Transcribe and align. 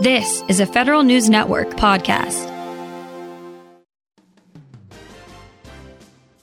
This 0.00 0.44
is 0.46 0.60
a 0.60 0.66
Federal 0.66 1.02
News 1.02 1.28
Network 1.28 1.70
podcast. 1.70 2.46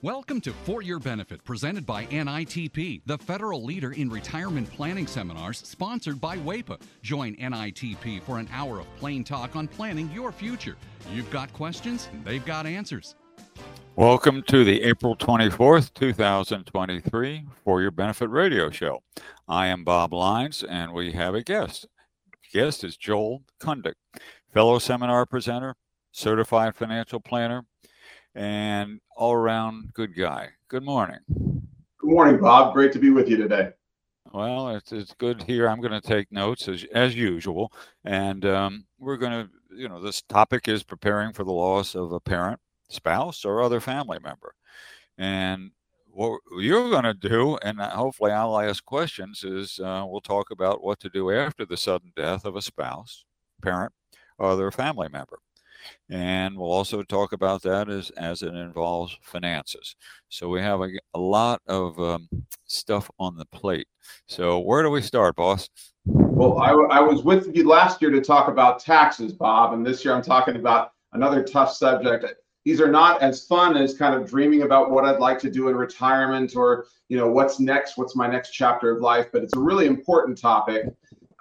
Welcome 0.01 0.42
to 0.42 0.51
For 0.51 0.81
Your 0.81 1.00
Benefit, 1.00 1.42
presented 1.46 1.86
by 1.86 2.05
NITP, 2.07 3.04
the 3.05 3.18
federal 3.18 3.63
leader 3.63 3.94
in 3.94 4.10
retirement 4.10 4.70
planning 4.70 5.07
seminars, 5.07 5.60
sponsored 5.60 6.20
by 6.20 6.36
WAEPA. 6.39 6.81
Join 7.02 7.33
NITP 7.38 8.23
for 8.23 8.39
an 8.39 8.49
hour 8.52 8.81
of 8.81 8.94
plain 8.98 9.23
talk 9.23 9.56
on 9.56 9.70
planning 9.70 10.12
your 10.12 10.34
future. 10.34 10.76
You've 11.14 11.32
got 11.32 11.54
questions, 11.54 12.10
they've 12.26 12.46
got 12.46 12.66
answers. 12.66 13.16
Welcome 13.96 14.44
to 14.50 14.66
the 14.66 14.84
April 14.84 15.16
24th, 15.16 15.94
2023 15.94 17.46
For 17.64 17.82
Your 17.82 17.92
Benefit 17.92 18.30
radio 18.30 18.70
show. 18.70 19.02
I 19.48 19.68
am 19.68 19.86
Bob 19.86 20.12
Leins, 20.12 20.62
and 20.68 20.92
we 20.92 21.14
have 21.14 21.34
a 21.34 21.42
guest 21.42 21.88
guest 22.56 22.86
is 22.86 22.96
Joel 22.96 23.44
Cundick, 23.60 23.96
fellow 24.54 24.80
seminar 24.80 25.26
presenter, 25.26 25.76
certified 26.13 26.73
financial 26.73 27.20
planner, 27.20 27.66
and 28.34 29.02
all 29.18 29.34
around 29.34 29.94
good 29.94 30.16
guy. 30.16 30.48
Good 30.70 30.84
morning. 30.84 31.20
Good 31.27 32.10
morning, 32.10 32.40
Bob. 32.40 32.73
Great 32.73 32.94
to 32.94 32.99
be 32.99 33.10
with 33.10 33.27
you 33.27 33.36
today. 33.36 33.72
Well, 34.32 34.70
it's, 34.70 34.94
it's 34.94 35.13
good 35.16 35.44
here. 35.44 35.68
I'm 35.68 35.82
going 35.82 35.99
to 35.99 36.08
take 36.08 36.32
notes 36.32 36.70
as, 36.70 36.86
as 36.94 37.13
usual. 37.13 37.73
And 38.05 38.46
um, 38.46 38.85
we're 38.99 39.18
going 39.18 39.34
to, 39.34 39.49
you 39.76 39.90
know, 39.90 40.02
this 40.02 40.22
topic 40.22 40.70
is 40.70 40.82
preparing 40.82 41.34
for 41.34 41.44
the 41.44 41.52
loss 41.52 41.94
of 41.94 42.13
a 42.13 42.22
parent, 42.22 42.62
spouse, 42.88 43.44
or 43.44 43.62
other 43.62 43.82
family 43.82 44.20
member. 44.24 44.55
And 45.18 45.72
what 46.16 46.40
you're 46.60 46.90
going 46.90 47.04
to 47.04 47.14
do, 47.14 47.58
and 47.58 47.80
hopefully 47.80 48.32
I'll 48.32 48.60
ask 48.60 48.84
questions, 48.86 49.44
is 49.44 49.80
uh, 49.80 50.05
we'll 50.08 50.22
talk 50.22 50.50
about 50.50 50.84
what 50.84 51.00
to 51.02 51.10
do 51.10 51.30
after 51.32 51.66
the 51.66 51.76
sudden 51.76 52.14
death 52.16 52.46
of 52.46 52.55
a 52.55 52.62
spouse, 52.62 53.26
parent, 53.62 53.91
or 54.38 54.50
other 54.50 54.72
family 54.72 55.10
member. 55.10 55.40
And 56.10 56.58
we'll 56.58 56.72
also 56.72 57.04
talk 57.04 57.34
about 57.34 57.62
that 57.63 57.90
as, 57.90 58.12
as 58.12 58.44
it 58.44 58.55
involves 58.55 59.18
finances. 59.22 59.96
So 60.30 60.48
we 60.48 60.62
have 60.62 60.82
a, 60.82 60.90
a 61.13 61.20
lot 61.20 61.62
of 61.68 61.99
um, 61.99 62.27
stuff 62.66 63.12
on 63.20 63.35
the 63.35 63.46
plate. 63.46 63.88
So 64.28 64.59
where 64.59 64.84
do 64.84 64.90
we 64.90 65.02
start, 65.02 65.35
boss? 65.35 65.69
Well, 66.06 66.59
I, 66.59 66.72
I 66.72 67.02
was 67.02 67.24
with 67.24 67.56
you 67.56 67.68
last 67.68 68.02
year 68.02 68.12
to 68.12 68.22
talk 68.22 68.47
about 68.47 68.79
taxes, 68.79 69.34
Bob, 69.34 69.74
and 69.74 69.85
this 69.85 70.06
year 70.06 70.13
I'm 70.13 70.24
talking 70.24 70.56
about 70.56 70.91
another 71.12 71.44
tough 71.44 71.72
subject 71.74 72.25
these 72.66 72.81
are 72.81 72.91
not 72.91 73.22
as 73.22 73.46
fun 73.46 73.78
as 73.78 73.96
kind 73.96 74.16
of 74.16 74.28
dreaming 74.28 74.63
about 74.63 74.90
what 74.90 75.06
I'd 75.06 75.19
like 75.19 75.40
to 75.40 75.52
do 75.52 75.69
in 75.69 75.75
retirement 75.75 76.56
or 76.56 76.88
you 77.07 77.18
know 77.18 77.30
what's 77.30 77.59
next, 77.59 77.97
what's 77.97 78.16
my 78.16 78.28
next 78.28 78.52
chapter 78.52 78.90
of 78.90 79.02
life. 79.02 79.28
But 79.31 79.44
it's 79.44 79.56
a 79.56 79.59
really 79.59 79.85
important 79.85 80.38
topic 80.38 80.88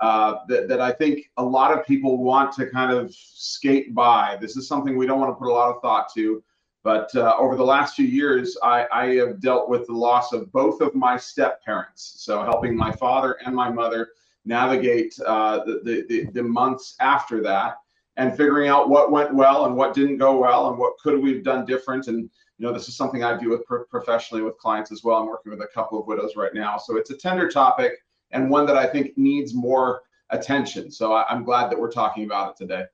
uh, 0.01 0.37
that 0.49 0.69
that 0.69 0.81
I 0.81 0.93
think 0.93 1.31
a 1.39 1.43
lot 1.43 1.77
of 1.77 1.87
people 1.87 2.19
want 2.23 2.53
to 2.57 2.67
kind 2.67 2.93
of 2.93 3.13
skate 3.13 3.95
by. 3.95 4.37
This 4.41 4.57
is 4.57 4.69
something 4.69 4.97
we 4.97 5.07
don't 5.07 5.19
want 5.19 5.31
to 5.31 5.35
put 5.35 5.49
a 5.49 5.53
lot 5.53 5.75
of 5.75 5.81
thought 5.81 6.13
to. 6.15 6.45
But 6.83 7.17
uh, 7.17 7.35
over 7.39 7.57
the 7.57 7.65
last 7.65 7.97
few 7.97 8.07
years, 8.07 8.59
I, 8.63 8.87
I 8.93 9.07
have 9.15 9.41
dealt 9.41 9.71
with 9.71 9.87
the 9.87 9.95
loss 9.95 10.35
of 10.35 10.53
both 10.53 10.83
of 10.83 10.95
my 10.95 11.17
step 11.17 11.65
parents. 11.65 12.17
So 12.19 12.43
helping 12.43 12.77
my 12.77 12.93
father 12.93 13.39
and 13.47 13.57
my 13.57 13.71
mother 13.71 14.11
navigate 14.45 15.19
uh, 15.27 15.65
the, 15.65 15.81
the, 15.83 16.05
the, 16.11 16.31
the 16.33 16.43
months 16.43 16.95
after 17.01 17.43
that 17.43 17.79
and 18.17 18.37
figuring 18.37 18.69
out 18.69 18.89
what 18.89 19.11
went 19.11 19.35
well 19.35 19.67
and 19.67 19.77
what 19.77 19.95
didn't 19.95 20.19
go 20.19 20.39
well 20.39 20.69
and 20.69 20.79
what 20.79 20.99
could 20.99 21.21
we've 21.21 21.43
done 21.43 21.65
different. 21.65 22.07
And 22.07 22.31
you 22.59 22.67
know 22.67 22.73
this 22.73 22.89
is 22.89 22.97
something 22.97 23.25
i 23.25 23.37
do 23.37 23.51
with 23.51 23.65
pro- 23.65 23.85
professionally 23.85 24.43
with 24.43 24.57
clients 24.59 24.93
as 24.93 25.03
well. 25.03 25.19
I'm 25.19 25.27
working 25.27 25.51
with 25.51 25.61
a 25.61 25.69
couple 25.69 26.01
of 26.01 26.07
widows 26.07 26.37
right 26.37 26.55
now. 26.55 26.79
So 26.79 26.97
it's 26.97 27.11
a 27.11 27.17
tender 27.17 27.49
topic 27.49 27.93
and 28.31 28.49
one 28.51 28.67
that 28.67 28.77
i 28.77 28.87
think 28.87 29.17
needs 29.17 29.55
more 29.55 30.03
attention. 30.31 30.91
So 30.91 31.13
I, 31.13 31.33
am 31.33 31.45
glad 31.45 31.71
that 31.71 31.79
we're 31.79 31.93
talking 31.93 32.25
about 32.25 32.51
it 32.51 32.57
today. 32.57 32.85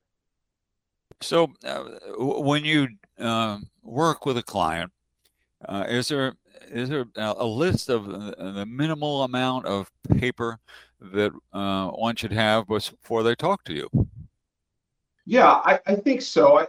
So 1.21 1.53
uh, 1.65 1.85
when 2.19 2.65
you 2.65 2.89
uh, 3.19 3.59
work 3.83 4.27
with 4.27 4.39
a 4.39 4.43
client 4.43 4.91
uh, 5.69 5.85
is 5.89 6.09
there 6.09 6.35
is 6.71 6.89
there 6.89 7.07
a 7.17 7.45
list 7.45 7.89
of 7.89 8.07
the 8.07 8.67
minimal 8.67 9.25
amount 9.25 9.67
of 9.67 9.91
paper 10.19 10.59
that 11.01 11.33
uh, 11.53 11.89
one 11.89 12.17
should 12.17 12.33
have 12.33 12.67
before 12.69 13.23
they 13.23 13.35
talk 13.35 13.65
to 13.65 13.75
you 13.75 13.89
yeah, 15.27 15.61
I, 15.65 15.79
I 15.87 15.95
think 15.95 16.23
so. 16.23 16.59
I, 16.59 16.67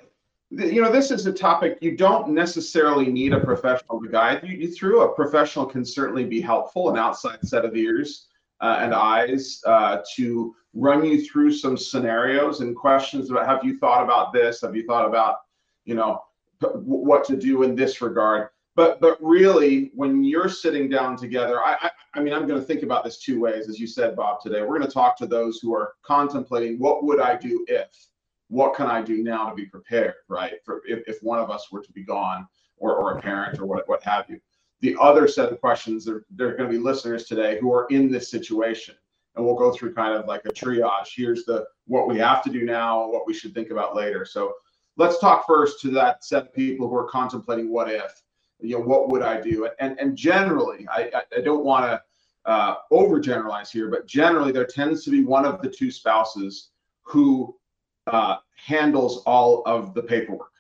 you 0.51 0.81
know, 0.81 0.91
this 0.91 1.12
is 1.12 1.25
a 1.25 1.31
topic 1.31 1.78
you 1.81 1.95
don't 1.95 2.29
necessarily 2.29 3.06
need 3.06 3.31
a 3.34 3.39
professional 3.39 4.01
to 4.01 4.09
guide 4.09 4.41
you, 4.44 4.57
you 4.57 4.72
through. 4.72 5.01
A 5.01 5.13
professional 5.13 5.66
can 5.66 5.85
certainly 5.85 6.25
be 6.25 6.41
helpful, 6.41 6.90
an 6.90 6.97
outside 6.97 7.40
set 7.44 7.63
of 7.63 7.75
ears 7.75 8.28
uh, 8.59 8.78
and 8.79 8.94
eyes 8.94 9.61
uh, 9.66 10.00
to 10.16 10.53
run 10.73 11.06
you 11.06 11.23
through 11.25 11.51
some 11.51 11.78
scenarios 11.78 12.61
and 12.61 12.75
questions 12.75 13.29
about 13.29 13.45
have 13.45 13.63
you 13.63 13.78
thought 13.78 14.03
about 14.03 14.34
this? 14.34 14.61
Have 14.61 14.75
you 14.75 14.85
thought 14.85 15.06
about, 15.06 15.38
you 15.85 15.95
know, 15.95 16.22
what 16.59 17.23
to 17.25 17.38
do 17.38 17.63
in 17.63 17.75
this 17.75 18.01
regard? 18.01 18.50
But 18.75 19.01
but 19.01 19.17
really, 19.22 19.91
when 19.95 20.23
you're 20.23 20.50
sitting 20.50 20.90
down 20.90 21.17
together, 21.17 21.61
I, 21.61 21.75
I, 21.81 21.90
I 22.16 22.19
mean, 22.22 22.34
I'm 22.34 22.47
going 22.47 22.59
to 22.59 22.66
think 22.66 22.84
about 22.84 23.03
this 23.03 23.17
two 23.17 23.40
ways, 23.40 23.67
as 23.67 23.79
you 23.79 23.88
said, 23.88 24.16
Bob. 24.16 24.41
Today, 24.41 24.61
we're 24.61 24.78
going 24.78 24.84
to 24.84 24.94
talk 24.94 25.17
to 25.17 25.28
those 25.28 25.59
who 25.59 25.73
are 25.73 25.94
contemplating 26.03 26.79
what 26.79 27.03
would 27.03 27.19
I 27.19 27.35
do 27.35 27.66
if 27.67 27.88
what 28.51 28.75
can 28.75 28.88
I 28.88 29.01
do 29.01 29.23
now 29.23 29.50
to 29.50 29.56
be 29.56 29.66
prepared, 29.66 30.16
right? 30.28 30.56
For 30.66 30.81
if, 30.85 31.07
if 31.07 31.23
one 31.23 31.39
of 31.39 31.50
us 31.50 31.72
were 31.72 31.81
to 31.81 31.91
be 31.94 32.03
gone 32.03 32.45
or, 32.75 32.94
or 32.94 33.17
a 33.17 33.22
parent 33.22 33.57
or 33.59 33.66
what, 33.66 33.88
what 33.88 34.03
have 34.03 34.29
you. 34.29 34.41
The 34.81 34.97
other 35.00 35.25
set 35.25 35.53
of 35.53 35.62
questions, 35.62 36.03
there, 36.03 36.25
there 36.29 36.50
are 36.50 36.57
going 36.57 36.69
to 36.69 36.78
be 36.78 36.84
listeners 36.84 37.23
today 37.23 37.59
who 37.61 37.73
are 37.73 37.88
in 37.91 38.11
this 38.11 38.29
situation. 38.29 38.95
And 39.35 39.45
we'll 39.45 39.56
go 39.56 39.72
through 39.72 39.94
kind 39.94 40.13
of 40.13 40.28
like 40.28 40.41
a 40.44 40.50
triage. 40.50 41.13
Here's 41.16 41.45
the 41.45 41.66
what 41.88 42.09
we 42.09 42.17
have 42.17 42.44
to 42.44 42.50
do 42.50 42.66
now, 42.66 43.09
what 43.09 43.25
we 43.25 43.34
should 43.34 43.53
think 43.53 43.72
about 43.72 43.95
later. 43.95 44.25
So 44.25 44.53
let's 44.97 45.19
talk 45.19 45.47
first 45.47 45.79
to 45.81 45.91
that 45.91 46.25
set 46.25 46.47
of 46.47 46.53
people 46.53 46.90
who 46.90 46.95
are 46.97 47.07
contemplating 47.07 47.72
what 47.72 47.90
if, 47.90 48.22
you 48.59 48.78
know, 48.78 48.84
what 48.84 49.07
would 49.07 49.22
I 49.22 49.40
do? 49.40 49.69
And 49.79 49.97
and 49.97 50.17
generally, 50.17 50.85
I, 50.91 51.09
I 51.38 51.40
don't 51.40 51.63
want 51.63 51.85
to 51.85 52.01
uh, 52.51 52.75
overgeneralize 52.91 53.72
here, 53.72 53.90
but 53.90 54.07
generally 54.07 54.51
there 54.51 54.66
tends 54.66 55.06
to 55.06 55.09
be 55.09 55.23
one 55.23 55.45
of 55.45 55.61
the 55.61 55.69
two 55.69 55.90
spouses 55.90 56.72
who 57.03 57.56
uh, 58.07 58.38
handles 58.56 59.23
all 59.25 59.63
of 59.66 59.94
the 59.94 60.03
paperwork. 60.03 60.51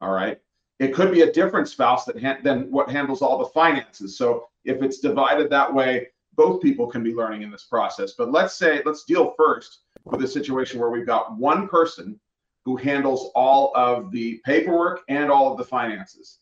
All 0.00 0.12
right. 0.12 0.40
It 0.78 0.94
could 0.94 1.10
be 1.10 1.22
a 1.22 1.32
different 1.32 1.68
spouse 1.68 2.04
that 2.04 2.20
ha- 2.20 2.38
than 2.42 2.70
what 2.70 2.90
handles 2.90 3.22
all 3.22 3.38
the 3.38 3.46
finances. 3.46 4.18
So 4.18 4.48
if 4.64 4.82
it's 4.82 4.98
divided 4.98 5.50
that 5.50 5.72
way, 5.72 6.08
both 6.34 6.62
people 6.62 6.86
can 6.86 7.02
be 7.02 7.14
learning 7.14 7.42
in 7.42 7.50
this 7.50 7.64
process. 7.64 8.12
But 8.12 8.30
let's 8.30 8.54
say 8.54 8.82
let's 8.84 9.04
deal 9.04 9.34
first 9.36 9.80
with 10.04 10.22
a 10.22 10.28
situation 10.28 10.78
where 10.78 10.90
we've 10.90 11.06
got 11.06 11.36
one 11.36 11.66
person 11.66 12.20
who 12.64 12.76
handles 12.76 13.30
all 13.34 13.72
of 13.74 14.10
the 14.10 14.40
paperwork 14.44 15.00
and 15.08 15.30
all 15.30 15.50
of 15.50 15.56
the 15.56 15.64
finances. 15.64 16.40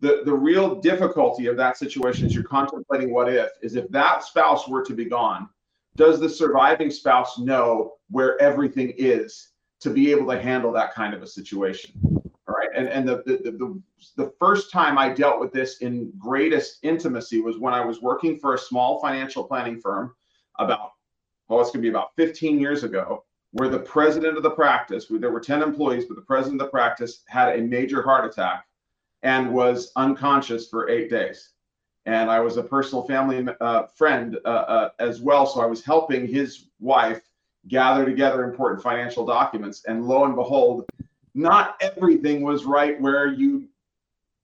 The, 0.00 0.22
the 0.24 0.34
real 0.34 0.76
difficulty 0.76 1.46
of 1.46 1.56
that 1.56 1.76
situation 1.76 2.26
is 2.26 2.34
you're 2.34 2.44
contemplating 2.44 3.12
what 3.12 3.32
if 3.32 3.50
is 3.62 3.76
if 3.76 3.88
that 3.90 4.24
spouse 4.24 4.68
were 4.68 4.84
to 4.84 4.94
be 4.94 5.04
gone, 5.04 5.48
does 5.96 6.20
the 6.20 6.28
surviving 6.28 6.90
spouse 6.90 7.38
know 7.38 7.94
where 8.10 8.40
everything 8.40 8.94
is 8.96 9.50
to 9.80 9.90
be 9.90 10.10
able 10.10 10.26
to 10.32 10.40
handle 10.40 10.72
that 10.72 10.94
kind 10.94 11.14
of 11.14 11.22
a 11.22 11.26
situation. 11.26 11.92
All 12.48 12.54
right. 12.54 12.70
And, 12.74 12.88
and 12.88 13.08
the, 13.08 13.22
the, 13.26 13.50
the, 13.52 13.82
the 14.16 14.32
first 14.38 14.72
time 14.72 14.98
I 14.98 15.10
dealt 15.10 15.40
with 15.40 15.52
this 15.52 15.78
in 15.78 16.12
greatest 16.18 16.78
intimacy 16.82 17.40
was 17.40 17.58
when 17.58 17.74
I 17.74 17.84
was 17.84 18.00
working 18.00 18.38
for 18.38 18.54
a 18.54 18.58
small 18.58 19.00
financial 19.00 19.44
planning 19.44 19.80
firm 19.80 20.14
about, 20.58 20.92
well, 21.48 21.60
it's 21.60 21.70
going 21.70 21.82
to 21.82 21.86
be 21.86 21.90
about 21.90 22.14
15 22.16 22.58
years 22.58 22.84
ago, 22.84 23.24
where 23.52 23.68
the 23.68 23.78
president 23.78 24.36
of 24.36 24.42
the 24.42 24.50
practice, 24.50 25.06
there 25.10 25.30
were 25.30 25.40
10 25.40 25.62
employees, 25.62 26.04
but 26.06 26.16
the 26.16 26.22
president 26.22 26.60
of 26.60 26.66
the 26.66 26.70
practice 26.70 27.22
had 27.28 27.58
a 27.58 27.62
major 27.62 28.02
heart 28.02 28.24
attack 28.24 28.66
and 29.22 29.52
was 29.52 29.92
unconscious 29.96 30.68
for 30.68 30.88
eight 30.88 31.10
days. 31.10 31.50
And 32.06 32.30
I 32.30 32.40
was 32.40 32.56
a 32.56 32.62
personal 32.62 33.04
family 33.04 33.46
uh, 33.60 33.84
friend 33.86 34.38
uh, 34.44 34.48
uh, 34.48 34.90
as 34.98 35.20
well. 35.20 35.44
So 35.46 35.60
I 35.60 35.66
was 35.66 35.84
helping 35.84 36.26
his 36.26 36.68
wife 36.80 37.27
gather 37.68 38.04
together 38.04 38.44
important 38.44 38.82
financial 38.82 39.24
documents. 39.24 39.84
And 39.86 40.06
lo 40.06 40.24
and 40.24 40.34
behold, 40.34 40.84
not 41.34 41.76
everything 41.80 42.42
was 42.42 42.64
right 42.64 43.00
where 43.00 43.28
you 43.28 43.68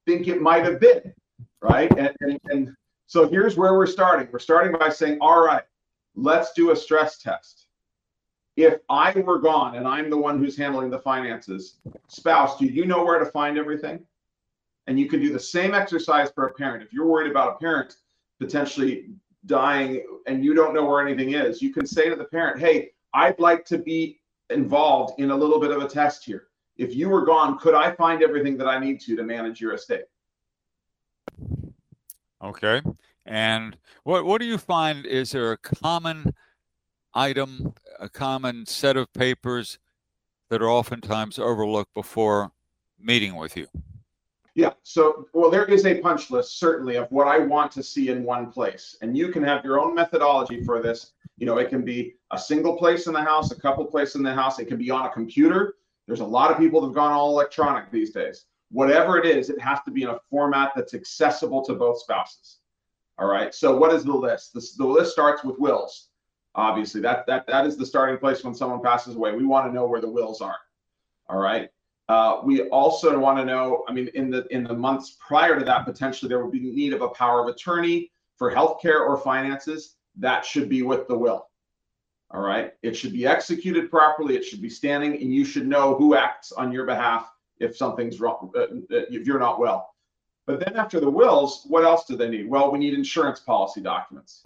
think 0.07 0.29
it 0.29 0.41
might 0.41 0.65
have 0.65 0.81
been, 0.81 1.13
right? 1.61 1.91
And, 1.99 2.15
and, 2.21 2.41
and 2.47 2.77
so 3.07 3.29
here's 3.29 3.57
where 3.57 3.75
we're 3.75 3.87
starting. 3.87 4.29
We're 4.31 4.39
starting 4.39 4.77
by 4.79 4.91
saying, 4.91 5.19
all 5.21 5.45
right, 5.45 5.65
let's 6.15 6.53
do 6.53 6.71
a 6.71 6.77
stress 6.77 7.19
test. 7.19 7.67
If 8.57 8.79
I 8.89 9.13
were 9.13 9.41
gone 9.41 9.77
and 9.77 9.89
I'm 9.89 10.11
the 10.11 10.17
one 10.17 10.39
who's 10.39 10.57
handling 10.57 10.91
the 10.91 11.01
finances, 11.01 11.79
spouse, 12.09 12.57
do 12.59 12.67
you 12.67 12.87
know 12.87 13.05
where 13.05 13.19
to 13.19 13.27
find 13.27 13.59
everything? 13.59 14.07
And 14.87 14.99
you 15.01 15.09
can 15.09 15.21
do 15.21 15.33
the 15.33 15.41
same 15.41 15.75
exercise 15.75 16.31
for 16.31 16.47
a 16.47 16.53
parent. 16.53 16.83
If 16.85 16.93
you're 16.93 17.07
worried 17.07 17.31
about 17.31 17.57
a 17.57 17.59
parent 17.59 17.97
potentially 18.39 19.07
dying 19.47 20.05
and 20.27 20.45
you 20.45 20.55
don't 20.55 20.75
know 20.75 20.85
where 20.85 21.05
anything 21.05 21.33
is, 21.33 21.63
you 21.63 21.73
can 21.73 21.87
say 21.87 22.09
to 22.09 22.17
the 22.17 22.25
parent, 22.25 22.61
hey, 22.61 22.91
I'd 23.15 23.39
like 23.39 23.65
to 23.67 23.79
be 23.79 24.21
involved 24.51 25.21
in 25.21 25.31
a 25.31 25.37
little 25.37 25.61
bit 25.61 25.71
of 25.71 25.81
a 25.81 25.89
test 25.89 26.25
here. 26.25 26.49
If 26.77 26.95
you 26.95 27.09
were 27.09 27.25
gone, 27.25 27.59
could 27.59 27.75
I 27.75 27.93
find 27.93 28.23
everything 28.23 28.59
that 28.59 28.67
I 28.67 28.79
need 28.79 29.01
to 29.03 29.17
to 29.17 29.23
manage 29.23 29.61
your 29.61 29.75
estate? 29.75 30.05
Okay. 32.43 32.83
And 33.25 33.77
what 34.03 34.27
what 34.27 34.41
do 34.41 34.47
you 34.47 34.59
find 34.59 35.07
is 35.07 35.31
there 35.31 35.53
a 35.53 35.57
common 35.57 36.35
item, 37.15 37.75
a 38.01 38.09
common 38.09 38.67
set 38.67 38.97
of 38.97 39.13
papers 39.15 39.79
that 40.51 40.61
are 40.61 40.69
oftentimes 40.69 41.39
overlooked 41.39 41.95
before 41.95 42.51
meeting 42.99 43.37
with 43.37 43.57
you? 43.57 43.69
Yeah. 44.55 44.73
So, 44.83 45.27
well, 45.33 45.51
there 45.51 45.65
is 45.65 45.87
a 45.87 46.01
punch 46.01 46.31
list 46.31 46.59
certainly 46.59 46.97
of 46.97 47.11
what 47.11 47.27
I 47.27 47.39
want 47.39 47.73
to 47.73 47.83
see 47.83 48.11
in 48.11 48.25
one 48.25 48.53
place, 48.53 48.97
and 49.01 49.17
you 49.17 49.29
can 49.29 49.43
have 49.43 49.65
your 49.65 49.81
own 49.81 49.95
methodology 49.95 50.63
for 50.63 50.83
this. 50.83 51.13
You 51.37 51.47
know, 51.47 51.59
it 51.59 51.69
can 51.69 51.85
be 51.85 52.15
a 52.33 52.39
single 52.39 52.77
place 52.77 53.07
in 53.07 53.13
the 53.13 53.23
house, 53.23 53.51
a 53.51 53.61
couple 53.61 53.85
places 53.87 54.17
in 54.17 54.23
the 54.23 54.35
house. 54.35 54.59
It 54.59 54.67
can 54.67 54.79
be 54.79 54.91
on 54.91 55.07
a 55.07 55.11
computer. 55.11 55.77
There's 56.07 56.21
a 56.21 56.25
lot 56.25 56.51
of 56.51 56.59
people 56.59 56.81
that 56.81 56.89
have 56.89 56.95
gone 56.95 57.13
all 57.13 57.31
electronic 57.31 57.91
these 57.91 58.11
days. 58.11 58.47
Whatever 58.71 59.19
it 59.19 59.27
is, 59.27 59.51
it 59.51 59.61
has 59.61 59.79
to 59.85 59.91
be 59.91 60.03
in 60.03 60.11
a 60.11 60.19
format 60.31 60.73
that's 60.75 60.95
accessible 60.95 61.65
to 61.65 61.75
both 61.75 62.01
spouses. 62.01 62.59
All 63.19 63.29
right. 63.29 63.55
So, 63.55 63.77
what 63.77 63.93
is 63.93 64.05
the 64.05 64.13
list? 64.13 64.53
The 64.53 64.87
list 64.87 65.13
starts 65.13 65.45
with 65.45 65.59
wills. 65.59 66.09
Obviously, 66.57 67.01
that 67.01 67.27
that 67.27 67.47
that 67.47 67.67
is 67.67 67.77
the 67.77 67.87
starting 67.87 68.19
place 68.19 68.45
when 68.45 68.55
someone 68.55 68.83
passes 68.83 69.17
away. 69.17 69.33
We 69.33 69.45
want 69.45 69.67
to 69.67 69.73
know 69.73 69.87
where 69.87 70.01
the 70.01 70.11
wills 70.11 70.41
are. 70.41 70.59
All 71.29 71.39
right. 71.39 71.69
Uh, 72.09 72.41
we 72.45 72.69
also 72.69 73.19
want 73.19 73.39
to 73.39 73.45
know, 73.45 73.83
I 73.89 73.93
mean, 73.93 74.09
in 74.15 74.31
the 74.31 74.47
in 74.55 74.65
the 74.65 74.75
months 74.75 75.17
prior 75.27 75.59
to 75.59 75.65
that, 75.65 75.85
potentially 75.85 76.29
there 76.29 76.45
would 76.45 76.53
be 76.53 76.61
need 76.61 76.93
of 76.93 77.03
a 77.03 77.09
power 77.09 77.41
of 77.41 77.49
attorney 77.49 78.13
for 78.37 78.53
healthcare 78.53 79.01
or 79.01 79.17
finances. 79.17 79.97
That 80.17 80.45
should 80.45 80.69
be 80.69 80.83
with 80.83 81.09
the 81.09 81.17
will. 81.17 81.49
All 82.31 82.41
right. 82.41 82.73
It 82.83 82.97
should 82.97 83.13
be 83.13 83.27
executed 83.27 83.91
properly. 83.91 84.37
It 84.37 84.45
should 84.45 84.63
be 84.63 84.71
standing, 84.71 85.15
and 85.15 85.33
you 85.33 85.45
should 85.45 85.67
know 85.67 85.95
who 85.95 86.17
acts 86.17 86.53
on 86.53 86.73
your 86.73 86.85
behalf 86.85 87.33
if 87.61 87.77
something's 87.77 88.21
wrong, 88.21 88.51
uh, 88.57 88.61
uh 88.61 88.67
if 88.91 89.27
you're 89.27 89.39
not 89.39 89.61
well. 89.61 89.95
But 90.47 90.61
then 90.61 90.77
after 90.77 91.01
the 91.01 91.11
wills, 91.11 91.65
what 91.69 91.85
else 91.85 92.05
do 92.05 92.17
they 92.17 92.29
need? 92.29 92.49
Well, 92.49 92.71
we 92.71 92.79
need 92.79 92.95
insurance 92.95 93.41
policy 93.41 93.81
documents. 93.81 94.43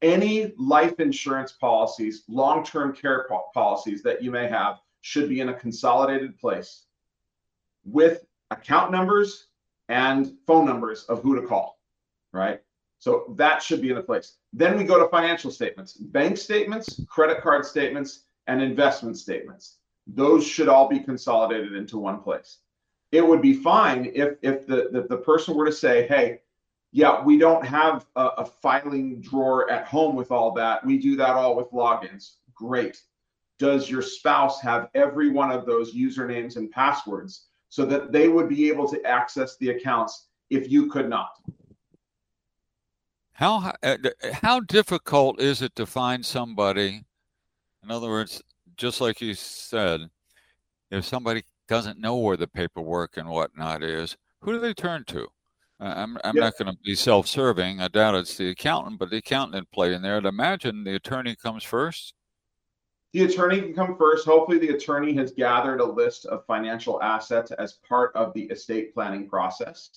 Any 0.00 0.52
life 0.58 0.98
insurance 0.98 1.52
policies, 1.52 2.24
long 2.28 2.64
term 2.64 2.94
care 2.94 3.26
po- 3.28 3.44
policies 3.54 4.02
that 4.02 4.22
you 4.22 4.30
may 4.30 4.48
have 4.48 4.80
should 5.02 5.28
be 5.28 5.40
in 5.40 5.50
a 5.50 5.54
consolidated 5.54 6.38
place 6.38 6.86
with 7.84 8.24
account 8.50 8.90
numbers 8.90 9.48
and 9.88 10.34
phone 10.46 10.64
numbers 10.64 11.04
of 11.04 11.22
who 11.22 11.40
to 11.40 11.46
call, 11.46 11.78
right? 12.32 12.60
So 13.02 13.34
that 13.36 13.60
should 13.60 13.82
be 13.82 13.90
in 13.90 13.96
a 13.96 14.02
place. 14.02 14.36
Then 14.52 14.78
we 14.78 14.84
go 14.84 14.96
to 14.96 15.08
financial 15.08 15.50
statements, 15.50 15.94
bank 15.94 16.36
statements, 16.36 17.00
credit 17.08 17.42
card 17.42 17.66
statements, 17.66 18.26
and 18.46 18.62
investment 18.62 19.18
statements. 19.18 19.78
Those 20.06 20.46
should 20.46 20.68
all 20.68 20.88
be 20.88 21.00
consolidated 21.00 21.74
into 21.74 21.98
one 21.98 22.20
place. 22.20 22.58
It 23.10 23.26
would 23.26 23.42
be 23.42 23.54
fine 23.54 24.12
if 24.14 24.36
if 24.42 24.68
the, 24.68 24.88
the, 24.92 25.06
the 25.08 25.16
person 25.16 25.56
were 25.56 25.66
to 25.66 25.72
say, 25.72 26.06
hey, 26.06 26.42
yeah, 26.92 27.22
we 27.24 27.38
don't 27.38 27.66
have 27.66 28.06
a, 28.14 28.26
a 28.38 28.44
filing 28.44 29.20
drawer 29.20 29.68
at 29.68 29.88
home 29.88 30.14
with 30.14 30.30
all 30.30 30.52
that. 30.52 30.86
We 30.86 30.96
do 30.98 31.16
that 31.16 31.30
all 31.30 31.56
with 31.56 31.72
logins. 31.72 32.36
Great 32.54 33.02
does 33.62 33.88
your 33.88 34.02
spouse 34.02 34.60
have 34.60 34.88
every 34.94 35.30
one 35.30 35.52
of 35.52 35.66
those 35.66 35.94
usernames 35.94 36.56
and 36.56 36.68
passwords 36.72 37.46
so 37.68 37.84
that 37.84 38.10
they 38.10 38.26
would 38.26 38.48
be 38.48 38.68
able 38.68 38.88
to 38.88 39.00
access 39.04 39.56
the 39.58 39.70
accounts 39.70 40.26
if 40.50 40.68
you 40.68 40.90
could 40.90 41.08
not? 41.08 41.30
How 43.34 43.72
uh, 43.82 43.96
how 44.32 44.60
difficult 44.60 45.40
is 45.40 45.62
it 45.62 45.74
to 45.76 45.86
find 45.86 46.24
somebody? 46.24 47.04
In 47.82 47.90
other 47.90 48.08
words, 48.08 48.42
just 48.76 49.00
like 49.00 49.20
you 49.20 49.34
said, 49.34 50.08
if 50.90 51.04
somebody 51.04 51.44
doesn't 51.68 51.98
know 51.98 52.16
where 52.16 52.36
the 52.36 52.46
paperwork 52.46 53.16
and 53.16 53.28
whatnot 53.28 53.82
is, 53.82 54.16
who 54.40 54.52
do 54.52 54.58
they 54.60 54.74
turn 54.74 55.04
to? 55.06 55.26
I'm 55.80 56.16
I'm 56.22 56.36
not 56.36 56.56
going 56.58 56.72
to 56.72 56.78
be 56.84 56.94
self-serving. 56.94 57.80
I 57.80 57.88
doubt 57.88 58.14
it's 58.14 58.36
the 58.36 58.50
accountant, 58.50 59.00
but 59.00 59.10
the 59.10 59.16
accountant 59.16 59.70
play 59.72 59.94
in 59.94 60.02
there. 60.02 60.16
I'd 60.16 60.26
imagine 60.26 60.84
the 60.84 60.94
attorney 60.94 61.34
comes 61.34 61.64
first. 61.64 62.14
The 63.12 63.24
attorney 63.24 63.60
can 63.60 63.74
come 63.74 63.96
first. 63.96 64.26
Hopefully, 64.26 64.58
the 64.58 64.74
attorney 64.74 65.12
has 65.14 65.32
gathered 65.32 65.80
a 65.80 65.84
list 65.84 66.24
of 66.26 66.46
financial 66.46 67.02
assets 67.02 67.50
as 67.52 67.78
part 67.86 68.14
of 68.14 68.32
the 68.32 68.44
estate 68.44 68.94
planning 68.94 69.28
process, 69.28 69.90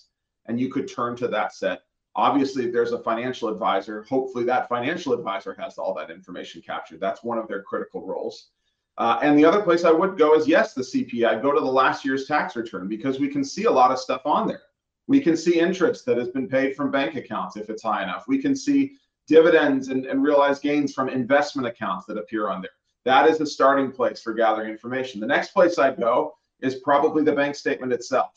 and 0.47 0.59
you 0.59 0.69
could 0.69 0.87
turn 0.87 1.15
to 1.17 1.27
that 1.27 1.53
set. 1.53 1.81
Obviously, 2.15 2.65
if 2.65 2.71
there's 2.71 2.93
a 2.93 2.99
financial 2.99 3.49
advisor, 3.49 4.03
hopefully 4.03 4.45
that 4.45 4.69
financial 4.69 5.13
advisor 5.13 5.53
has 5.59 5.77
all 5.77 5.93
that 5.93 6.09
information 6.09 6.61
captured. 6.61 6.99
That's 7.01 7.23
one 7.23 7.37
of 7.37 7.47
their 7.47 7.61
critical 7.63 8.05
roles. 8.05 8.49
Uh, 8.97 9.19
and 9.21 9.37
the 9.37 9.43
other 9.43 9.61
place 9.61 9.83
I 9.83 9.91
would 9.91 10.17
go 10.17 10.35
is 10.35 10.47
yes, 10.47 10.73
the 10.73 10.81
CPA. 10.81 11.41
Go 11.41 11.51
to 11.51 11.59
the 11.59 11.65
last 11.65 12.05
year's 12.05 12.25
tax 12.25 12.55
return 12.55 12.87
because 12.87 13.19
we 13.19 13.27
can 13.27 13.43
see 13.43 13.65
a 13.65 13.71
lot 13.71 13.91
of 13.91 13.99
stuff 13.99 14.21
on 14.25 14.47
there. 14.47 14.61
We 15.07 15.19
can 15.19 15.35
see 15.35 15.59
interest 15.59 16.05
that 16.05 16.17
has 16.17 16.29
been 16.29 16.47
paid 16.47 16.75
from 16.75 16.91
bank 16.91 17.15
accounts 17.15 17.57
if 17.57 17.69
it's 17.69 17.83
high 17.83 18.03
enough. 18.03 18.23
We 18.27 18.41
can 18.41 18.55
see 18.55 18.93
dividends 19.27 19.89
and, 19.89 20.05
and 20.05 20.23
realized 20.23 20.61
gains 20.61 20.93
from 20.93 21.09
investment 21.09 21.67
accounts 21.67 22.05
that 22.05 22.17
appear 22.17 22.49
on 22.49 22.61
there. 22.61 22.71
That 23.03 23.29
is 23.29 23.37
the 23.37 23.45
starting 23.45 23.91
place 23.91 24.21
for 24.21 24.33
gathering 24.33 24.71
information. 24.71 25.19
The 25.19 25.27
next 25.27 25.49
place 25.49 25.77
I'd 25.77 25.99
go 25.99 26.33
is 26.61 26.75
probably 26.75 27.23
the 27.23 27.33
bank 27.33 27.55
statement 27.55 27.91
itself. 27.91 28.31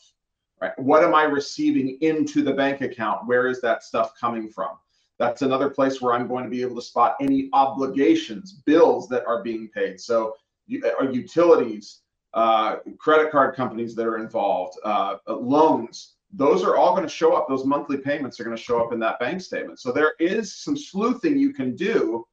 Right? 0.61 0.77
What 0.77 1.03
am 1.03 1.15
I 1.15 1.23
receiving 1.23 1.97
into 2.01 2.43
the 2.43 2.53
bank 2.53 2.81
account? 2.81 3.27
Where 3.27 3.47
is 3.47 3.61
that 3.61 3.83
stuff 3.83 4.13
coming 4.19 4.49
from? 4.49 4.71
That's 5.17 5.41
another 5.41 5.69
place 5.69 6.01
where 6.01 6.13
I'm 6.13 6.27
going 6.27 6.43
to 6.45 6.49
be 6.49 6.61
able 6.61 6.75
to 6.75 6.81
spot 6.81 7.15
any 7.21 7.49
obligations, 7.53 8.53
bills 8.65 9.07
that 9.09 9.25
are 9.25 9.43
being 9.43 9.69
paid. 9.69 9.99
So, 9.99 10.35
uh, 10.71 11.09
utilities, 11.09 12.01
uh, 12.33 12.77
credit 12.97 13.31
card 13.31 13.55
companies 13.55 13.95
that 13.95 14.05
are 14.05 14.17
involved, 14.17 14.77
uh, 14.83 15.17
loans, 15.27 16.15
those 16.31 16.63
are 16.63 16.75
all 16.77 16.91
going 16.91 17.07
to 17.07 17.13
show 17.13 17.33
up. 17.33 17.47
Those 17.49 17.65
monthly 17.65 17.97
payments 17.97 18.39
are 18.39 18.43
going 18.43 18.55
to 18.55 18.61
show 18.61 18.83
up 18.83 18.93
in 18.93 18.99
that 18.99 19.19
bank 19.19 19.41
statement. 19.41 19.79
So, 19.79 19.91
there 19.91 20.13
is 20.19 20.55
some 20.55 20.77
sleuthing 20.77 21.37
you 21.37 21.53
can 21.53 21.75
do 21.75 22.25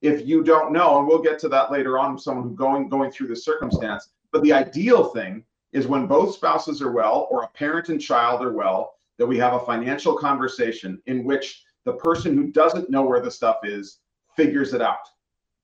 if 0.00 0.26
you 0.26 0.44
don't 0.44 0.72
know, 0.72 0.98
and 0.98 1.08
we'll 1.08 1.22
get 1.22 1.38
to 1.40 1.48
that 1.48 1.72
later 1.72 1.98
on, 1.98 2.14
with 2.14 2.22
someone 2.22 2.54
going 2.54 2.88
going 2.88 3.10
through 3.10 3.28
the 3.28 3.36
circumstance. 3.36 4.10
But 4.32 4.42
the 4.42 4.52
ideal 4.52 5.06
thing 5.06 5.44
is 5.72 5.86
when 5.86 6.06
both 6.06 6.34
spouses 6.34 6.80
are 6.80 6.92
well, 6.92 7.28
or 7.30 7.42
a 7.42 7.48
parent 7.48 7.88
and 7.88 8.00
child 8.00 8.42
are 8.42 8.52
well, 8.52 8.94
that 9.18 9.26
we 9.26 9.38
have 9.38 9.54
a 9.54 9.66
financial 9.66 10.16
conversation 10.16 11.00
in 11.06 11.24
which 11.24 11.62
the 11.84 11.94
person 11.94 12.36
who 12.36 12.50
doesn't 12.50 12.90
know 12.90 13.02
where 13.02 13.20
the 13.20 13.30
stuff 13.30 13.58
is 13.64 13.98
figures 14.36 14.74
it 14.74 14.82
out. 14.82 15.08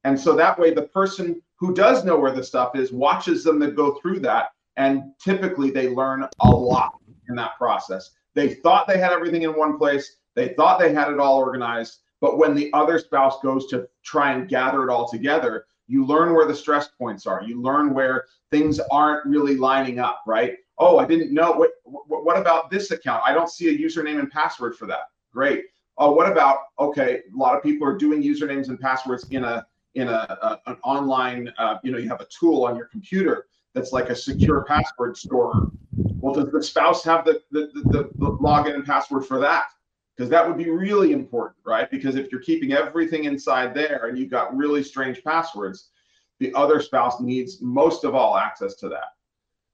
And 0.04 0.18
so 0.18 0.34
that 0.36 0.58
way, 0.58 0.72
the 0.72 0.82
person 0.82 1.40
who 1.56 1.74
does 1.74 2.04
know 2.04 2.18
where 2.18 2.32
the 2.32 2.44
stuff 2.44 2.76
is 2.76 2.92
watches 2.92 3.44
them 3.44 3.58
that 3.60 3.76
go 3.76 3.94
through 3.94 4.20
that, 4.20 4.48
and 4.76 5.12
typically 5.22 5.70
they 5.70 5.88
learn 5.88 6.28
a 6.40 6.50
lot 6.50 6.92
in 7.28 7.34
that 7.36 7.56
process. 7.56 8.10
They 8.34 8.54
thought 8.54 8.86
they 8.86 8.98
had 8.98 9.12
everything 9.12 9.42
in 9.42 9.56
one 9.56 9.78
place. 9.78 10.16
They 10.34 10.48
thought 10.48 10.78
they 10.78 10.92
had 10.92 11.10
it 11.10 11.20
all 11.20 11.38
organized 11.38 12.00
but 12.24 12.38
when 12.38 12.54
the 12.54 12.72
other 12.72 12.98
spouse 12.98 13.38
goes 13.42 13.66
to 13.66 13.86
try 14.02 14.32
and 14.32 14.48
gather 14.48 14.82
it 14.82 14.90
all 14.90 15.06
together, 15.06 15.66
you 15.86 16.04
learn 16.06 16.34
where 16.34 16.46
the 16.46 16.54
stress 16.54 16.88
points 16.88 17.26
are. 17.26 17.42
You 17.42 17.60
learn 17.60 17.92
where 17.92 18.24
things 18.50 18.80
aren't 18.90 19.26
really 19.26 19.56
lining 19.56 19.98
up, 19.98 20.22
right? 20.26 20.56
Oh, 20.78 20.98
I 20.98 21.04
didn't 21.04 21.32
know. 21.32 21.52
What, 21.52 21.70
what 21.84 22.38
about 22.38 22.70
this 22.70 22.90
account? 22.90 23.22
I 23.26 23.32
don't 23.32 23.50
see 23.50 23.68
a 23.68 23.78
username 23.78 24.18
and 24.18 24.30
password 24.30 24.76
for 24.76 24.86
that. 24.86 25.10
Great. 25.32 25.64
Oh, 25.98 26.12
what 26.12 26.30
about, 26.30 26.58
okay, 26.78 27.20
a 27.32 27.36
lot 27.36 27.56
of 27.56 27.62
people 27.62 27.86
are 27.86 27.96
doing 27.96 28.22
usernames 28.22 28.68
and 28.68 28.80
passwords 28.80 29.26
in 29.30 29.44
a 29.44 29.66
in 29.94 30.08
a, 30.08 30.36
a 30.42 30.70
an 30.70 30.76
online, 30.82 31.52
uh, 31.56 31.78
you 31.84 31.92
know, 31.92 31.98
you 31.98 32.08
have 32.08 32.20
a 32.20 32.26
tool 32.26 32.64
on 32.64 32.74
your 32.76 32.86
computer 32.86 33.46
that's 33.74 33.92
like 33.92 34.10
a 34.10 34.16
secure 34.16 34.64
password 34.64 35.16
store. 35.16 35.70
Well, 35.92 36.34
does 36.34 36.50
the 36.50 36.62
spouse 36.62 37.04
have 37.04 37.24
the, 37.24 37.42
the, 37.52 37.70
the, 37.74 38.10
the 38.16 38.32
login 38.38 38.74
and 38.74 38.84
password 38.84 39.26
for 39.26 39.38
that? 39.40 39.66
Because 40.16 40.30
that 40.30 40.46
would 40.46 40.56
be 40.56 40.70
really 40.70 41.12
important, 41.12 41.56
right? 41.64 41.90
Because 41.90 42.14
if 42.14 42.30
you're 42.30 42.40
keeping 42.40 42.72
everything 42.72 43.24
inside 43.24 43.74
there 43.74 44.06
and 44.06 44.16
you've 44.16 44.30
got 44.30 44.56
really 44.56 44.82
strange 44.82 45.22
passwords, 45.24 45.90
the 46.38 46.52
other 46.54 46.80
spouse 46.80 47.20
needs 47.20 47.60
most 47.60 48.04
of 48.04 48.14
all 48.14 48.36
access 48.36 48.74
to 48.76 48.88
that. 48.88 49.14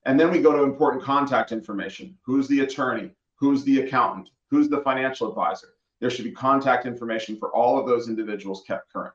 And 0.06 0.18
then 0.18 0.30
we 0.30 0.40
go 0.40 0.52
to 0.52 0.62
important 0.62 1.02
contact 1.02 1.52
information. 1.52 2.16
Who's 2.24 2.48
the 2.48 2.60
attorney? 2.60 3.10
Who's 3.36 3.64
the 3.64 3.80
accountant? 3.80 4.30
Who's 4.50 4.68
the 4.68 4.80
financial 4.80 5.28
advisor? 5.28 5.74
There 6.00 6.08
should 6.08 6.24
be 6.24 6.32
contact 6.32 6.86
information 6.86 7.36
for 7.36 7.54
all 7.54 7.78
of 7.78 7.86
those 7.86 8.08
individuals 8.08 8.64
kept 8.66 8.90
current. 8.90 9.14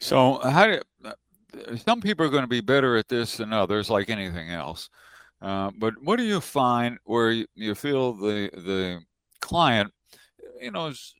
So, 0.00 0.38
how 0.38 0.66
do 0.66 0.80
some 1.86 2.00
people 2.00 2.26
are 2.26 2.30
going 2.30 2.42
to 2.42 2.48
be 2.48 2.60
better 2.60 2.96
at 2.96 3.08
this 3.08 3.38
than 3.38 3.52
others, 3.52 3.88
like 3.88 4.10
anything 4.10 4.50
else? 4.50 4.90
Uh, 5.40 5.70
but 5.78 5.94
what 6.02 6.16
do 6.16 6.24
you 6.24 6.40
find 6.40 6.98
where 7.04 7.30
you, 7.30 7.46
you 7.54 7.74
feel 7.74 8.12
the 8.12 8.50
the 8.52 9.00
client, 9.52 9.92
you 10.60 10.70
know, 10.70 10.86
is 10.88 11.14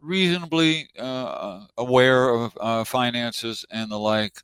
reasonably 0.00 0.88
uh, 0.98 1.66
aware 1.78 2.30
of 2.30 2.56
uh, 2.60 2.84
finances 2.84 3.64
and 3.70 3.90
the 3.90 3.98
like, 3.98 4.40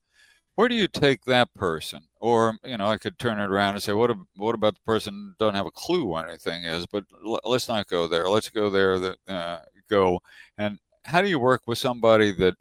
where 0.57 0.69
do 0.69 0.75
you 0.75 0.89
take 0.89 1.25
that 1.25 1.53
person? 1.55 2.01
Or 2.21 2.57
you 2.65 2.77
know, 2.77 2.87
I 2.87 2.99
could 2.99 3.19
turn 3.19 3.41
it 3.41 3.51
around 3.51 3.75
and 3.75 3.83
say, 3.83 3.93
what 3.93 4.11
what 4.37 4.55
about 4.55 4.75
the 4.75 4.81
person 4.85 5.35
don't 5.39 5.55
have 5.55 5.67
a 5.67 5.71
clue 5.71 6.05
what 6.05 6.29
anything 6.29 6.65
is? 6.65 6.87
But 6.87 7.05
l- 7.27 7.41
let's 7.45 7.69
not 7.69 7.89
go 7.89 8.07
there. 8.07 8.29
Let's 8.29 8.51
go 8.51 8.71
there. 8.71 8.99
That 8.99 9.17
uh, 9.29 9.59
go 9.89 10.21
and 10.59 10.79
how 11.05 11.23
do 11.23 11.29
you 11.29 11.39
work 11.39 11.63
with 11.67 11.79
somebody 11.79 12.33
that 12.33 12.55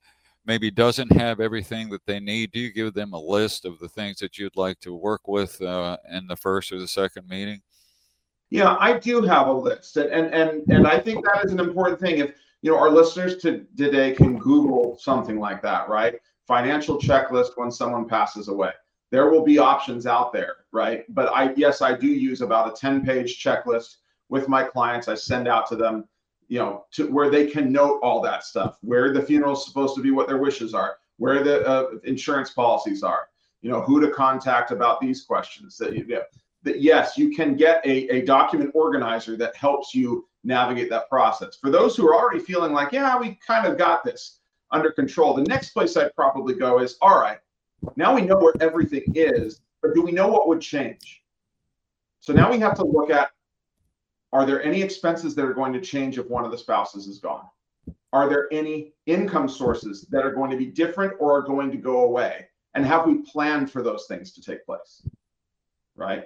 maybe 0.46 0.72
doesn't 0.72 1.12
have 1.12 1.39
everything 1.39 1.89
that 1.89 2.06
they 2.06 2.20
need? 2.20 2.51
Do 2.51 2.60
you 2.60 2.74
give 2.74 2.94
them 2.94 3.13
a 3.13 3.20
list 3.20 3.65
of 3.65 3.80
the 3.80 3.89
things 3.89 4.18
that 4.20 4.38
you'd 4.38 4.56
like 4.56 4.80
to 4.82 4.96
work 4.96 5.27
with 5.27 5.62
uh, 5.62 5.98
in 6.12 6.27
the 6.27 6.36
first 6.36 6.72
or 6.72 6.80
the 6.80 6.88
second 6.88 7.27
meeting? 7.27 7.62
Yeah, 8.51 8.75
I 8.81 9.00
do 9.00 9.22
have 9.22 9.48
a 9.48 9.53
list, 9.53 9.96
and 9.96 10.12
and 10.12 10.34
and, 10.34 10.70
and 10.70 10.86
I 10.86 11.00
think 11.00 11.25
that 11.25 11.46
is 11.46 11.53
an 11.53 11.60
important 11.60 12.00
thing. 12.00 12.20
If 12.20 12.36
you 12.62 12.72
know 12.72 12.77
our 12.77 12.91
listeners 12.91 13.38
to, 13.43 13.65
today 13.77 14.12
can 14.13 14.38
Google 14.38 14.98
something 15.00 15.39
like 15.39 15.62
that, 15.62 15.88
right? 15.88 16.15
Financial 16.48 17.00
checklist 17.00 17.51
when 17.55 17.72
someone 17.72 18.08
passes 18.08 18.50
away. 18.50 18.72
there 19.10 19.29
will 19.29 19.43
be 19.43 19.58
options 19.58 20.05
out 20.05 20.34
there, 20.34 20.55
right? 20.72 21.05
But 21.13 21.31
I, 21.34 21.53
yes, 21.55 21.81
I 21.81 21.98
do 21.98 22.08
use 22.08 22.41
about 22.41 22.72
a 22.72 22.79
10 22.79 23.05
page 23.05 23.43
checklist 23.43 23.98
with 24.29 24.48
my 24.48 24.63
clients. 24.63 25.08
I 25.08 25.15
send 25.15 25.48
out 25.48 25.67
to 25.67 25.75
them, 25.75 26.08
you 26.48 26.60
know, 26.60 26.86
to 26.91 27.08
where 27.12 27.29
they 27.29 27.48
can 27.48 27.72
note 27.72 28.00
all 28.01 28.22
that 28.22 28.43
stuff, 28.43 28.77
where 28.81 29.13
the 29.13 29.22
funeral 29.22 29.53
is 29.53 29.65
supposed 29.65 29.96
to 29.96 30.01
be, 30.01 30.12
what 30.12 30.27
their 30.27 30.38
wishes 30.38 30.74
are, 30.74 30.98
where 31.17 31.43
the 31.43 31.65
uh, 31.67 31.89
insurance 32.03 32.51
policies 32.51 33.03
are, 33.03 33.27
you 33.62 33.70
know, 33.70 33.81
who 33.81 34.01
to 34.01 34.12
contact 34.12 34.72
about 34.72 35.00
these 35.00 35.24
questions. 35.24 35.77
That, 35.77 35.93
you 35.93 36.05
know, 36.08 36.22
that 36.63 36.82
yes, 36.82 37.18
you 37.18 37.36
can 37.36 37.56
get 37.56 37.86
a, 37.86 38.08
a 38.10 38.22
document 38.25 38.72
organizer 38.74 39.36
that 39.38 39.56
helps 39.56 39.96
you 39.96 40.27
navigate 40.44 40.89
that 40.89 41.10
process. 41.10 41.58
For 41.60 41.70
those 41.70 41.96
who 41.96 42.08
are 42.08 42.15
already 42.15 42.39
feeling 42.39 42.74
like, 42.74 42.91
yeah, 42.91 43.18
we 43.18 43.39
kind 43.46 43.68
of 43.68 43.77
got 43.77 44.03
this 44.03 44.39
under 44.72 44.91
control, 44.91 45.34
the 45.34 45.44
next 45.44 45.72
place 45.72 45.98
I'd 45.98 46.15
probably 46.15 46.53
go 46.53 46.80
is, 46.80 46.98
all 47.01 47.20
right, 47.20 47.39
now 47.96 48.15
we 48.15 48.22
know 48.22 48.38
where 48.38 48.53
everything 48.62 49.03
is, 49.15 49.62
but 49.82 49.94
do 49.94 50.01
we 50.01 50.12
know 50.12 50.27
what 50.27 50.48
would 50.48 50.62
change? 50.62 51.24
So 52.20 52.34
now 52.34 52.51
we 52.51 52.60
have 52.60 52.75
to 52.75 52.86
look 52.86 53.10
at 53.10 53.32
are 54.34 54.46
there 54.46 54.63
any 54.63 54.82
expenses 54.82 55.36
that 55.36 55.46
are 55.46 55.53
going 55.53 55.74
to 55.74 55.82
change 55.82 56.18
if 56.18 56.30
one 56.30 56.46
of 56.46 56.51
the 56.51 56.58
spouses 56.58 57.08
is 57.08 57.20
gone? 57.20 57.46
Are 58.13 58.30
there 58.30 58.48
any 58.51 58.94
income 59.06 59.50
sources 59.50 60.08
that 60.10 60.25
are 60.25 60.34
going 60.34 60.51
to 60.51 60.58
be 60.58 60.68
different 60.68 61.13
or 61.20 61.38
are 61.38 61.41
going 61.41 61.72
to 61.72 61.77
go 61.77 62.06
away? 62.06 62.48
And 62.74 62.86
have 62.86 63.06
we 63.06 63.24
planned 63.24 63.70
for 63.70 63.84
those 63.84 64.06
things 64.08 64.32
to 64.34 64.41
take 64.41 64.65
place? 64.65 65.06
Right. 65.96 66.25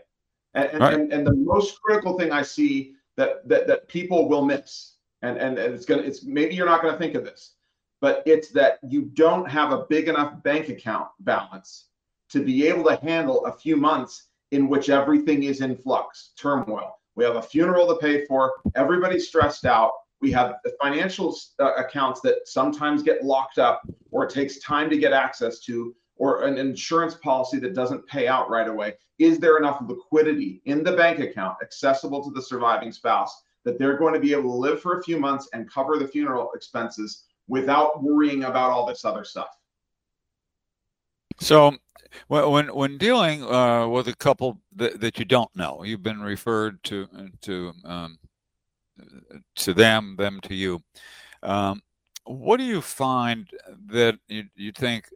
And, 0.55 0.69
and, 0.69 0.79
right. 0.79 0.93
and, 0.93 1.13
and 1.13 1.27
the 1.27 1.35
most 1.35 1.81
critical 1.81 2.17
thing 2.17 2.31
I 2.31 2.41
see 2.41 2.95
that, 3.17 3.47
that, 3.47 3.67
that 3.67 3.87
people 3.87 4.27
will 4.27 4.43
miss, 4.43 4.95
and, 5.21 5.37
and, 5.37 5.57
and 5.57 5.73
it's 5.73 5.85
gonna 5.85 6.01
it's 6.01 6.23
maybe 6.23 6.55
you're 6.55 6.65
not 6.65 6.81
gonna 6.81 6.97
think 6.97 7.15
of 7.15 7.23
this, 7.23 7.55
but 8.01 8.23
it's 8.25 8.49
that 8.49 8.79
you 8.87 9.03
don't 9.13 9.49
have 9.49 9.71
a 9.71 9.85
big 9.89 10.07
enough 10.07 10.41
bank 10.43 10.69
account 10.69 11.09
balance 11.21 11.87
to 12.29 12.43
be 12.43 12.67
able 12.67 12.83
to 12.83 12.95
handle 12.97 13.45
a 13.45 13.51
few 13.51 13.75
months 13.75 14.29
in 14.51 14.67
which 14.67 14.89
everything 14.89 15.43
is 15.43 15.61
in 15.61 15.75
flux, 15.77 16.31
turmoil. 16.37 16.99
We 17.15 17.23
have 17.23 17.35
a 17.35 17.41
funeral 17.41 17.87
to 17.87 17.95
pay 17.95 18.25
for, 18.25 18.53
everybody's 18.75 19.27
stressed 19.27 19.65
out. 19.65 19.91
We 20.21 20.31
have 20.31 20.55
financial 20.81 21.35
uh, 21.59 21.73
accounts 21.75 22.21
that 22.21 22.47
sometimes 22.47 23.03
get 23.03 23.23
locked 23.23 23.57
up 23.57 23.81
or 24.11 24.25
it 24.25 24.29
takes 24.31 24.59
time 24.59 24.89
to 24.89 24.97
get 24.97 25.13
access 25.13 25.59
to, 25.61 25.95
or 26.17 26.43
an 26.43 26.57
insurance 26.57 27.15
policy 27.15 27.59
that 27.59 27.73
doesn't 27.73 28.05
pay 28.07 28.27
out 28.27 28.49
right 28.49 28.67
away. 28.67 28.93
Is 29.19 29.39
there 29.39 29.57
enough 29.57 29.81
liquidity 29.87 30.61
in 30.65 30.83
the 30.83 30.93
bank 30.93 31.19
account 31.19 31.57
accessible 31.61 32.23
to 32.23 32.31
the 32.31 32.41
surviving 32.41 32.91
spouse 32.91 33.43
that 33.63 33.79
they're 33.79 33.97
going 33.97 34.13
to 34.13 34.19
be 34.19 34.31
able 34.31 34.43
to 34.43 34.57
live 34.57 34.81
for 34.81 34.99
a 34.99 35.03
few 35.03 35.19
months 35.19 35.49
and 35.53 35.69
cover 35.71 35.97
the 35.97 36.07
funeral 36.07 36.51
expenses 36.53 37.23
without 37.47 38.01
worrying 38.01 38.43
about 38.43 38.71
all 38.71 38.85
this 38.85 39.05
other 39.05 39.23
stuff. 39.23 39.49
So, 41.39 41.75
when 42.27 42.73
when 42.73 42.97
dealing 42.97 43.43
uh, 43.43 43.87
with 43.87 44.07
a 44.07 44.15
couple 44.15 44.61
that, 44.75 45.01
that 45.01 45.19
you 45.19 45.25
don't 45.25 45.53
know, 45.55 45.83
you've 45.83 46.03
been 46.03 46.21
referred 46.21 46.81
to 46.85 47.07
to 47.41 47.73
um, 47.83 48.17
to 49.55 49.73
them, 49.73 50.15
them 50.17 50.39
to 50.43 50.55
you. 50.55 50.81
Um, 51.43 51.81
what 52.23 52.57
do 52.57 52.63
you 52.63 52.81
find 52.81 53.49
that 53.87 54.17
you, 54.27 54.45
you 54.55 54.71
think, 54.71 55.09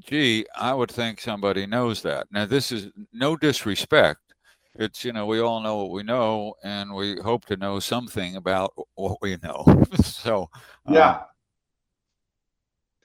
gee, 0.00 0.46
I 0.56 0.74
would 0.74 0.90
think 0.90 1.20
somebody 1.20 1.66
knows 1.66 2.02
that. 2.02 2.26
Now, 2.30 2.46
this 2.46 2.72
is 2.72 2.90
no 3.12 3.36
disrespect. 3.36 4.20
It's 4.76 5.04
you 5.04 5.12
know 5.12 5.26
we 5.26 5.40
all 5.40 5.60
know 5.60 5.78
what 5.78 5.90
we 5.90 6.02
know, 6.02 6.54
and 6.64 6.92
we 6.92 7.20
hope 7.20 7.44
to 7.46 7.56
know 7.56 7.78
something 7.78 8.36
about 8.36 8.74
what 8.94 9.18
we 9.22 9.36
know. 9.42 9.64
so 10.02 10.50
yeah. 10.88 11.10
Um, 11.10 11.20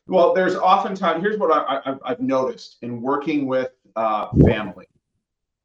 well, 0.09 0.33
there's 0.33 0.55
oftentimes, 0.55 1.21
here's 1.21 1.37
what 1.37 1.51
I, 1.51 1.95
have 2.03 2.19
noticed 2.19 2.77
in 2.81 2.99
working 2.99 3.45
with 3.45 3.69
uh, 3.95 4.29
family. 4.43 4.87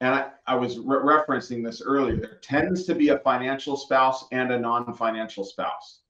And 0.02 0.14
I, 0.14 0.26
I 0.46 0.54
was 0.54 0.78
re- 0.78 0.98
referencing 0.98 1.64
this 1.64 1.80
earlier. 1.80 2.16
There 2.16 2.38
tends 2.42 2.84
to 2.84 2.94
be 2.94 3.08
a 3.08 3.18
financial 3.20 3.74
spouse 3.74 4.26
and 4.32 4.52
a 4.52 4.58
non 4.58 4.92
financial 4.92 5.44
spouse. 5.44 6.00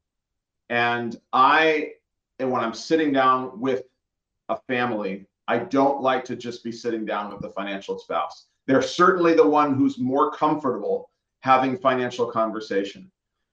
And 0.68 1.16
I, 1.32 1.92
and 2.40 2.50
when 2.50 2.60
I'm 2.60 2.74
sitting 2.74 3.12
down 3.12 3.60
with 3.60 3.84
a 4.48 4.58
family, 4.68 5.26
I 5.48 5.58
don't 5.58 6.00
like 6.00 6.24
to 6.26 6.36
just 6.36 6.64
be 6.64 6.72
sitting 6.72 7.04
down 7.04 7.32
with 7.32 7.40
the 7.40 7.50
financial 7.50 7.98
spouse. 7.98 8.46
They're 8.66 8.82
certainly 8.82 9.34
the 9.34 9.46
one 9.46 9.74
who's 9.74 9.98
more 9.98 10.30
comfortable 10.30 11.10
having 11.40 11.76
financial 11.76 12.26
conversation. 12.26 13.10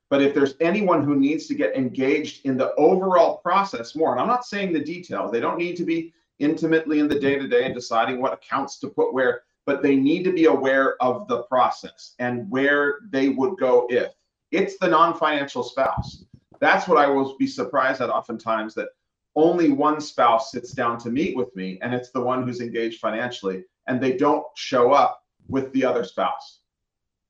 But 0.09 0.21
if 0.21 0.33
there's 0.33 0.55
anyone 0.59 1.03
who 1.03 1.15
needs 1.15 1.47
to 1.47 1.55
get 1.55 1.75
engaged 1.75 2.45
in 2.45 2.57
the 2.57 2.73
overall 2.75 3.37
process 3.37 3.95
more, 3.95 4.11
and 4.11 4.21
I'm 4.21 4.27
not 4.27 4.45
saying 4.45 4.73
the 4.73 4.83
details, 4.83 5.31
they 5.31 5.39
don't 5.39 5.57
need 5.57 5.77
to 5.77 5.85
be 5.85 6.13
intimately 6.39 6.99
in 6.99 7.07
the 7.07 7.19
day 7.19 7.37
to 7.37 7.47
day 7.47 7.65
and 7.65 7.73
deciding 7.73 8.19
what 8.19 8.33
accounts 8.33 8.79
to 8.79 8.89
put 8.89 9.13
where, 9.13 9.43
but 9.65 9.81
they 9.81 9.95
need 9.95 10.23
to 10.23 10.33
be 10.33 10.45
aware 10.45 11.01
of 11.01 11.27
the 11.27 11.43
process 11.43 12.15
and 12.19 12.49
where 12.49 12.99
they 13.09 13.29
would 13.29 13.57
go 13.57 13.87
if 13.89 14.11
it's 14.51 14.77
the 14.77 14.87
non 14.87 15.13
financial 15.13 15.63
spouse. 15.63 16.25
That's 16.59 16.87
what 16.87 16.97
I 16.97 17.07
will 17.07 17.37
be 17.37 17.47
surprised 17.47 18.01
at 18.01 18.09
oftentimes 18.09 18.73
that 18.75 18.89
only 19.35 19.69
one 19.69 20.01
spouse 20.01 20.51
sits 20.51 20.71
down 20.71 20.97
to 20.99 21.09
meet 21.09 21.35
with 21.35 21.55
me 21.55 21.79
and 21.81 21.93
it's 21.93 22.11
the 22.11 22.21
one 22.21 22.45
who's 22.45 22.61
engaged 22.61 22.99
financially 22.99 23.63
and 23.87 24.01
they 24.01 24.17
don't 24.17 24.45
show 24.55 24.91
up 24.91 25.23
with 25.47 25.71
the 25.73 25.83
other 25.83 26.03
spouse 26.03 26.61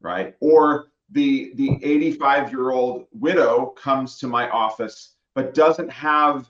right? 0.02 0.36
Or 0.40 0.88
the 1.12 1.54
the 1.56 1.80
85 1.84 2.52
year 2.52 2.72
old 2.72 3.06
widow 3.12 3.68
comes 3.78 4.18
to 4.20 4.28
my 4.28 4.50
office 4.50 5.16
but 5.36 5.54
doesn't 5.54 5.90
have 5.90 6.50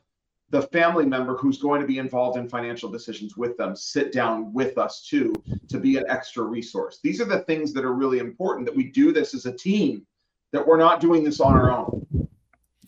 the 0.50 0.64
family 0.64 1.06
member 1.06 1.38
who's 1.38 1.62
going 1.62 1.80
to 1.80 1.88
be 1.88 1.98
involved 1.98 2.38
in 2.38 2.50
financial 2.50 2.90
decisions 2.90 3.38
with 3.38 3.56
them 3.58 3.76
sit 3.76 4.12
down 4.12 4.52
with 4.52 4.78
us 4.78 5.08
too 5.08 5.34
to 5.70 5.80
be 5.80 5.98
an 5.98 6.04
extra 6.10 6.44
resource. 6.44 7.00
These 7.02 7.22
are 7.22 7.26
the 7.26 7.40
things 7.42 7.74
that 7.74 7.86
are 7.86 7.94
really 7.94 8.20
important 8.20 8.66
that 8.66 8.76
we 8.76 8.86
do 8.86 9.14
this 9.14 9.34
as 9.34 9.46
a 9.46 9.54
team 9.54 10.06
that 10.52 10.66
we're 10.66 10.78
not 10.78 11.00
doing 11.00 11.24
this 11.24 11.40
on 11.40 11.54
our 11.54 11.72
own 11.72 12.06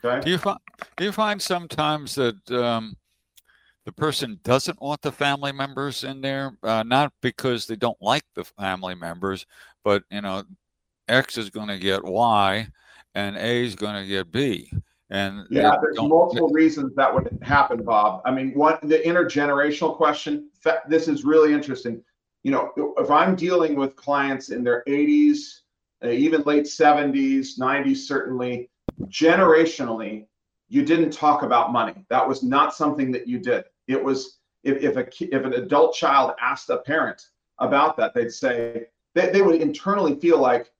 okay 0.04 0.24
do 0.24 0.32
you 0.32 0.38
find 0.38 0.60
do 0.98 1.04
you 1.06 1.12
find 1.12 1.42
sometimes 1.42 2.16
that 2.16 2.52
um, 2.52 2.96
the 3.86 3.92
person 3.92 4.40
doesn't 4.44 4.82
want 4.82 5.02
the 5.02 5.12
family 5.12 5.52
members 5.52 6.04
in 6.04 6.22
there 6.22 6.58
uh, 6.64 6.84
not 6.84 7.14
because 7.22 7.66
they 7.66 7.76
don't 7.76 8.02
like 8.02 8.24
the 8.36 8.44
family 8.44 8.96
members 8.96 9.46
but 9.84 10.04
you 10.10 10.22
know 10.22 10.44
X 11.08 11.38
is 11.38 11.50
going 11.50 11.68
to 11.68 11.78
get 11.78 12.04
Y 12.04 12.68
and 13.16 13.36
A 13.38 13.64
is 13.64 13.76
going 13.76 14.02
to 14.02 14.08
get 14.08 14.32
B. 14.32 14.72
And 15.10 15.46
yeah, 15.52 15.76
there's 15.82 15.98
multiple 15.98 16.50
reasons 16.50 16.96
that 16.96 17.14
would 17.14 17.38
happen, 17.44 17.84
Bob. 17.84 18.22
I 18.26 18.32
mean, 18.32 18.54
one 18.54 18.78
the 18.82 18.98
intergenerational 19.00 19.96
question. 19.96 20.50
This 20.88 21.08
is 21.08 21.24
really 21.24 21.54
interesting. 21.54 22.04
You 22.42 22.52
know, 22.52 22.72
if 22.98 23.12
I'm 23.12 23.36
dealing 23.36 23.76
with 23.76 23.96
clients 23.96 24.50
in 24.50 24.64
their 24.64 24.84
80s, 24.88 25.60
uh, 26.04 26.10
even 26.10 26.42
late 26.44 26.66
70s, 26.66 27.60
90s, 27.60 27.98
certainly, 27.98 28.70
generationally, 29.06 30.26
you 30.70 30.84
didn't 30.84 31.12
talk 31.12 31.44
about 31.44 31.72
money. 31.72 32.06
That 32.10 32.28
was 32.28 32.44
not 32.44 32.74
something 32.74 33.12
that 33.12 33.28
you 33.28 33.40
did. 33.40 33.66
It 33.88 34.04
was 34.04 34.40
if, 34.64 34.82
if 34.82 34.96
a 34.96 35.36
if 35.36 35.46
an 35.46 35.54
adult 35.54 35.94
child 35.94 36.34
asked 36.42 36.70
a 36.70 36.78
parent 36.78 37.22
about 37.60 37.98
that, 37.98 38.14
they'd 38.14 38.32
say 38.32 38.88
they, 39.14 39.30
they 39.30 39.42
would 39.42 39.62
internally 39.62 40.16
feel 40.16 40.40
like 40.40 40.72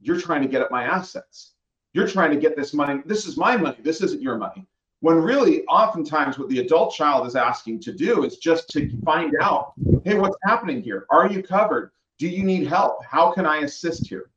you're 0.00 0.20
trying 0.20 0.42
to 0.42 0.48
get 0.48 0.62
at 0.62 0.70
my 0.70 0.84
assets. 0.84 1.54
You're 1.92 2.06
trying 2.06 2.30
to 2.30 2.36
get 2.36 2.56
this 2.56 2.72
money. 2.72 3.02
This 3.04 3.26
is 3.26 3.36
my 3.36 3.56
money. 3.56 3.78
This 3.82 4.00
isn't 4.02 4.22
your 4.22 4.36
money. 4.36 4.66
When 5.00 5.16
really, 5.16 5.64
oftentimes, 5.64 6.38
what 6.38 6.48
the 6.48 6.60
adult 6.60 6.94
child 6.94 7.26
is 7.26 7.34
asking 7.34 7.80
to 7.80 7.92
do 7.92 8.24
is 8.24 8.36
just 8.36 8.68
to 8.70 8.90
find 9.04 9.34
out 9.40 9.72
hey, 10.04 10.14
what's 10.14 10.36
happening 10.44 10.82
here? 10.82 11.06
Are 11.10 11.28
you 11.28 11.42
covered? 11.42 11.90
Do 12.18 12.28
you 12.28 12.44
need 12.44 12.66
help? 12.66 13.04
How 13.04 13.32
can 13.32 13.46
I 13.46 13.58
assist 13.58 14.06
here? 14.06 14.30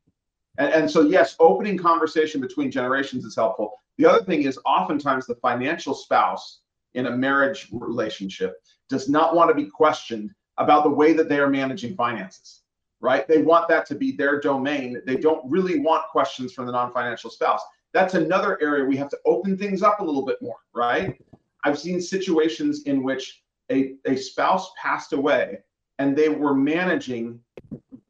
And, 0.58 0.72
and 0.72 0.90
so, 0.90 1.02
yes, 1.02 1.36
opening 1.38 1.76
conversation 1.78 2.40
between 2.40 2.70
generations 2.70 3.24
is 3.24 3.36
helpful. 3.36 3.80
The 3.98 4.06
other 4.06 4.24
thing 4.24 4.42
is, 4.42 4.58
oftentimes, 4.64 5.26
the 5.26 5.36
financial 5.36 5.94
spouse 5.94 6.60
in 6.94 7.06
a 7.06 7.16
marriage 7.16 7.68
relationship 7.72 8.54
does 8.88 9.08
not 9.08 9.34
want 9.34 9.48
to 9.48 9.54
be 9.54 9.66
questioned 9.66 10.30
about 10.58 10.84
the 10.84 10.90
way 10.90 11.12
that 11.12 11.28
they 11.28 11.38
are 11.40 11.48
managing 11.48 11.94
finances 11.94 12.62
right? 13.04 13.28
They 13.28 13.42
want 13.42 13.68
that 13.68 13.84
to 13.86 13.94
be 13.94 14.12
their 14.12 14.40
domain. 14.40 15.00
They 15.04 15.16
don't 15.16 15.48
really 15.48 15.78
want 15.78 16.08
questions 16.08 16.54
from 16.54 16.64
the 16.64 16.72
non 16.72 16.90
financial 16.90 17.28
spouse. 17.28 17.60
That's 17.92 18.14
another 18.14 18.58
area 18.62 18.84
we 18.84 18.96
have 18.96 19.10
to 19.10 19.18
open 19.26 19.58
things 19.58 19.82
up 19.82 20.00
a 20.00 20.04
little 20.04 20.24
bit 20.24 20.40
more, 20.40 20.56
right? 20.74 21.16
I've 21.64 21.78
seen 21.78 22.00
situations 22.00 22.82
in 22.84 23.02
which 23.02 23.42
a, 23.70 23.94
a 24.06 24.16
spouse 24.16 24.70
passed 24.82 25.12
away 25.12 25.58
and 25.98 26.16
they 26.16 26.30
were 26.30 26.54
managing 26.54 27.40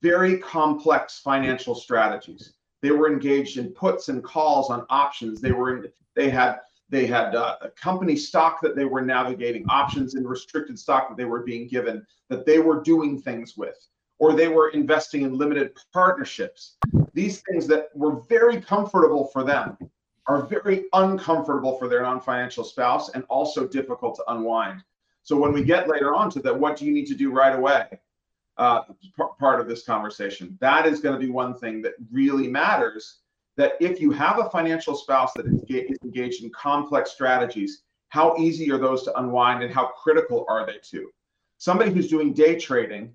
very 0.05 0.37
complex 0.37 1.19
financial 1.19 1.75
strategies. 1.75 2.53
They 2.83 2.91
were 2.91 3.11
engaged 3.11 3.57
in 3.57 3.73
puts 3.73 4.11
and 4.11 4.23
calls 4.23 4.69
on 4.69 4.85
options. 4.91 5.41
They 5.41 5.53
were 5.53 5.79
in, 5.79 5.91
they 6.15 6.29
had 6.29 6.59
they 6.91 7.07
had 7.07 7.35
uh, 7.35 7.57
a 7.63 7.71
company 7.71 8.15
stock 8.15 8.61
that 8.61 8.77
they 8.77 8.85
were 8.85 9.01
navigating, 9.01 9.65
options 9.71 10.15
and 10.15 10.29
restricted 10.29 10.79
stock 10.79 11.09
that 11.09 11.17
they 11.17 11.25
were 11.25 11.43
being 11.43 11.67
given, 11.67 12.07
that 12.29 12.45
they 12.45 12.59
were 12.59 12.83
doing 12.83 13.19
things 13.19 13.57
with 13.57 13.79
or 14.19 14.35
they 14.35 14.49
were 14.49 14.69
investing 14.71 15.23
in 15.23 15.39
limited 15.39 15.73
partnerships. 15.93 16.77
These 17.15 17.43
things 17.49 17.67
that 17.69 17.89
were 17.95 18.21
very 18.29 18.61
comfortable 18.61 19.29
for 19.29 19.43
them 19.43 19.79
are 20.27 20.43
very 20.43 20.85
uncomfortable 20.93 21.79
for 21.79 21.89
their 21.89 22.03
non 22.03 22.21
financial 22.21 22.65
spouse 22.65 23.09
and 23.15 23.25
also 23.31 23.67
difficult 23.67 24.17
to 24.17 24.25
unwind. 24.29 24.85
So 25.23 25.35
when 25.37 25.55
we 25.55 25.65
get 25.65 25.89
later 25.89 26.15
on 26.15 26.31
to 26.33 26.41
that, 26.41 26.61
what 26.61 26.77
do 26.77 26.85
you 26.85 26.93
need 26.93 27.07
to 27.07 27.15
do 27.15 27.33
right 27.33 27.57
away? 27.57 27.87
Uh, 28.57 28.83
part 29.39 29.61
of 29.61 29.69
this 29.69 29.85
conversation. 29.85 30.57
That 30.61 30.87
is 30.87 31.01
going 31.01 31.19
to 31.19 31.25
be 31.25 31.31
one 31.31 31.57
thing 31.57 31.83
that 31.83 31.95
really 32.13 32.49
matters. 32.49 33.21
That 33.57 33.75
if 33.81 34.01
you 34.01 34.11
have 34.11 34.39
a 34.39 34.51
financial 34.51 34.97
spouse 34.97 35.33
that 35.35 35.47
is 35.47 35.63
engaged 36.03 36.43
in 36.43 36.51
complex 36.51 37.13
strategies, 37.13 37.83
how 38.09 38.37
easy 38.37 38.71
are 38.71 38.79
those 38.79 39.03
to 39.05 39.19
unwind 39.19 39.63
and 39.63 39.73
how 39.73 39.87
critical 39.87 40.45
are 40.49 40.67
they 40.67 40.79
to? 40.91 41.11
Somebody 41.59 41.93
who's 41.93 42.09
doing 42.09 42.33
day 42.33 42.59
trading 42.59 43.15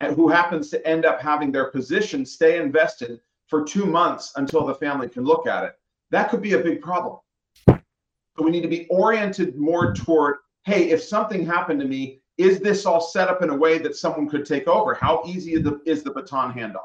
and 0.00 0.14
who 0.14 0.28
happens 0.28 0.70
to 0.70 0.86
end 0.86 1.04
up 1.04 1.20
having 1.20 1.52
their 1.52 1.70
position 1.70 2.26
stay 2.26 2.58
invested 2.58 3.20
for 3.46 3.64
two 3.64 3.86
months 3.86 4.32
until 4.36 4.66
the 4.66 4.74
family 4.74 5.08
can 5.08 5.24
look 5.24 5.46
at 5.46 5.64
it, 5.64 5.74
that 6.10 6.30
could 6.30 6.42
be 6.42 6.54
a 6.54 6.58
big 6.58 6.80
problem. 6.80 7.18
So 7.68 8.42
we 8.42 8.50
need 8.50 8.62
to 8.62 8.68
be 8.68 8.86
oriented 8.88 9.56
more 9.56 9.94
toward, 9.94 10.36
hey, 10.64 10.90
if 10.90 11.02
something 11.02 11.46
happened 11.46 11.80
to 11.80 11.86
me, 11.86 12.20
is 12.36 12.60
this 12.60 12.86
all 12.86 13.00
set 13.00 13.28
up 13.28 13.42
in 13.42 13.50
a 13.50 13.56
way 13.56 13.78
that 13.78 13.96
someone 13.96 14.28
could 14.28 14.44
take 14.44 14.66
over? 14.66 14.94
How 14.94 15.22
easy 15.26 15.54
is 15.54 15.62
the, 15.62 15.80
is 15.84 16.02
the 16.02 16.10
baton 16.10 16.52
handoff? 16.52 16.80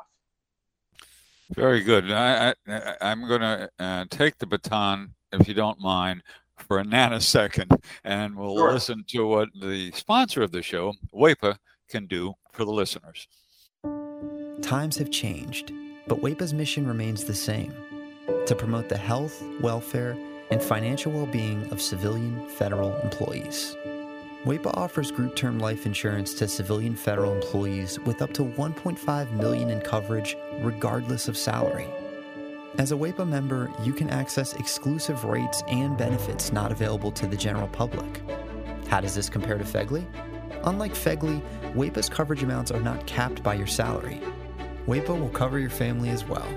Very 1.56 1.82
good. 1.82 2.12
I, 2.12 2.54
I, 2.68 3.12
am 3.12 3.28
going 3.28 3.42
to 3.42 3.70
uh, 3.80 4.06
take 4.10 4.38
the 4.38 4.46
baton, 4.46 5.16
if 5.32 5.48
you 5.48 5.56
don't 5.56 5.80
mind, 5.80 6.22
for 6.58 6.80
a 6.80 6.84
nanosecond, 6.84 7.82
and 8.04 8.36
we'll 8.36 8.56
sure. 8.56 8.74
listen 8.74 9.04
to 9.08 9.26
what 9.26 9.50
the 9.60 9.92
sponsor 9.92 10.44
of 10.44 10.52
the 10.52 10.62
show, 10.62 10.94
WAEPA, 11.14 11.58
can 11.90 12.06
do 12.06 12.36
for 12.52 12.66
the 12.66 12.72
listeners. 12.72 13.28
Times 14.62 14.98
have 14.98 15.10
changed, 15.10 15.72
but 16.08 16.22
WAEPA's 16.22 16.54
mission 16.54 16.86
remains 16.86 17.24
the 17.24 17.34
same 17.34 17.74
to 18.46 18.54
promote 18.54 18.90
the 18.90 18.98
health, 18.98 19.42
welfare, 19.62 20.16
and 20.52 20.62
financial 20.62 21.12
well 21.12 21.26
being 21.26 21.64
of 21.72 21.82
civilian 21.82 22.48
federal 22.50 22.96
employees. 22.98 23.76
WAEPA 24.46 24.72
offers 24.78 25.12
group 25.12 25.36
term 25.36 25.60
life 25.60 25.86
insurance 25.86 26.34
to 26.36 26.48
civilian 26.48 26.96
federal 26.96 27.34
employees 27.34 28.00
with 28.00 28.22
up 28.22 28.32
to 28.32 28.44
1.5 28.44 29.32
million 29.34 29.70
in 29.70 29.82
coverage 29.82 30.38
regardless 30.62 31.28
of 31.28 31.36
salary. 31.36 31.90
As 32.78 32.94
a 32.94 32.96
WAEPA 32.96 33.28
member, 33.28 33.70
you 33.84 33.92
can 33.92 34.10
access 34.10 34.54
exclusive 34.54 35.26
rates 35.26 35.62
and 35.68 35.98
benefits 35.98 36.54
not 36.54 36.72
available 36.72 37.12
to 37.12 37.28
the 37.28 37.36
general 37.36 37.68
public. 37.68 38.22
How 38.88 39.02
does 39.02 39.14
this 39.14 39.30
compare 39.30 39.58
to 39.58 39.66
FEGLI? 39.66 40.06
Unlike 40.64 40.94
FEGLI, 40.94 41.42
WAEPA's 41.74 42.08
coverage 42.08 42.42
amounts 42.42 42.72
are 42.72 42.80
not 42.80 43.06
capped 43.06 43.44
by 43.44 43.56
your 43.56 43.68
salary. 43.68 44.22
WAEPA 44.88 45.20
will 45.20 45.30
cover 45.30 45.60
your 45.60 45.70
family 45.70 46.12
as 46.12 46.24
well. 46.24 46.48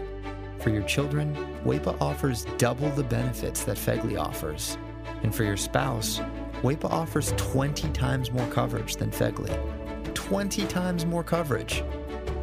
For 0.60 0.70
your 0.70 0.84
children, 0.84 1.34
WAEPA 1.64 2.00
offers 2.00 2.46
double 2.58 2.90
the 2.90 3.02
benefits 3.02 3.64
that 3.64 3.76
FEGLI 3.76 4.20
offers. 4.20 4.78
And 5.24 5.34
for 5.34 5.42
your 5.42 5.56
spouse, 5.56 6.20
WAEPA 6.62 6.88
offers 6.90 7.32
20 7.36 7.88
times 7.90 8.30
more 8.30 8.46
coverage 8.46 8.94
than 8.94 9.10
FEGLI. 9.10 10.14
20 10.14 10.64
times 10.66 11.04
more 11.04 11.24
coverage. 11.24 11.82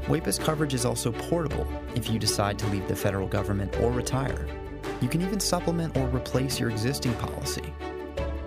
WAEPA's 0.08 0.38
coverage 0.38 0.74
is 0.74 0.84
also 0.84 1.14
portable 1.14 1.66
if 1.96 2.10
you 2.10 2.20
decide 2.20 2.60
to 2.60 2.68
leave 2.68 2.86
the 2.90 2.96
federal 2.96 3.28
government 3.28 3.80
or 3.80 3.92
retire. 3.92 4.46
You 5.00 5.08
can 5.08 5.22
even 5.22 5.40
supplement 5.40 5.96
or 5.96 6.06
replace 6.10 6.60
your 6.60 6.70
existing 6.70 7.14
policy. 7.14 7.74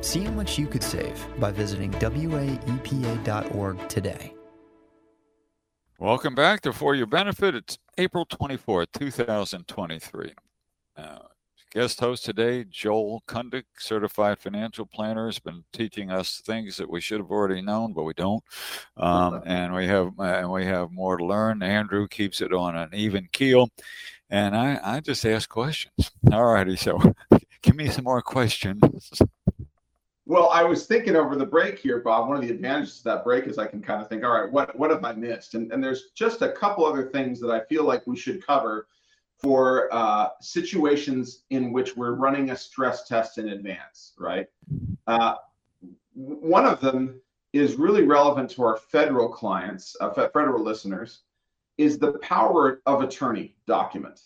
See 0.03 0.21
how 0.25 0.33
much 0.33 0.59
you 0.59 0.67
could 0.67 0.83
save 0.83 1.25
by 1.41 1.51
visiting 1.53 1.91
waepa.org 1.93 3.09
today. 3.89 4.35
Welcome 5.99 6.35
back 6.35 6.61
to 6.63 6.75
For 6.75 6.95
Your 6.95 7.07
Benefit. 7.07 7.55
It's 7.55 7.79
April 7.97 8.27
24, 8.27 8.87
2023. 8.87 10.35
Uh, 10.97 11.19
Guest 11.75 12.01
host 12.01 12.27
today, 12.27 12.67
Joel 12.69 13.23
Cundick, 13.27 13.65
certified 13.79 14.39
financial 14.39 14.85
planner, 14.85 15.25
has 15.25 15.39
been 15.39 15.65
teaching 15.73 16.11
us 16.11 16.43
things 16.45 16.77
that 16.77 16.91
we 16.91 17.01
should 17.01 17.19
have 17.19 17.31
already 17.31 17.63
known, 17.63 17.95
but 17.95 18.03
we 18.03 18.13
don't. 18.13 18.45
Um, 18.99 19.41
and 19.47 19.75
we 19.75 19.87
have 19.87 20.13
and 20.19 20.53
we 20.53 20.67
have 20.67 20.93
more 20.93 21.17
to 21.17 21.25
learn. 21.25 21.63
Andrew 21.63 22.07
keeps 22.09 22.43
it 22.43 22.53
on 22.53 22.77
an 22.77 22.91
even 22.93 23.27
keel, 23.33 23.71
and 24.29 24.55
I 24.55 24.81
I 24.85 25.01
just 25.01 25.25
ask 25.25 25.49
questions. 25.49 26.11
All 26.31 26.45
righty, 26.45 26.77
so 26.77 27.01
give 27.63 27.75
me 27.75 27.89
some 27.89 28.05
more 28.05 28.21
questions. 28.21 29.11
Well, 30.27 30.51
I 30.51 30.65
was 30.65 30.85
thinking 30.85 31.17
over 31.17 31.37
the 31.37 31.47
break 31.47 31.79
here, 31.79 32.01
Bob. 32.01 32.29
One 32.29 32.37
of 32.37 32.43
the 32.43 32.51
advantages 32.51 32.99
of 32.99 33.05
that 33.05 33.25
break 33.25 33.47
is 33.47 33.57
I 33.57 33.67
can 33.67 33.81
kind 33.81 34.03
of 34.03 34.11
think, 34.11 34.25
all 34.25 34.39
right, 34.39 34.53
what 34.53 34.79
what 34.79 34.91
have 34.91 35.03
I 35.07 35.15
missed? 35.15 35.55
And 35.55 35.73
and 35.73 35.83
there's 35.83 36.11
just 36.15 36.43
a 36.43 36.53
couple 36.53 36.85
other 36.85 37.09
things 37.09 37.41
that 37.41 37.51
I 37.51 37.65
feel 37.65 37.85
like 37.85 38.07
we 38.07 38.19
should 38.19 38.47
cover 38.47 38.89
for 39.43 39.93
uh, 39.93 40.29
situations 40.41 41.43
in 41.51 41.73
which 41.73 41.97
we're 41.97 42.15
running 42.15 42.51
a 42.51 42.57
stress 42.57 43.09
test 43.09 43.39
in 43.39 43.49
advance, 43.49 44.13
right? 44.19 44.47
Uh, 45.07 45.35
one 46.15 46.65
of 46.65 46.81
them 46.81 47.21
is 47.53 47.75
really 47.75 48.05
relevant 48.05 48.51
to 48.51 48.63
our 48.63 48.77
federal 48.77 49.29
clients, 49.29 49.97
uh, 50.01 50.11
federal 50.11 50.63
listeners, 50.63 51.23
is 51.77 51.99
the 51.99 52.13
power 52.19 52.81
of 52.87 53.03
attorney 53.03 53.57
document. 53.67 54.21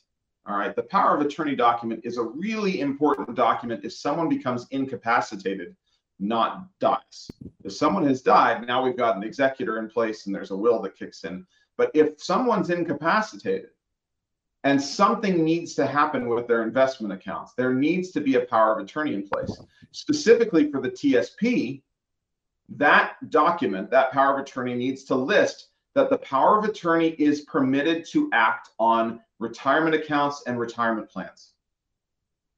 All 0.47 0.57
right, 0.57 0.77
the 0.77 0.83
power 0.83 1.17
of 1.17 1.23
attorney 1.25 1.57
document 1.57 2.03
is 2.05 2.19
a 2.19 2.23
really 2.23 2.81
important 2.81 3.35
document 3.35 3.85
if 3.85 3.93
someone 3.93 4.29
becomes 4.29 4.67
incapacitated, 4.71 5.75
not 6.21 6.69
dies. 6.79 7.31
If 7.65 7.73
someone 7.73 8.07
has 8.07 8.23
died, 8.23 8.67
now 8.67 8.85
we've 8.85 8.97
got 8.97 9.17
an 9.17 9.25
executor 9.25 9.79
in 9.79 9.89
place 9.89 10.27
and 10.27 10.35
there's 10.35 10.53
a 10.53 10.57
will 10.57 10.81
that 10.83 10.97
kicks 10.97 11.25
in. 11.25 11.45
But 11.77 11.91
if 11.95 12.23
someone's 12.23 12.71
incapacitated, 12.71 13.71
and 14.67 14.83
something 14.83 15.45
needs 15.45 15.75
to 15.75 15.87
happen 15.87 16.29
with 16.29 16.49
their 16.49 16.65
investment 16.65 17.13
accounts. 17.15 17.53
There 17.55 17.73
needs 17.73 18.11
to 18.11 18.21
be 18.21 18.35
a 18.35 18.41
power 18.41 18.73
of 18.73 18.85
attorney 18.85 19.15
in 19.15 19.23
place. 19.23 19.57
Specifically 19.93 20.73
for 20.73 20.81
the 20.81 20.91
TSP, 20.91 21.83
that 22.71 23.31
document, 23.31 23.93
that 23.93 24.11
power 24.11 24.35
of 24.35 24.41
attorney 24.41 24.75
needs 24.75 25.05
to 25.05 25.15
list 25.15 25.69
that 25.95 26.11
the 26.11 26.19
power 26.19 26.59
of 26.59 26.65
attorney 26.65 27.11
is 27.11 27.43
permitted 27.43 28.05
to 28.07 28.29
act 28.33 28.71
on 28.81 29.21
retirement 29.39 29.95
accounts 29.95 30.43
and 30.49 30.59
retirement 30.59 31.09
plans. 31.09 31.53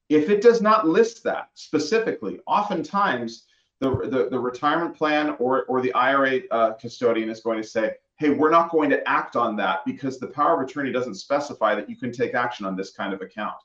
If 0.09 0.31
it 0.31 0.41
does 0.41 0.63
not 0.63 0.87
list 0.87 1.23
that 1.25 1.49
specifically, 1.53 2.39
oftentimes 2.47 3.43
the, 3.81 3.91
the, 3.91 4.29
the 4.31 4.39
retirement 4.39 4.97
plan 4.97 5.35
or, 5.37 5.65
or 5.65 5.79
the 5.79 5.93
IRA 5.93 6.39
uh, 6.49 6.73
custodian 6.73 7.29
is 7.29 7.41
going 7.41 7.61
to 7.61 7.67
say, 7.67 7.93
hey, 8.19 8.29
we're 8.29 8.51
not 8.51 8.69
going 8.69 8.89
to 8.89 9.09
act 9.09 9.37
on 9.37 9.55
that 9.55 9.79
because 9.85 10.19
the 10.19 10.27
power 10.27 10.61
of 10.61 10.69
attorney 10.69 10.91
doesn't 10.91 11.15
specify 11.15 11.73
that 11.73 11.89
you 11.89 11.95
can 11.95 12.11
take 12.11 12.33
action 12.35 12.65
on 12.65 12.75
this 12.75 12.91
kind 12.91 13.13
of 13.13 13.21
account. 13.21 13.55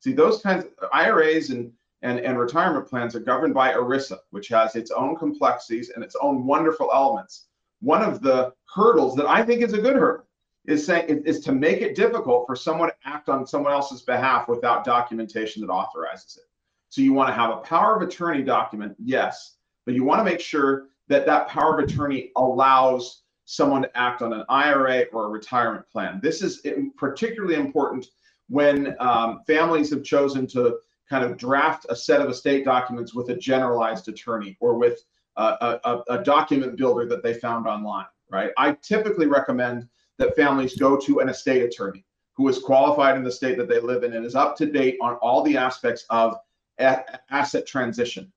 See, 0.00 0.12
those 0.12 0.40
kinds 0.40 0.64
of 0.64 0.88
IRAs 0.92 1.50
and, 1.50 1.72
and, 2.02 2.20
and 2.20 2.38
retirement 2.38 2.88
plans 2.88 3.16
are 3.16 3.20
governed 3.20 3.52
by 3.52 3.72
ERISA, 3.72 4.18
which 4.30 4.46
has 4.48 4.76
its 4.76 4.92
own 4.92 5.16
complexities 5.16 5.90
and 5.90 6.04
its 6.04 6.14
own 6.22 6.46
wonderful 6.46 6.88
elements. 6.94 7.46
One 7.80 8.02
of 8.02 8.22
the 8.22 8.52
hurdles 8.72 9.16
that 9.16 9.26
I 9.26 9.42
think 9.42 9.62
is 9.62 9.72
a 9.72 9.80
good 9.80 9.96
hurdle 9.96 10.26
is 10.66 10.86
saying 10.86 11.22
is 11.24 11.40
to 11.40 11.52
make 11.52 11.80
it 11.80 11.96
difficult 11.96 12.46
for 12.46 12.54
someone 12.54 12.88
to 12.90 12.94
act 13.04 13.28
on 13.28 13.46
someone 13.46 13.72
else's 13.72 14.02
behalf 14.02 14.48
without 14.48 14.84
documentation 14.84 15.66
that 15.66 15.72
authorizes 15.72 16.36
it. 16.36 16.44
So 16.90 17.02
you 17.02 17.12
want 17.12 17.28
to 17.28 17.34
have 17.34 17.50
a 17.50 17.58
power 17.58 17.96
of 17.96 18.02
attorney 18.02 18.42
document, 18.42 18.94
yes, 19.02 19.56
but 19.84 19.94
you 19.94 20.04
want 20.04 20.20
to 20.20 20.24
make 20.24 20.40
sure 20.40 20.88
that 21.08 21.26
that 21.26 21.48
power 21.48 21.78
of 21.78 21.84
attorney 21.84 22.30
allows 22.36 23.22
someone 23.46 23.82
to 23.82 23.96
act 23.96 24.22
on 24.22 24.32
an 24.32 24.44
IRA 24.48 25.04
or 25.12 25.26
a 25.26 25.28
retirement 25.28 25.88
plan. 25.88 26.20
This 26.22 26.42
is 26.42 26.66
particularly 26.96 27.54
important 27.54 28.06
when 28.48 28.94
um, 29.00 29.40
families 29.46 29.90
have 29.90 30.02
chosen 30.02 30.46
to 30.48 30.78
kind 31.08 31.24
of 31.24 31.36
draft 31.36 31.86
a 31.88 31.96
set 31.96 32.20
of 32.20 32.28
estate 32.28 32.64
documents 32.64 33.14
with 33.14 33.30
a 33.30 33.36
generalized 33.36 34.08
attorney 34.08 34.56
or 34.60 34.76
with 34.76 35.00
a, 35.36 35.78
a, 35.84 36.02
a 36.08 36.24
document 36.24 36.76
builder 36.76 37.06
that 37.06 37.22
they 37.22 37.34
found 37.34 37.66
online, 37.66 38.06
right? 38.30 38.50
I 38.58 38.72
typically 38.82 39.26
recommend 39.26 39.88
that 40.18 40.34
families 40.34 40.76
go 40.76 40.96
to 40.96 41.20
an 41.20 41.28
estate 41.28 41.62
attorney 41.62 42.04
who 42.36 42.48
is 42.48 42.58
qualified 42.58 43.16
in 43.16 43.22
the 43.22 43.30
state 43.30 43.56
that 43.58 43.68
they 43.68 43.80
live 43.80 44.02
in 44.02 44.14
and 44.14 44.26
is 44.26 44.34
up 44.34 44.56
to 44.56 44.66
date 44.66 44.96
on 45.00 45.14
all 45.16 45.42
the 45.42 45.56
aspects 45.56 46.04
of 46.10 46.36
asset 46.78 47.66
transition 47.66 48.32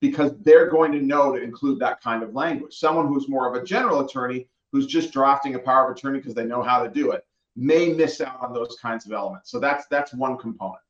because 0.00 0.32
they're 0.40 0.68
going 0.68 0.92
to 0.92 1.00
know 1.00 1.34
to 1.34 1.42
include 1.42 1.78
that 1.80 2.02
kind 2.02 2.22
of 2.22 2.34
language. 2.34 2.78
Someone 2.78 3.08
who's 3.08 3.28
more 3.28 3.48
of 3.48 3.60
a 3.60 3.64
general 3.64 4.00
attorney 4.00 4.48
who's 4.72 4.86
just 4.86 5.12
drafting 5.12 5.54
a 5.54 5.58
power 5.58 5.90
of 5.90 5.96
attorney 5.96 6.18
because 6.18 6.34
they 6.34 6.44
know 6.44 6.62
how 6.62 6.82
to 6.82 6.90
do 6.90 7.12
it 7.12 7.24
may 7.56 7.92
miss 7.92 8.20
out 8.20 8.38
on 8.42 8.52
those 8.52 8.76
kinds 8.80 9.06
of 9.06 9.12
elements. 9.12 9.50
So 9.50 9.58
that's 9.58 9.86
that's 9.90 10.12
one 10.12 10.36
component. 10.36 10.82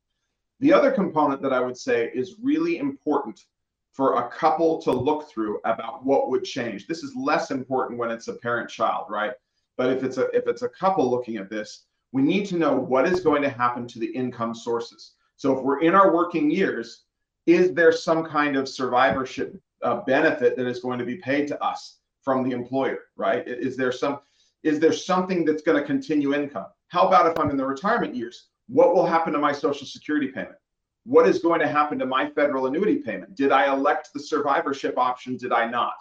The 0.60 0.72
other 0.72 0.90
component 0.90 1.40
that 1.42 1.52
I 1.52 1.60
would 1.60 1.76
say 1.76 2.10
is 2.14 2.36
really 2.42 2.78
important 2.78 3.44
for 3.92 4.16
a 4.18 4.28
couple 4.28 4.80
to 4.82 4.90
look 4.90 5.30
through 5.30 5.60
about 5.64 6.04
what 6.04 6.28
would 6.28 6.44
change. 6.44 6.86
This 6.86 7.02
is 7.02 7.14
less 7.16 7.50
important 7.50 7.98
when 7.98 8.10
it's 8.10 8.28
a 8.28 8.34
parent 8.34 8.68
child, 8.68 9.06
right? 9.08 9.32
But 9.76 9.90
if 9.90 10.02
it's 10.02 10.18
a 10.18 10.24
if 10.36 10.46
it's 10.46 10.62
a 10.62 10.68
couple 10.68 11.10
looking 11.10 11.36
at 11.36 11.48
this, 11.48 11.84
we 12.12 12.22
need 12.22 12.46
to 12.46 12.58
know 12.58 12.74
what 12.74 13.06
is 13.06 13.20
going 13.20 13.42
to 13.42 13.48
happen 13.48 13.86
to 13.86 13.98
the 13.98 14.06
income 14.06 14.54
sources. 14.54 15.12
So 15.36 15.56
if 15.56 15.62
we're 15.62 15.80
in 15.80 15.94
our 15.94 16.14
working 16.14 16.50
years, 16.50 17.04
is 17.46 17.72
there 17.72 17.92
some 17.92 18.24
kind 18.24 18.56
of 18.56 18.68
survivorship 18.68 19.58
uh, 19.82 20.00
benefit 20.02 20.56
that 20.56 20.66
is 20.66 20.80
going 20.80 20.98
to 20.98 21.04
be 21.04 21.16
paid 21.16 21.46
to 21.48 21.62
us 21.62 21.98
from 22.22 22.42
the 22.42 22.54
employer, 22.54 22.98
right? 23.16 23.46
Is 23.46 23.76
there 23.76 23.92
some 23.92 24.20
is 24.62 24.80
there 24.80 24.92
something 24.92 25.44
that's 25.44 25.62
going 25.62 25.80
to 25.80 25.86
continue 25.86 26.34
income? 26.34 26.66
How 26.88 27.06
about 27.06 27.30
if 27.30 27.38
I'm 27.38 27.50
in 27.50 27.56
the 27.56 27.64
retirement 27.64 28.16
years? 28.16 28.48
What 28.68 28.94
will 28.94 29.06
happen 29.06 29.32
to 29.32 29.38
my 29.38 29.52
social 29.52 29.86
security 29.86 30.28
payment? 30.28 30.56
What 31.04 31.28
is 31.28 31.38
going 31.38 31.60
to 31.60 31.68
happen 31.68 32.00
to 32.00 32.06
my 32.06 32.28
federal 32.30 32.66
annuity 32.66 32.96
payment? 32.96 33.36
Did 33.36 33.52
I 33.52 33.72
elect 33.72 34.10
the 34.12 34.18
survivorship 34.18 34.98
option? 34.98 35.36
Did 35.36 35.52
I 35.52 35.70
not? 35.70 35.94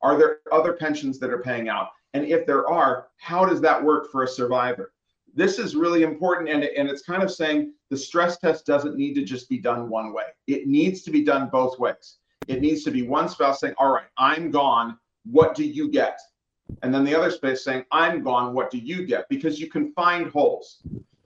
Are 0.00 0.16
there 0.16 0.38
other 0.50 0.72
pensions 0.72 1.18
that 1.18 1.30
are 1.30 1.42
paying 1.42 1.68
out? 1.68 1.88
And 2.14 2.24
if 2.24 2.46
there 2.46 2.66
are, 2.70 3.08
how 3.18 3.44
does 3.44 3.60
that 3.60 3.82
work 3.84 4.10
for 4.10 4.22
a 4.22 4.28
survivor? 4.28 4.92
This 5.36 5.58
is 5.58 5.76
really 5.76 6.02
important. 6.02 6.48
And, 6.48 6.64
and 6.64 6.88
it's 6.88 7.02
kind 7.02 7.22
of 7.22 7.30
saying 7.30 7.74
the 7.90 7.96
stress 7.96 8.38
test 8.38 8.66
doesn't 8.66 8.96
need 8.96 9.14
to 9.14 9.22
just 9.22 9.48
be 9.48 9.58
done 9.58 9.88
one 9.88 10.12
way, 10.12 10.24
it 10.48 10.66
needs 10.66 11.02
to 11.02 11.10
be 11.10 11.22
done 11.22 11.48
both 11.52 11.78
ways. 11.78 12.16
It 12.48 12.60
needs 12.60 12.82
to 12.84 12.90
be 12.90 13.02
one 13.02 13.28
spouse 13.28 13.60
saying, 13.60 13.74
All 13.78 13.90
right, 13.90 14.06
I'm 14.16 14.50
gone. 14.50 14.98
What 15.24 15.54
do 15.54 15.64
you 15.64 15.90
get? 15.90 16.18
And 16.82 16.92
then 16.92 17.04
the 17.04 17.14
other 17.14 17.30
space 17.30 17.62
saying, 17.62 17.84
I'm 17.92 18.22
gone. 18.22 18.54
What 18.54 18.70
do 18.70 18.78
you 18.78 19.06
get? 19.06 19.28
Because 19.28 19.60
you 19.60 19.68
can 19.68 19.92
find 19.92 20.28
holes. 20.30 20.82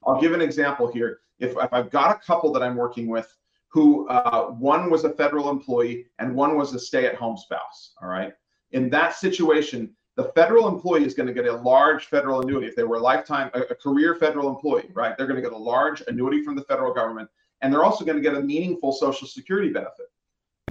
I'll 0.06 0.20
give 0.20 0.32
an 0.32 0.42
example 0.42 0.90
here. 0.90 1.20
If, 1.38 1.56
if 1.56 1.72
I've 1.72 1.90
got 1.90 2.14
a 2.14 2.18
couple 2.18 2.52
that 2.52 2.62
I'm 2.62 2.76
working 2.76 3.08
with 3.08 3.34
who 3.68 4.08
uh, 4.08 4.46
one 4.46 4.90
was 4.90 5.04
a 5.04 5.10
federal 5.10 5.48
employee 5.48 6.06
and 6.18 6.34
one 6.34 6.56
was 6.56 6.74
a 6.74 6.78
stay 6.78 7.06
at 7.06 7.14
home 7.14 7.36
spouse, 7.36 7.94
all 8.02 8.08
right? 8.08 8.32
In 8.72 8.90
that 8.90 9.14
situation, 9.14 9.94
the 10.20 10.32
federal 10.32 10.68
employee 10.68 11.04
is 11.04 11.14
going 11.14 11.28
to 11.28 11.32
get 11.32 11.46
a 11.46 11.56
large 11.56 12.06
federal 12.06 12.42
annuity. 12.42 12.66
If 12.66 12.76
they 12.76 12.84
were 12.84 12.96
a 12.96 13.00
lifetime, 13.00 13.50
a, 13.54 13.60
a 13.60 13.74
career 13.74 14.14
federal 14.14 14.50
employee, 14.50 14.90
right? 14.92 15.16
They're 15.16 15.26
going 15.26 15.42
to 15.42 15.48
get 15.48 15.52
a 15.52 15.56
large 15.56 16.02
annuity 16.08 16.42
from 16.42 16.56
the 16.56 16.64
federal 16.64 16.92
government. 16.92 17.30
And 17.62 17.72
they're 17.72 17.84
also 17.84 18.04
going 18.04 18.16
to 18.16 18.22
get 18.22 18.34
a 18.34 18.42
meaningful 18.42 18.92
Social 18.92 19.26
Security 19.26 19.70
benefit. 19.70 20.06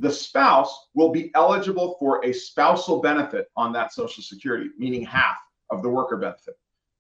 The 0.01 0.11
spouse 0.11 0.89
will 0.93 1.09
be 1.09 1.31
eligible 1.33 1.95
for 1.99 2.23
a 2.23 2.31
spousal 2.31 3.01
benefit 3.01 3.49
on 3.55 3.73
that 3.73 3.91
Social 3.91 4.21
Security, 4.21 4.69
meaning 4.77 5.03
half 5.03 5.37
of 5.71 5.81
the 5.81 5.89
worker 5.89 6.17
benefit. 6.17 6.55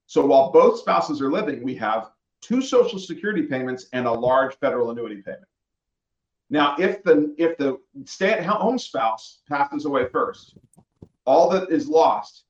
So 0.07 0.25
while 0.25 0.51
both 0.51 0.79
spouses 0.79 1.21
are 1.21 1.31
living, 1.31 1.63
we 1.63 1.75
have 1.75 2.09
two 2.41 2.63
Social 2.63 2.97
Security 2.97 3.43
payments 3.43 3.85
and 3.93 4.07
a 4.07 4.11
large 4.11 4.55
federal 4.55 4.89
annuity 4.89 5.21
payment. 5.21 5.45
Now, 6.49 6.75
if 6.79 7.03
the 7.03 7.35
if 7.37 7.57
the 7.57 7.77
stay-at-home 8.05 8.79
spouse 8.79 9.41
passes 9.47 9.85
away 9.85 10.07
first, 10.07 10.55
all 11.29 11.47
that 11.47 11.69
is 11.69 11.87
lost 11.87 12.45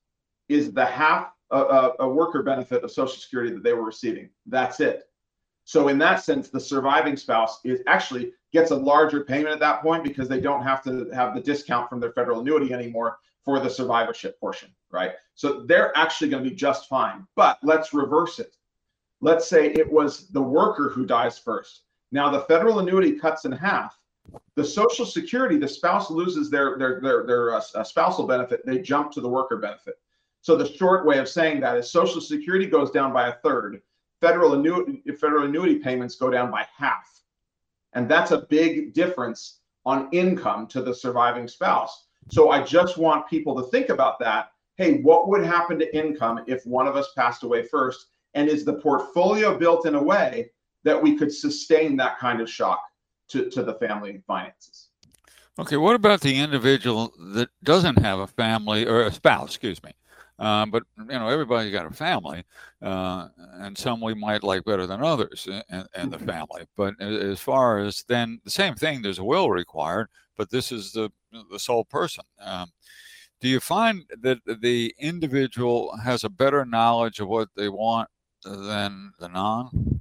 is 0.47 0.71
the 0.71 0.85
half 0.85 1.33
a, 1.51 1.55
uh, 1.55 1.57
uh, 1.57 2.03
a, 2.05 2.07
worker 2.07 2.41
benefit 2.43 2.81
of 2.81 2.91
Social 2.91 3.17
Security 3.17 3.51
that 3.53 3.61
they 3.61 3.73
were 3.73 3.83
receiving. 3.83 4.29
That's 4.45 4.79
it. 4.79 5.03
So 5.65 5.89
in 5.89 5.97
that 5.97 6.23
sense, 6.23 6.47
the 6.47 6.61
surviving 6.61 7.17
spouse 7.17 7.59
is 7.65 7.81
actually 7.87 8.31
gets 8.53 8.71
a 8.71 8.75
larger 8.75 9.25
payment 9.25 9.53
at 9.53 9.59
that 9.59 9.81
point 9.81 10.05
because 10.05 10.29
they 10.29 10.39
don't 10.39 10.63
have 10.63 10.81
to 10.83 11.09
have 11.13 11.35
the 11.35 11.41
discount 11.41 11.89
from 11.89 11.99
their 11.99 12.13
federal 12.13 12.39
annuity 12.39 12.71
anymore 12.71 13.17
for 13.43 13.59
the 13.59 13.69
survivorship 13.69 14.39
portion, 14.39 14.69
right? 14.91 15.11
So 15.35 15.63
they're 15.67 15.95
actually 15.97 16.29
going 16.29 16.45
to 16.45 16.49
be 16.49 16.55
just 16.55 16.87
fine. 16.87 17.27
But 17.35 17.59
let's 17.61 17.93
reverse 17.93 18.39
it. 18.39 18.55
Let's 19.19 19.45
say 19.49 19.73
it 19.73 19.91
was 19.91 20.29
the 20.29 20.41
worker 20.41 20.87
who 20.87 21.05
dies 21.05 21.37
first. 21.37 21.81
Now 22.13 22.29
the 22.29 22.41
federal 22.41 22.79
annuity 22.79 23.19
cuts 23.19 23.43
in 23.43 23.51
half 23.51 23.98
the 24.55 24.65
Social 24.65 25.05
Security, 25.05 25.57
the 25.57 25.67
spouse 25.67 26.09
loses 26.09 26.49
their 26.49 26.77
their 26.77 26.99
their 27.01 27.25
their 27.25 27.53
uh, 27.55 27.61
uh, 27.75 27.83
spousal 27.83 28.27
benefit, 28.27 28.65
they 28.65 28.79
jump 28.79 29.11
to 29.13 29.21
the 29.21 29.29
worker 29.29 29.57
benefit. 29.57 29.95
So 30.41 30.55
the 30.55 30.71
short 30.71 31.05
way 31.05 31.17
of 31.17 31.27
saying 31.27 31.61
that 31.61 31.77
is 31.77 31.91
Social 31.91 32.21
Security 32.21 32.65
goes 32.65 32.91
down 32.91 33.13
by 33.13 33.29
a 33.29 33.33
third, 33.43 33.81
federal 34.21 34.53
annuity 34.53 35.01
federal 35.19 35.45
annuity 35.45 35.79
payments 35.79 36.15
go 36.15 36.29
down 36.29 36.51
by 36.51 36.65
half, 36.75 37.21
and 37.93 38.09
that's 38.09 38.31
a 38.31 38.45
big 38.49 38.93
difference 38.93 39.59
on 39.85 40.09
income 40.11 40.67
to 40.67 40.81
the 40.81 40.93
surviving 40.93 41.47
spouse. 41.47 42.07
So 42.29 42.51
I 42.51 42.61
just 42.63 42.97
want 42.97 43.27
people 43.27 43.55
to 43.55 43.69
think 43.71 43.89
about 43.89 44.19
that. 44.19 44.51
Hey, 44.75 45.01
what 45.01 45.27
would 45.29 45.43
happen 45.43 45.79
to 45.79 45.97
income 45.97 46.43
if 46.47 46.65
one 46.65 46.87
of 46.87 46.95
us 46.95 47.11
passed 47.17 47.43
away 47.43 47.63
first? 47.63 48.07
And 48.35 48.47
is 48.47 48.63
the 48.63 48.73
portfolio 48.73 49.57
built 49.57 49.87
in 49.87 49.95
a 49.95 50.03
way 50.03 50.51
that 50.83 51.01
we 51.01 51.17
could 51.17 51.33
sustain 51.33 51.97
that 51.97 52.19
kind 52.19 52.39
of 52.39 52.49
shock? 52.49 52.81
To, 53.29 53.49
to 53.49 53.63
the 53.63 53.75
family 53.75 54.21
finances. 54.27 54.89
Okay, 55.57 55.77
what 55.77 55.95
about 55.95 56.21
the 56.21 56.37
individual 56.37 57.13
that 57.33 57.49
doesn't 57.63 57.99
have 57.99 58.19
a 58.19 58.27
family 58.27 58.87
or 58.87 59.03
a 59.03 59.11
spouse, 59.11 59.49
excuse 59.49 59.83
me? 59.83 59.91
Uh, 60.39 60.65
but 60.65 60.83
you 60.97 61.05
know, 61.05 61.27
everybody's 61.27 61.73
got 61.73 61.85
a 61.85 61.93
family, 61.93 62.45
uh, 62.81 63.27
and 63.55 63.77
some 63.77 63.99
we 63.99 64.13
might 64.13 64.41
like 64.41 64.63
better 64.63 64.87
than 64.87 65.03
others 65.03 65.49
and, 65.69 65.85
in, 65.97 66.09
the 66.09 66.15
mm-hmm. 66.15 66.25
family. 66.25 66.65
But 66.77 66.99
as 67.01 67.41
far 67.41 67.79
as 67.79 68.05
then, 68.07 68.39
the 68.45 68.49
same 68.49 68.75
thing. 68.75 69.01
There's 69.01 69.19
a 69.19 69.23
will 69.23 69.51
required, 69.51 70.07
but 70.37 70.49
this 70.49 70.71
is 70.71 70.93
the 70.93 71.11
the 71.51 71.59
sole 71.59 71.83
person. 71.83 72.23
Um, 72.39 72.71
do 73.41 73.49
you 73.49 73.59
find 73.59 74.05
that 74.21 74.39
the 74.61 74.95
individual 74.97 75.95
has 75.97 76.23
a 76.23 76.29
better 76.29 76.63
knowledge 76.63 77.19
of 77.19 77.27
what 77.27 77.49
they 77.57 77.67
want 77.67 78.09
than 78.45 79.11
the 79.19 79.27
non? 79.27 79.98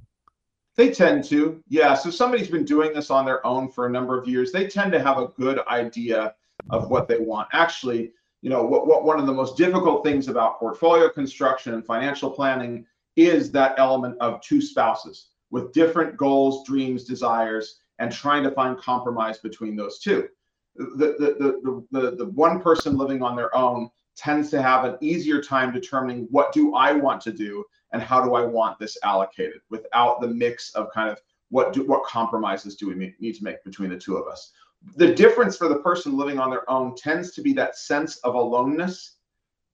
They 0.79 0.91
tend 0.91 1.25
to, 1.25 1.61
yeah. 1.67 1.93
So 1.93 2.09
somebody's 2.09 2.47
been 2.47 2.63
doing 2.63 2.93
this 2.93 3.09
on 3.09 3.25
their 3.25 3.45
own 3.45 3.67
for 3.69 3.85
a 3.85 3.89
number 3.89 4.17
of 4.17 4.29
years. 4.29 4.53
They 4.53 4.65
tend 4.65 4.93
to 4.93 5.01
have 5.01 5.17
a 5.17 5.27
good 5.27 5.59
idea 5.67 6.33
of 6.69 6.89
what 6.89 7.09
they 7.09 7.19
want. 7.19 7.49
Actually, 7.51 8.13
you 8.41 8.49
know, 8.49 8.63
what, 8.63 8.87
what 8.87 9.03
one 9.03 9.19
of 9.19 9.25
the 9.25 9.33
most 9.33 9.57
difficult 9.57 10.05
things 10.05 10.29
about 10.29 10.57
portfolio 10.57 11.09
construction 11.09 11.73
and 11.73 11.85
financial 11.85 12.31
planning 12.31 12.85
is 13.17 13.51
that 13.51 13.77
element 13.77 14.15
of 14.21 14.39
two 14.39 14.61
spouses 14.61 15.31
with 15.51 15.73
different 15.73 16.15
goals, 16.15 16.65
dreams, 16.65 17.03
desires, 17.03 17.81
and 17.97 18.09
trying 18.09 18.43
to 18.43 18.51
find 18.51 18.77
compromise 18.77 19.39
between 19.39 19.75
those 19.75 19.99
two. 19.99 20.29
The, 20.77 21.13
the, 21.19 21.35
the, 21.61 21.85
the, 21.91 22.15
the 22.15 22.25
one 22.27 22.61
person 22.61 22.97
living 22.97 23.21
on 23.21 23.35
their 23.35 23.53
own 23.53 23.89
tends 24.15 24.49
to 24.51 24.61
have 24.61 24.85
an 24.85 24.95
easier 25.01 25.41
time 25.41 25.73
determining 25.73 26.29
what 26.31 26.53
do 26.53 26.73
I 26.73 26.93
want 26.93 27.19
to 27.23 27.33
do 27.33 27.65
and 27.91 28.01
how 28.01 28.23
do 28.23 28.35
I 28.35 28.45
want 28.45 28.79
this 28.79 28.97
allocated 29.03 29.61
without 29.69 30.21
the 30.21 30.27
mix 30.27 30.73
of 30.75 30.91
kind 30.93 31.09
of 31.09 31.19
what 31.49 31.73
do 31.73 31.83
what 31.85 32.03
compromises 32.03 32.75
do 32.75 32.87
we 32.87 33.13
need 33.19 33.35
to 33.35 33.43
make 33.43 33.63
between 33.63 33.89
the 33.89 33.97
two 33.97 34.17
of 34.17 34.27
us. 34.27 34.51
The 34.95 35.13
difference 35.13 35.57
for 35.57 35.67
the 35.67 35.79
person 35.79 36.15
living 36.15 36.39
on 36.39 36.49
their 36.49 36.69
own 36.69 36.95
tends 36.95 37.31
to 37.31 37.41
be 37.41 37.53
that 37.53 37.77
sense 37.77 38.17
of 38.17 38.35
aloneness 38.35 39.15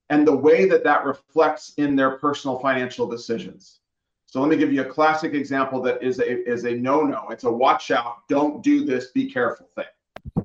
and 0.09 0.25
the 0.25 0.35
way 0.35 0.67
that 0.69 0.83
that 0.83 1.05
reflects 1.05 1.73
in 1.77 1.95
their 1.95 2.17
personal 2.17 2.59
financial 2.59 3.07
decisions. 3.07 3.79
So 4.25 4.41
let 4.41 4.49
me 4.49 4.57
give 4.57 4.73
you 4.73 4.81
a 4.81 4.85
classic 4.85 5.33
example 5.33 5.81
that 5.83 6.01
is 6.03 6.19
a 6.19 6.49
is 6.49 6.65
a 6.65 6.71
no-no. 6.71 7.27
It's 7.29 7.43
a 7.43 7.51
watch 7.51 7.91
out, 7.91 8.27
don't 8.27 8.63
do 8.63 8.83
this, 8.83 9.11
be 9.11 9.31
careful 9.31 9.69
thing. 9.75 9.85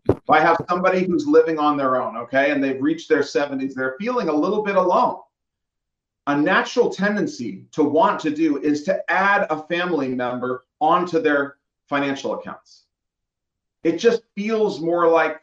If 0.09 0.31
I 0.31 0.41
have 0.41 0.59
somebody 0.69 1.05
who's 1.05 1.27
living 1.27 1.59
on 1.59 1.77
their 1.77 2.01
own, 2.01 2.17
okay, 2.17 2.51
and 2.51 2.63
they've 2.63 2.81
reached 2.81 3.09
their 3.09 3.23
70s, 3.23 3.75
they're 3.75 3.97
feeling 3.99 4.29
a 4.29 4.33
little 4.33 4.63
bit 4.63 4.77
alone. 4.77 5.19
A 6.31 6.37
natural 6.37 6.91
tendency 6.91 7.65
to 7.73 7.83
want 7.83 8.21
to 8.21 8.31
do 8.31 8.63
is 8.63 8.85
to 8.85 9.03
add 9.11 9.49
a 9.51 9.65
family 9.65 10.07
member 10.07 10.63
onto 10.81 11.21
their 11.21 11.57
financial 11.89 12.35
accounts. 12.35 12.85
It 13.83 13.97
just 13.97 14.23
feels 14.37 14.81
more 14.81 15.09
like 15.09 15.41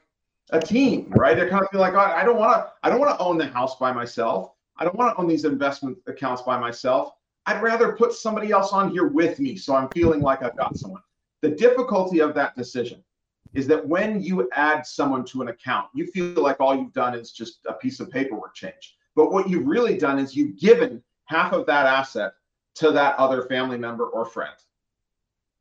a 0.52 0.62
team, 0.62 1.10
right? 1.10 1.36
They're 1.36 1.50
kind 1.50 1.66
of 1.70 1.78
like 1.78 1.94
oh, 1.96 2.00
I 2.00 2.24
don't 2.24 2.38
want 2.38 2.54
to. 2.56 2.72
I 2.84 2.90
don't 2.90 3.02
want 3.02 3.20
to 3.20 3.22
own 3.22 3.38
the 3.38 3.48
house 3.48 3.76
by 3.76 3.92
myself. 3.92 4.54
I 4.78 4.86
don't 4.86 4.96
want 4.96 5.14
to 5.14 5.22
own 5.22 5.28
these 5.28 5.44
investment 5.44 5.98
accounts 6.08 6.44
by 6.44 6.58
myself. 6.58 7.16
I'd 7.48 7.62
rather 7.62 7.92
put 7.92 8.14
somebody 8.14 8.52
else 8.52 8.72
on 8.72 8.90
here 8.90 9.08
with 9.08 9.42
me, 9.42 9.58
so 9.58 9.76
I'm 9.76 9.90
feeling 9.90 10.22
like 10.22 10.42
I've 10.42 10.56
got 10.56 10.78
someone. 10.78 11.02
The 11.42 11.50
difficulty 11.50 12.20
of 12.22 12.34
that 12.36 12.56
decision 12.56 13.04
is 13.54 13.68
that 13.68 13.86
when 13.86 14.22
you 14.22 14.48
add 14.54 14.86
someone 14.86 15.26
to 15.26 15.42
an 15.42 15.50
account, 15.50 15.90
you 15.94 16.08
feel 16.08 16.42
like 16.42 16.62
all 16.62 16.78
you've 16.78 16.94
done 16.94 17.14
is 17.14 17.34
just 17.34 17.60
a 17.66 17.74
piece 17.74 18.00
of 18.00 18.10
paperwork 18.10 18.56
change. 18.56 18.97
But 19.18 19.32
what 19.34 19.50
you've 19.50 19.68
really 19.68 19.98
done 19.98 20.20
is 20.20 20.36
you've 20.36 20.58
given 20.58 21.04
half 21.26 21.52
of 21.52 21.66
that 21.66 21.88
asset 21.88 22.34
to 22.76 22.92
that 22.92 23.18
other 23.18 23.42
family 23.42 23.78
member 23.78 24.06
or 24.06 24.24
friend. 24.24 24.56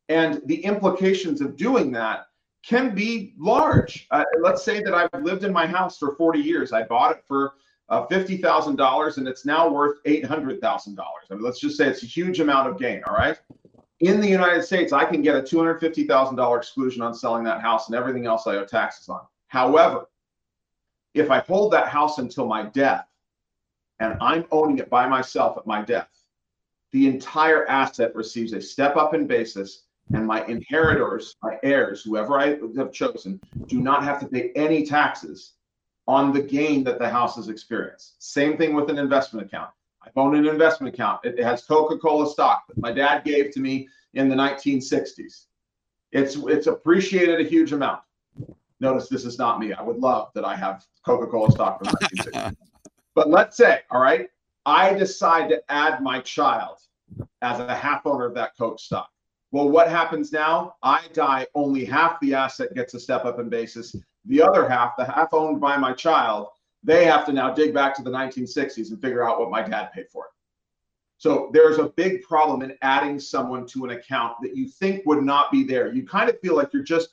And 0.08 0.40
the 0.44 0.62
implications 0.64 1.40
of 1.40 1.56
doing 1.56 1.90
that 1.92 2.26
can 2.64 2.94
be 2.94 3.34
large. 3.38 4.06
Uh, 4.12 4.24
let's 4.40 4.62
say 4.62 4.82
that 4.82 4.94
I've 4.94 5.22
lived 5.22 5.42
in 5.42 5.52
my 5.52 5.66
house 5.66 5.98
for 5.98 6.14
40 6.14 6.38
years. 6.38 6.72
I 6.72 6.82
bought 6.82 7.16
it 7.16 7.24
for 7.26 7.54
uh, 7.88 8.06
$50,000 8.06 9.16
and 9.16 9.26
it's 9.26 9.44
now 9.44 9.68
worth 9.68 10.02
$800,000. 10.04 10.98
I 10.98 11.34
mean, 11.34 11.42
let's 11.42 11.58
just 11.58 11.76
say 11.76 11.88
it's 11.88 12.02
a 12.02 12.06
huge 12.06 12.40
amount 12.40 12.68
of 12.68 12.78
gain. 12.78 13.02
All 13.08 13.14
right 13.16 13.38
in 14.00 14.20
the 14.20 14.28
United 14.28 14.62
States, 14.62 14.92
I 14.92 15.04
can 15.04 15.22
get 15.22 15.36
a 15.36 15.40
$250,000 15.40 16.56
exclusion 16.58 17.02
on 17.02 17.14
selling 17.14 17.44
that 17.44 17.62
house 17.62 17.86
and 17.86 17.96
everything 17.96 18.26
else 18.26 18.46
I 18.46 18.56
owe 18.56 18.64
taxes 18.64 19.08
on. 19.08 19.22
However, 19.48 20.08
if 21.14 21.30
I 21.30 21.38
hold 21.40 21.72
that 21.72 21.88
house 21.88 22.18
until 22.18 22.46
my 22.46 22.64
death 22.64 23.06
and 24.00 24.16
I'm 24.20 24.44
owning 24.50 24.78
it 24.78 24.90
by 24.90 25.06
myself 25.08 25.56
at 25.56 25.66
my 25.66 25.82
death, 25.82 26.10
the 26.92 27.08
entire 27.08 27.66
asset 27.68 28.14
receives 28.14 28.52
a 28.52 28.60
step 28.60 28.96
up 28.96 29.14
in 29.14 29.26
basis 29.26 29.82
and 30.14 30.26
my 30.26 30.44
inheritors, 30.46 31.34
my 31.42 31.58
heirs, 31.62 32.02
whoever 32.02 32.38
I 32.38 32.58
have 32.76 32.92
chosen, 32.92 33.40
do 33.66 33.80
not 33.80 34.04
have 34.04 34.20
to 34.20 34.26
pay 34.26 34.52
any 34.54 34.86
taxes 34.86 35.54
on 36.06 36.32
the 36.32 36.40
gain 36.40 36.84
that 36.84 36.98
the 36.98 37.08
house 37.08 37.34
has 37.36 37.48
experienced. 37.48 38.14
Same 38.22 38.56
thing 38.56 38.74
with 38.74 38.88
an 38.88 38.98
investment 38.98 39.46
account. 39.46 39.70
I 40.04 40.10
own 40.14 40.36
an 40.36 40.46
investment 40.46 40.94
account. 40.94 41.24
It 41.24 41.42
has 41.42 41.64
Coca-Cola 41.64 42.30
stock 42.30 42.68
that 42.68 42.78
my 42.78 42.92
dad 42.92 43.24
gave 43.24 43.50
to 43.52 43.60
me 43.60 43.88
in 44.14 44.28
the 44.28 44.36
1960s. 44.36 45.46
It's 46.12 46.36
it's 46.36 46.68
appreciated 46.68 47.40
a 47.40 47.48
huge 47.48 47.72
amount. 47.72 48.00
Notice 48.78 49.08
this 49.08 49.24
is 49.24 49.38
not 49.38 49.58
me. 49.58 49.72
I 49.72 49.82
would 49.82 49.98
love 49.98 50.30
that 50.34 50.44
I 50.44 50.54
have 50.54 50.86
Coca-Cola 51.04 51.50
stock 51.50 51.78
from 51.78 51.88
1960. 52.22 52.56
But 53.16 53.30
let's 53.30 53.56
say, 53.56 53.80
all 53.90 54.00
right, 54.00 54.28
I 54.66 54.92
decide 54.92 55.48
to 55.48 55.62
add 55.70 56.02
my 56.02 56.20
child 56.20 56.76
as 57.40 57.58
a 57.58 57.74
half 57.74 58.06
owner 58.06 58.26
of 58.26 58.34
that 58.34 58.52
Coke 58.56 58.78
stock. 58.78 59.10
Well, 59.52 59.70
what 59.70 59.88
happens 59.88 60.32
now? 60.32 60.74
I 60.82 61.00
die, 61.14 61.46
only 61.54 61.84
half 61.86 62.20
the 62.20 62.34
asset 62.34 62.74
gets 62.74 62.92
a 62.92 63.00
step 63.00 63.24
up 63.24 63.40
in 63.40 63.48
basis. 63.48 63.96
The 64.26 64.42
other 64.42 64.68
half, 64.68 64.96
the 64.98 65.06
half 65.06 65.32
owned 65.32 65.60
by 65.60 65.78
my 65.78 65.94
child, 65.94 66.48
they 66.84 67.06
have 67.06 67.24
to 67.26 67.32
now 67.32 67.54
dig 67.54 67.72
back 67.72 67.96
to 67.96 68.02
the 68.02 68.10
1960s 68.10 68.90
and 68.90 69.00
figure 69.00 69.26
out 69.26 69.40
what 69.40 69.50
my 69.50 69.62
dad 69.62 69.92
paid 69.92 70.10
for 70.12 70.26
it. 70.26 70.30
So 71.16 71.48
there's 71.54 71.78
a 71.78 71.88
big 71.96 72.22
problem 72.22 72.60
in 72.60 72.76
adding 72.82 73.18
someone 73.18 73.66
to 73.68 73.86
an 73.86 73.92
account 73.92 74.36
that 74.42 74.54
you 74.54 74.68
think 74.68 75.06
would 75.06 75.24
not 75.24 75.50
be 75.50 75.64
there. 75.64 75.90
You 75.90 76.06
kind 76.06 76.28
of 76.28 76.38
feel 76.40 76.54
like 76.54 76.74
you're 76.74 76.82
just, 76.82 77.08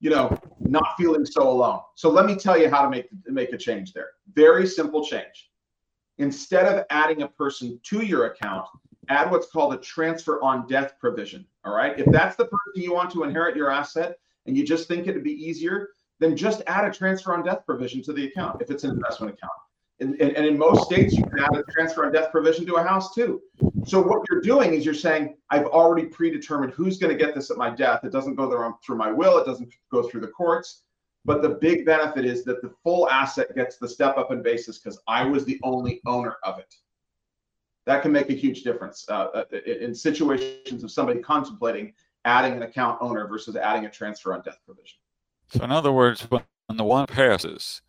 you 0.00 0.10
know, 0.10 0.38
not 0.68 0.94
feeling 0.96 1.24
so 1.24 1.48
alone. 1.48 1.80
So 1.94 2.10
let 2.10 2.26
me 2.26 2.36
tell 2.36 2.58
you 2.58 2.68
how 2.68 2.82
to 2.82 2.90
make 2.90 3.08
make 3.26 3.52
a 3.52 3.58
change 3.58 3.92
there. 3.92 4.10
Very 4.34 4.66
simple 4.66 5.04
change. 5.04 5.50
Instead 6.18 6.66
of 6.66 6.84
adding 6.90 7.22
a 7.22 7.28
person 7.28 7.80
to 7.84 8.04
your 8.04 8.26
account, 8.26 8.66
add 9.08 9.30
what's 9.30 9.46
called 9.50 9.74
a 9.74 9.78
transfer 9.78 10.42
on 10.42 10.66
death 10.66 10.94
provision. 11.00 11.46
All 11.64 11.74
right. 11.74 11.98
If 11.98 12.06
that's 12.10 12.36
the 12.36 12.44
person 12.44 12.82
you 12.82 12.92
want 12.92 13.10
to 13.12 13.24
inherit 13.24 13.56
your 13.56 13.70
asset 13.70 14.18
and 14.46 14.56
you 14.56 14.64
just 14.64 14.88
think 14.88 15.06
it'd 15.06 15.24
be 15.24 15.32
easier, 15.32 15.90
then 16.18 16.36
just 16.36 16.62
add 16.66 16.84
a 16.84 16.90
transfer 16.90 17.32
on 17.34 17.44
death 17.44 17.64
provision 17.64 18.02
to 18.02 18.12
the 18.12 18.26
account 18.26 18.60
if 18.60 18.70
it's 18.70 18.84
an 18.84 18.90
investment 18.90 19.34
account. 19.34 19.52
And, 20.00 20.20
and, 20.20 20.36
and, 20.36 20.46
in 20.46 20.56
most 20.56 20.84
states, 20.84 21.14
you 21.14 21.24
can 21.24 21.40
add 21.40 21.56
a 21.56 21.64
transfer 21.72 22.06
on 22.06 22.12
death 22.12 22.30
provision 22.30 22.64
to 22.66 22.76
a 22.76 22.82
house 22.82 23.14
too. 23.14 23.42
So 23.88 24.02
what 24.02 24.22
you're 24.30 24.42
doing 24.42 24.74
is 24.74 24.84
you're 24.84 24.92
saying, 24.92 25.36
I've 25.48 25.64
already 25.64 26.06
predetermined 26.06 26.74
who's 26.74 26.98
going 26.98 27.16
to 27.16 27.24
get 27.24 27.34
this 27.34 27.50
at 27.50 27.56
my 27.56 27.70
death. 27.70 28.04
It 28.04 28.12
doesn't 28.12 28.34
go 28.34 28.74
through 28.84 28.96
my 28.96 29.10
will. 29.10 29.38
It 29.38 29.46
doesn't 29.46 29.72
go 29.90 30.02
through 30.02 30.20
the 30.20 30.28
courts. 30.28 30.82
But 31.24 31.40
the 31.40 31.50
big 31.50 31.86
benefit 31.86 32.26
is 32.26 32.44
that 32.44 32.60
the 32.60 32.70
full 32.82 33.08
asset 33.08 33.54
gets 33.54 33.78
the 33.78 33.88
step 33.88 34.18
up 34.18 34.30
in 34.30 34.42
basis 34.42 34.78
because 34.78 35.00
I 35.08 35.24
was 35.24 35.44
the 35.44 35.58
only 35.62 36.02
owner 36.06 36.36
of 36.42 36.58
it. 36.58 36.74
That 37.86 38.02
can 38.02 38.12
make 38.12 38.28
a 38.28 38.34
huge 38.34 38.62
difference 38.62 39.06
uh, 39.08 39.28
uh 39.34 39.44
in 39.66 39.94
situations 39.94 40.84
of 40.84 40.90
somebody 40.90 41.20
contemplating 41.20 41.94
adding 42.26 42.52
an 42.52 42.62
account 42.62 42.98
owner 43.00 43.26
versus 43.26 43.56
adding 43.56 43.86
a 43.86 43.90
transfer 43.90 44.34
on 44.34 44.42
death 44.42 44.58
provision. 44.66 44.98
So, 45.48 45.64
in 45.64 45.72
other 45.72 45.92
words, 45.92 46.26
when 46.30 46.42
the 46.76 46.84
one 46.84 47.06
passes, 47.06 47.80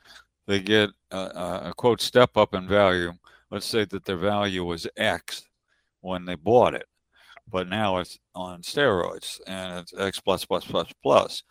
they 0.47 0.61
get 0.61 0.91
a, 1.11 1.17
a 1.65 1.73
quote 1.75 1.99
step 1.99 2.37
up 2.37 2.53
in 2.53 2.67
value. 2.67 3.13
Let's 3.51 3.65
say 3.65 3.83
that 3.85 4.05
their 4.05 4.15
value 4.15 4.63
was 4.63 4.87
X 4.95 5.48
when 6.01 6.25
they 6.25 6.35
bought 6.35 6.73
it, 6.73 6.85
but 7.49 7.67
now 7.67 7.97
it's 7.97 8.19
on 8.35 8.61
steroids 8.61 9.39
and 9.47 9.79
it's 9.79 9.93
X 9.97 10.19
plus 10.19 10.45
plus 10.45 10.65
plus 10.65 10.87
plus. 11.03 11.43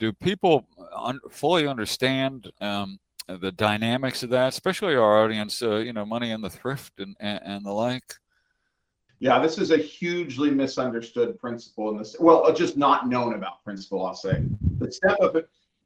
Do 0.00 0.12
people 0.12 0.66
un- 0.96 1.20
fully 1.30 1.66
understand 1.66 2.50
um, 2.60 2.98
the 3.28 3.52
dynamics 3.52 4.22
of 4.22 4.30
that, 4.30 4.48
especially 4.48 4.94
our 4.94 5.22
audience? 5.24 5.62
Uh, 5.62 5.76
you 5.76 5.92
know, 5.92 6.04
money 6.04 6.30
in 6.30 6.40
the 6.40 6.50
thrift 6.50 6.92
and, 6.98 7.16
and, 7.20 7.40
and 7.44 7.66
the 7.66 7.72
like. 7.72 8.14
Yeah, 9.20 9.38
this 9.38 9.56
is 9.58 9.70
a 9.70 9.76
hugely 9.76 10.50
misunderstood 10.50 11.38
principle 11.38 11.90
in 11.90 11.98
this. 11.98 12.16
Well, 12.18 12.52
just 12.52 12.76
not 12.76 13.08
known 13.08 13.34
about 13.34 13.62
principle, 13.62 14.04
I'll 14.04 14.14
say. 14.14 14.42
The 14.78 14.90
step 14.90 15.20
up 15.20 15.36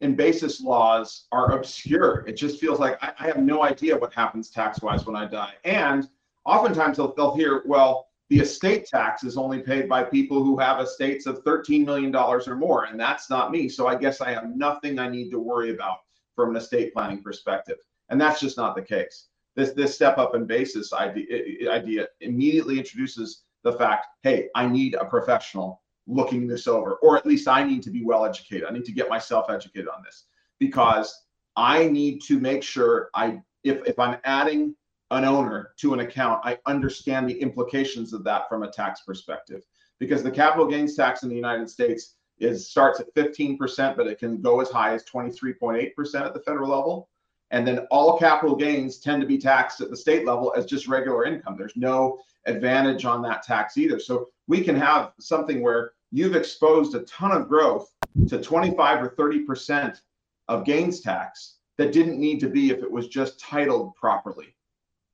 in 0.01 0.15
basis 0.15 0.63
laws 0.63 1.27
are 1.33 1.53
obscure. 1.53 2.25
It 2.27 2.33
just 2.35 2.59
feels 2.59 2.79
like 2.79 2.97
I, 3.03 3.13
I 3.19 3.27
have 3.27 3.39
no 3.39 3.63
idea 3.63 3.97
what 3.97 4.15
happens 4.15 4.49
tax 4.49 4.81
wise 4.81 5.05
when 5.05 5.17
I 5.17 5.27
die. 5.27 5.53
And 5.65 6.09
oftentimes 6.47 6.97
they'll, 6.97 7.15
they'll 7.15 7.37
hear, 7.37 7.63
well, 7.67 8.07
the 8.29 8.41
estate 8.41 8.87
tax 8.87 9.23
is 9.23 9.37
only 9.37 9.61
paid 9.61 9.89
by 9.89 10.03
people 10.03 10.43
who 10.43 10.59
have 10.59 10.81
estates 10.81 11.27
of 11.27 11.45
$13 11.45 11.85
million 11.85 12.15
or 12.15 12.57
more. 12.57 12.85
And 12.85 12.99
that's 12.99 13.31
not 13.31 13.53
me. 13.53 13.69
So 13.69 13.87
I 13.87 13.95
guess 13.97 14.21
I 14.21 14.31
have 14.31 14.49
nothing 14.57 14.99
I 14.99 15.09
need 15.09 15.31
to 15.31 15.39
worry 15.39 15.73
about 15.73 15.99
from 16.35 16.51
an 16.51 16.57
estate 16.57 16.93
planning 16.93 17.23
perspective. 17.23 17.77
And 18.09 18.21
that's 18.21 18.41
just 18.41 18.57
not 18.57 18.75
the 18.75 18.83
case 18.83 19.29
this 19.57 19.73
this 19.73 19.95
step 19.95 20.19
up 20.19 20.35
in 20.35 20.47
basis 20.47 20.93
idea, 20.93 21.71
idea 21.71 22.07
immediately 22.21 22.79
introduces 22.79 23.43
the 23.65 23.73
fact, 23.73 24.07
hey, 24.23 24.49
I 24.55 24.67
need 24.67 24.95
a 24.95 25.05
professional 25.05 25.83
looking 26.07 26.47
this 26.47 26.69
over, 26.69 26.97
or 26.97 27.17
at 27.17 27.27
least 27.27 27.49
I 27.49 27.65
need 27.65 27.83
to 27.83 27.91
be 27.91 28.05
well 28.05 28.25
educated. 28.25 28.69
I 28.69 28.73
need 28.73 28.85
to 28.85 28.93
get 28.93 29.09
myself 29.09 29.47
educated 29.51 29.89
on 29.89 30.03
this 30.05 30.27
because 30.61 31.25
I 31.57 31.89
need 31.89 32.21
to 32.27 32.39
make 32.39 32.63
sure 32.63 33.09
I 33.15 33.41
if 33.65 33.85
if 33.87 33.99
I'm 33.99 34.19
adding 34.25 34.77
an 35.11 35.25
owner 35.25 35.73
to 35.79 35.95
an 35.95 36.01
account, 36.01 36.41
I 36.45 36.59
understand 36.67 37.29
the 37.29 37.41
implications 37.41 38.13
of 38.13 38.25
that 38.25 38.49
from 38.49 38.63
a 38.63 38.71
tax 38.71 39.03
perspective. 39.03 39.63
Because 39.99 40.23
the 40.23 40.31
capital 40.31 40.67
gains 40.67 40.95
tax 40.95 41.23
in 41.23 41.29
the 41.29 41.35
United 41.35 41.71
States 41.71 42.17
is 42.39 42.69
starts 42.69 43.01
at 43.01 43.15
15%, 43.15 43.97
but 43.97 44.07
it 44.07 44.19
can 44.19 44.41
go 44.41 44.61
as 44.61 44.71
high 44.71 44.95
as 44.95 45.05
23.8% 45.05 46.27
at 46.27 46.35
the 46.35 46.41
federal 46.41 46.71
level. 46.71 47.09
And 47.51 47.67
then 47.67 47.87
all 47.91 48.19
capital 48.19 48.57
gains 48.57 48.99
tend 48.99 49.23
to 49.23 49.27
be 49.27 49.39
taxed 49.39 49.81
at 49.81 49.89
the 49.89 49.97
state 49.97 50.27
level 50.27 50.53
as 50.57 50.67
just 50.67 50.89
regular 50.89 51.25
income. 51.25 51.57
There's 51.57 51.77
no 51.77 52.19
advantage 52.45 53.05
on 53.05 53.23
that 53.23 53.43
tax 53.43 53.79
either. 53.79 54.01
So 54.01 54.29
we 54.49 54.63
can 54.63 54.77
have 54.77 55.13
something 55.21 55.63
where 55.63 55.93
you've 56.11 56.37
exposed 56.37 56.95
a 56.95 57.01
ton 57.01 57.33
of 57.33 57.49
growth 57.49 57.93
to 58.29 58.41
25 58.41 59.03
or 59.03 59.11
30% 59.11 60.01
of 60.49 60.65
gains 60.65 61.01
tax 61.01 61.57
that 61.79 61.93
didn't 61.93 62.19
need 62.19 62.41
to 62.41 62.49
be 62.49 62.71
if 62.71 62.83
it 62.83 62.91
was 62.91 63.09
just 63.09 63.39
titled 63.39 63.95
properly. 63.95 64.56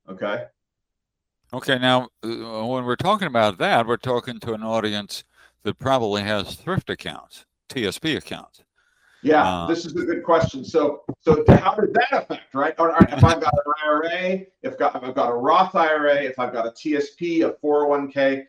Okay. 0.09 0.45
Okay. 1.53 1.79
Now, 1.79 2.09
uh, 2.23 2.65
when 2.65 2.85
we're 2.85 2.95
talking 2.95 3.27
about 3.27 3.57
that, 3.59 3.87
we're 3.87 3.97
talking 3.97 4.39
to 4.41 4.53
an 4.53 4.63
audience 4.63 5.23
that 5.63 5.79
probably 5.79 6.21
has 6.23 6.55
thrift 6.55 6.89
accounts, 6.89 7.45
TSP 7.69 8.17
accounts. 8.17 8.63
Yeah, 9.23 9.43
uh, 9.45 9.67
this 9.67 9.85
is 9.85 9.95
a 9.95 10.05
good 10.05 10.21
question. 10.21 10.65
So, 10.65 11.03
so 11.21 11.45
how 11.47 11.75
does 11.75 11.93
that 11.93 12.07
affect, 12.11 12.53
right? 12.53 12.75
Or 12.77 12.93
if 13.03 13.23
I've 13.23 13.39
got 13.39 13.53
an 13.53 13.73
IRA, 13.85 14.41
if, 14.63 14.77
got, 14.77 14.97
if 14.97 15.03
I've 15.03 15.15
got 15.15 15.29
a 15.29 15.33
Roth 15.33 15.75
IRA, 15.75 16.15
if 16.23 16.37
I've 16.37 16.51
got 16.51 16.67
a 16.67 16.71
TSP, 16.71 17.47
a 17.47 17.53
401k, 17.65 18.43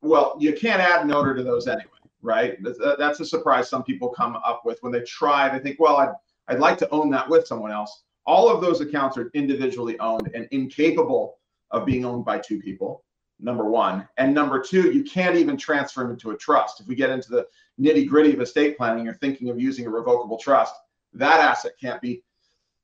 well, 0.00 0.36
you 0.38 0.54
can't 0.54 0.80
add 0.80 1.04
an 1.04 1.12
owner 1.12 1.34
to 1.34 1.42
those 1.42 1.68
anyway, 1.68 1.84
right? 2.22 2.58
That's 2.98 3.20
a 3.20 3.26
surprise 3.26 3.68
some 3.68 3.84
people 3.84 4.08
come 4.08 4.36
up 4.36 4.62
with 4.64 4.82
when 4.82 4.92
they 4.92 5.02
try. 5.02 5.50
They 5.50 5.62
think, 5.62 5.78
well, 5.78 5.98
I'd, 5.98 6.14
I'd 6.48 6.58
like 6.58 6.78
to 6.78 6.88
own 6.90 7.10
that 7.10 7.28
with 7.28 7.46
someone 7.46 7.70
else. 7.70 8.04
All 8.26 8.48
of 8.48 8.60
those 8.60 8.80
accounts 8.80 9.16
are 9.18 9.30
individually 9.34 9.98
owned 9.98 10.30
and 10.34 10.48
incapable 10.50 11.36
of 11.70 11.84
being 11.84 12.04
owned 12.04 12.24
by 12.24 12.38
two 12.38 12.58
people 12.60 13.04
number 13.40 13.64
one. 13.64 14.08
And 14.16 14.34
number 14.34 14.60
two, 14.60 14.92
you 14.92 15.04
can't 15.04 15.36
even 15.36 15.56
transfer 15.56 16.02
them 16.02 16.12
into 16.12 16.30
a 16.30 16.36
trust. 16.36 16.80
If 16.80 16.86
we 16.86 16.94
get 16.94 17.10
into 17.10 17.30
the 17.30 17.46
nitty 17.80 18.08
gritty 18.08 18.32
of 18.32 18.40
estate 18.40 18.76
planning, 18.76 19.04
you're 19.04 19.14
thinking 19.14 19.50
of 19.50 19.60
using 19.60 19.86
a 19.86 19.90
revocable 19.90 20.38
trust, 20.38 20.74
that 21.12 21.40
asset 21.40 21.72
can't 21.80 22.00
be, 22.00 22.22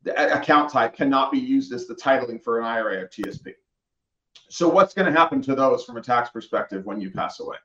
the 0.02 0.36
account 0.36 0.70
type 0.70 0.94
cannot 0.94 1.32
be 1.32 1.38
used 1.38 1.72
as 1.72 1.86
the 1.86 1.94
titling 1.94 2.42
for 2.42 2.58
an 2.58 2.64
IRA 2.64 3.02
or 3.02 3.08
TSP. 3.08 3.54
So 4.48 4.68
what's 4.68 4.94
going 4.94 5.12
to 5.12 5.18
happen 5.18 5.42
to 5.42 5.54
those 5.54 5.84
from 5.84 5.96
a 5.96 6.02
tax 6.02 6.30
perspective 6.30 6.84
when 6.84 7.00
you 7.00 7.10
pass 7.10 7.40
away? 7.40 7.56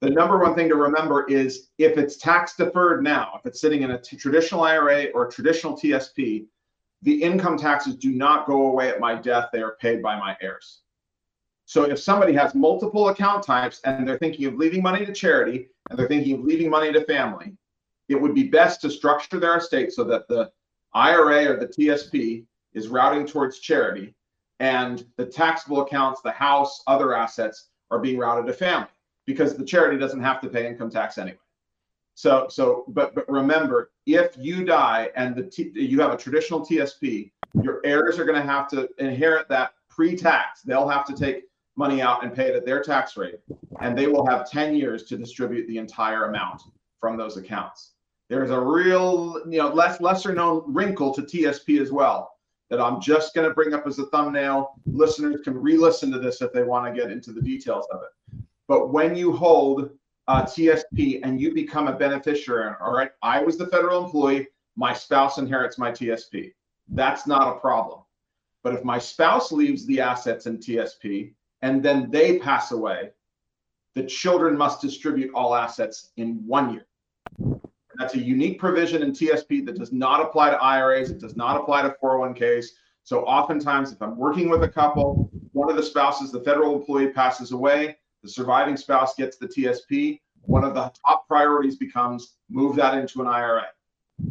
The 0.00 0.10
number 0.10 0.38
one 0.38 0.54
thing 0.54 0.68
to 0.68 0.76
remember 0.76 1.26
is 1.28 1.70
if 1.78 1.96
it's 1.96 2.16
tax 2.16 2.56
deferred 2.56 3.02
now, 3.02 3.32
if 3.38 3.46
it's 3.46 3.60
sitting 3.60 3.82
in 3.82 3.92
a 3.92 4.00
t- 4.00 4.16
traditional 4.16 4.62
IRA 4.62 5.06
or 5.14 5.26
a 5.26 5.30
traditional 5.30 5.74
TSP, 5.74 6.46
the 7.04 7.22
income 7.22 7.58
taxes 7.58 7.96
do 7.96 8.10
not 8.10 8.46
go 8.46 8.66
away 8.66 8.88
at 8.88 8.98
my 8.98 9.14
death. 9.14 9.50
They 9.52 9.62
are 9.62 9.76
paid 9.80 10.02
by 10.02 10.18
my 10.18 10.36
heirs. 10.40 10.80
So 11.66 11.84
if 11.84 11.98
somebody 11.98 12.32
has 12.32 12.54
multiple 12.54 13.08
account 13.08 13.44
types 13.44 13.80
and 13.84 14.08
they're 14.08 14.18
thinking 14.18 14.46
of 14.46 14.54
leaving 14.54 14.82
money 14.82 15.04
to 15.04 15.12
charity 15.12 15.68
and 15.88 15.98
they're 15.98 16.08
thinking 16.08 16.34
of 16.34 16.44
leaving 16.44 16.70
money 16.70 16.92
to 16.92 17.04
family, 17.04 17.52
it 18.08 18.20
would 18.20 18.34
be 18.34 18.44
best 18.44 18.80
to 18.82 18.90
structure 18.90 19.38
their 19.38 19.58
estate 19.58 19.92
so 19.92 20.02
that 20.04 20.28
the 20.28 20.50
IRA 20.94 21.52
or 21.52 21.56
the 21.58 21.68
TSP 21.68 22.44
is 22.72 22.88
routing 22.88 23.26
towards 23.26 23.60
charity 23.60 24.14
and 24.60 25.04
the 25.16 25.26
taxable 25.26 25.82
accounts, 25.82 26.22
the 26.22 26.30
house, 26.30 26.82
other 26.86 27.14
assets 27.14 27.68
are 27.90 27.98
being 27.98 28.18
routed 28.18 28.46
to 28.46 28.52
family 28.52 28.88
because 29.26 29.56
the 29.56 29.64
charity 29.64 29.98
doesn't 29.98 30.22
have 30.22 30.40
to 30.40 30.48
pay 30.48 30.66
income 30.66 30.90
tax 30.90 31.18
anyway. 31.18 31.38
So, 32.14 32.46
so, 32.48 32.84
but 32.88 33.14
but 33.14 33.28
remember, 33.28 33.90
if 34.06 34.36
you 34.38 34.64
die 34.64 35.10
and 35.16 35.34
the 35.34 35.42
T, 35.44 35.72
you 35.74 36.00
have 36.00 36.12
a 36.12 36.16
traditional 36.16 36.64
TSP, 36.64 37.32
your 37.62 37.80
heirs 37.84 38.18
are 38.18 38.24
going 38.24 38.40
to 38.40 38.46
have 38.46 38.68
to 38.68 38.88
inherit 38.98 39.48
that 39.48 39.72
pre-tax. 39.88 40.62
They'll 40.62 40.88
have 40.88 41.04
to 41.06 41.14
take 41.14 41.44
money 41.76 42.00
out 42.00 42.24
and 42.24 42.34
pay 42.34 42.48
it 42.48 42.56
at 42.56 42.64
their 42.64 42.82
tax 42.82 43.16
rate. 43.16 43.40
And 43.80 43.96
they 43.98 44.06
will 44.06 44.26
have 44.26 44.48
10 44.48 44.76
years 44.76 45.04
to 45.04 45.16
distribute 45.16 45.66
the 45.66 45.78
entire 45.78 46.26
amount 46.26 46.62
from 47.00 47.16
those 47.16 47.36
accounts. 47.36 47.92
There's 48.28 48.50
a 48.50 48.60
real, 48.60 49.42
you 49.48 49.58
know, 49.58 49.68
less 49.68 50.00
lesser 50.00 50.34
known 50.34 50.64
wrinkle 50.66 51.12
to 51.14 51.22
TSP 51.22 51.80
as 51.80 51.92
well 51.92 52.30
that 52.70 52.80
I'm 52.80 53.00
just 53.00 53.34
going 53.34 53.46
to 53.46 53.54
bring 53.54 53.74
up 53.74 53.86
as 53.86 53.98
a 53.98 54.06
thumbnail. 54.06 54.80
Listeners 54.86 55.40
can 55.44 55.60
re-listen 55.60 56.10
to 56.12 56.18
this 56.18 56.40
if 56.40 56.52
they 56.52 56.62
want 56.62 56.86
to 56.86 56.98
get 56.98 57.12
into 57.12 57.32
the 57.32 57.42
details 57.42 57.86
of 57.90 58.00
it. 58.02 58.38
But 58.66 58.92
when 58.92 59.14
you 59.14 59.32
hold 59.32 59.90
uh, 60.28 60.42
TSP 60.42 61.20
and 61.22 61.40
you 61.40 61.52
become 61.52 61.88
a 61.88 61.92
beneficiary, 61.92 62.74
all 62.80 62.92
right, 62.92 63.10
I 63.22 63.42
was 63.42 63.58
the 63.58 63.66
federal 63.66 64.04
employee, 64.04 64.48
my 64.76 64.92
spouse 64.92 65.38
inherits 65.38 65.78
my 65.78 65.90
TSP. 65.90 66.52
That's 66.88 67.26
not 67.26 67.56
a 67.56 67.60
problem. 67.60 68.00
But 68.62 68.74
if 68.74 68.84
my 68.84 68.98
spouse 68.98 69.52
leaves 69.52 69.86
the 69.86 70.00
assets 70.00 70.46
in 70.46 70.58
TSP, 70.58 71.34
and 71.62 71.82
then 71.82 72.10
they 72.10 72.38
pass 72.38 72.72
away, 72.72 73.10
the 73.94 74.04
children 74.04 74.56
must 74.56 74.80
distribute 74.80 75.32
all 75.34 75.54
assets 75.54 76.12
in 76.16 76.42
one 76.46 76.72
year. 76.72 76.86
That's 77.96 78.14
a 78.14 78.18
unique 78.18 78.58
provision 78.58 79.02
in 79.02 79.12
TSP 79.12 79.64
that 79.66 79.76
does 79.76 79.92
not 79.92 80.20
apply 80.20 80.50
to 80.50 80.56
IRAs. 80.56 81.10
It 81.10 81.20
does 81.20 81.36
not 81.36 81.60
apply 81.60 81.82
to 81.82 81.94
401ks. 82.02 82.66
So 83.04 83.22
oftentimes, 83.24 83.92
if 83.92 84.02
I'm 84.02 84.16
working 84.16 84.48
with 84.48 84.64
a 84.64 84.68
couple, 84.68 85.30
one 85.52 85.70
of 85.70 85.76
the 85.76 85.82
spouses, 85.82 86.32
the 86.32 86.40
federal 86.40 86.74
employee, 86.74 87.10
passes 87.10 87.52
away, 87.52 87.98
the 88.24 88.30
surviving 88.30 88.76
spouse 88.76 89.14
gets 89.14 89.36
the 89.36 89.46
TSP. 89.46 90.18
One 90.46 90.64
of 90.64 90.74
the 90.74 90.90
top 91.06 91.28
priorities 91.28 91.76
becomes 91.76 92.36
move 92.48 92.74
that 92.76 92.96
into 92.96 93.20
an 93.20 93.28
IRA. 93.28 93.66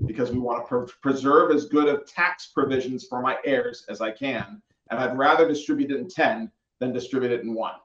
because 0.06 0.32
we 0.32 0.40
want 0.40 0.68
to 0.68 0.88
preserve 1.02 1.52
as 1.52 1.66
good 1.66 1.88
of 1.88 2.06
tax 2.08 2.48
provisions 2.48 3.06
for 3.06 3.22
my 3.22 3.38
heirs 3.46 3.86
as 3.90 4.02
I 4.02 4.12
can. 4.12 4.62
And 4.90 5.00
I'd 5.00 5.18
rather 5.18 5.48
distribute 5.48 5.92
it 5.92 5.98
in 5.98 6.08
10 6.08 6.50
than 6.80 6.94
distribute 6.94 7.32
it 7.32 7.42
in 7.42 7.54
one. 7.54 7.76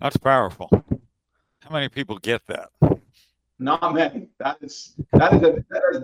That's 0.00 0.16
powerful. 0.16 0.70
How 0.70 1.70
many 1.70 1.88
people 1.88 2.18
get 2.18 2.46
that? 2.46 2.70
Not 3.58 3.92
many. 3.92 4.28
That 4.38 4.58
is 4.62 4.94
that 5.12 5.34
is 5.34 5.42
a 5.42 5.64
that 5.70 5.82
is, 5.92 6.02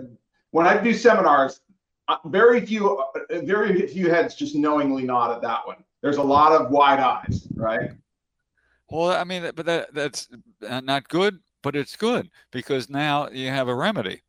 when 0.51 0.67
I 0.67 0.77
do 0.83 0.93
seminars, 0.93 1.61
uh, 2.09 2.17
very 2.25 2.65
few 2.65 2.97
uh, 2.97 3.41
very 3.43 3.87
few 3.87 4.09
heads 4.09 4.35
just 4.35 4.55
knowingly 4.55 5.03
nod 5.03 5.31
at 5.31 5.41
that 5.41 5.65
one. 5.65 5.77
There's 6.01 6.17
a 6.17 6.23
lot 6.23 6.51
of 6.51 6.69
wide 6.69 6.99
eyes, 6.99 7.47
right? 7.55 7.91
Well, 8.89 9.11
I 9.11 9.23
mean, 9.23 9.49
but 9.55 9.65
that 9.65 9.93
that's 9.93 10.27
uh, 10.67 10.81
not 10.81 11.07
good, 11.07 11.39
but 11.63 11.75
it's 11.75 11.95
good 11.95 12.29
because 12.51 12.89
now 12.89 13.29
you 13.29 13.49
have 13.49 13.67
a 13.67 13.75
remedy. 13.75 14.21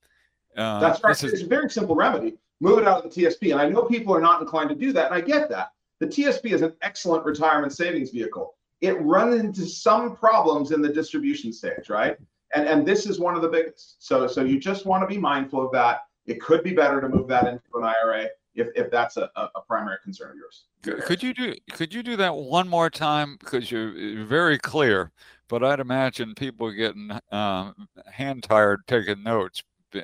Uh, 0.57 0.81
that's 0.81 1.03
right. 1.05 1.13
Is, 1.13 1.33
it's 1.33 1.43
a 1.43 1.47
very 1.47 1.69
simple 1.69 1.95
remedy. 1.95 2.37
Move 2.61 2.79
it 2.79 2.89
out 2.89 3.05
of 3.05 3.15
the 3.15 3.23
TSP, 3.23 3.53
and 3.53 3.61
I 3.61 3.69
know 3.69 3.83
people 3.83 4.15
are 4.15 4.21
not 4.21 4.41
inclined 4.41 4.71
to 4.71 4.75
do 4.75 4.93
that, 4.93 5.07
and 5.07 5.15
I 5.15 5.21
get 5.21 5.51
that. 5.51 5.73
The 6.01 6.07
TSP 6.07 6.53
is 6.53 6.63
an 6.63 6.73
excellent 6.81 7.25
retirement 7.25 7.73
savings 7.73 8.11
vehicle. 8.11 8.55
It 8.81 9.01
runs 9.03 9.41
into 9.41 9.67
some 9.67 10.17
problems 10.17 10.73
in 10.73 10.81
the 10.81 10.89
distribution 10.89 11.53
stage, 11.53 11.91
right? 11.91 12.17
And 12.55 12.67
and 12.67 12.87
this 12.87 13.07
is 13.07 13.21
one 13.21 13.35
of 13.35 13.43
the 13.43 13.49
biggest. 13.49 13.97
So 13.99 14.27
so 14.27 14.43
you 14.43 14.59
just 14.59 14.87
want 14.87 15.03
to 15.03 15.07
be 15.07 15.19
mindful 15.19 15.65
of 15.65 15.73
that. 15.73 16.01
It 16.25 16.41
could 16.41 16.63
be 16.63 16.73
better 16.73 17.01
to 17.01 17.09
move 17.09 17.29
that 17.29 17.47
into 17.47 17.63
an 17.75 17.85
IRA 17.85 18.29
if, 18.57 18.69
if 18.75 18.91
that's 18.91 19.17
a, 19.17 19.31
a 19.37 19.61
primary 19.67 19.99
concern 20.03 20.31
of 20.31 20.37
yours. 20.37 20.65
Could 21.07 21.23
you 21.23 21.35
do 21.35 21.55
could 21.73 21.93
you 21.93 22.03
do 22.03 22.17
that 22.17 22.35
one 22.35 22.69
more 22.69 22.91
time 22.91 23.37
because 23.39 23.71
you're, 23.71 23.93
you're 23.97 24.25
very 24.25 24.59
clear, 24.59 25.13
but 25.49 25.63
I'd 25.63 25.81
imagine 25.81 26.35
people 26.35 26.71
getting 26.73 27.11
um, 27.31 27.89
hand 28.11 28.43
tired 28.43 28.81
taking 28.87 29.23
notes. 29.23 29.63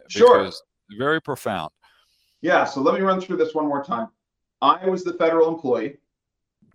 Sure. 0.08 0.50
Very 0.96 1.20
profound. 1.20 1.70
Yeah. 2.40 2.64
So 2.64 2.80
let 2.80 2.94
me 2.94 3.00
run 3.00 3.20
through 3.20 3.38
this 3.38 3.54
one 3.54 3.66
more 3.66 3.84
time. 3.84 4.08
I 4.60 4.88
was 4.88 5.02
the 5.02 5.14
federal 5.14 5.48
employee, 5.48 5.96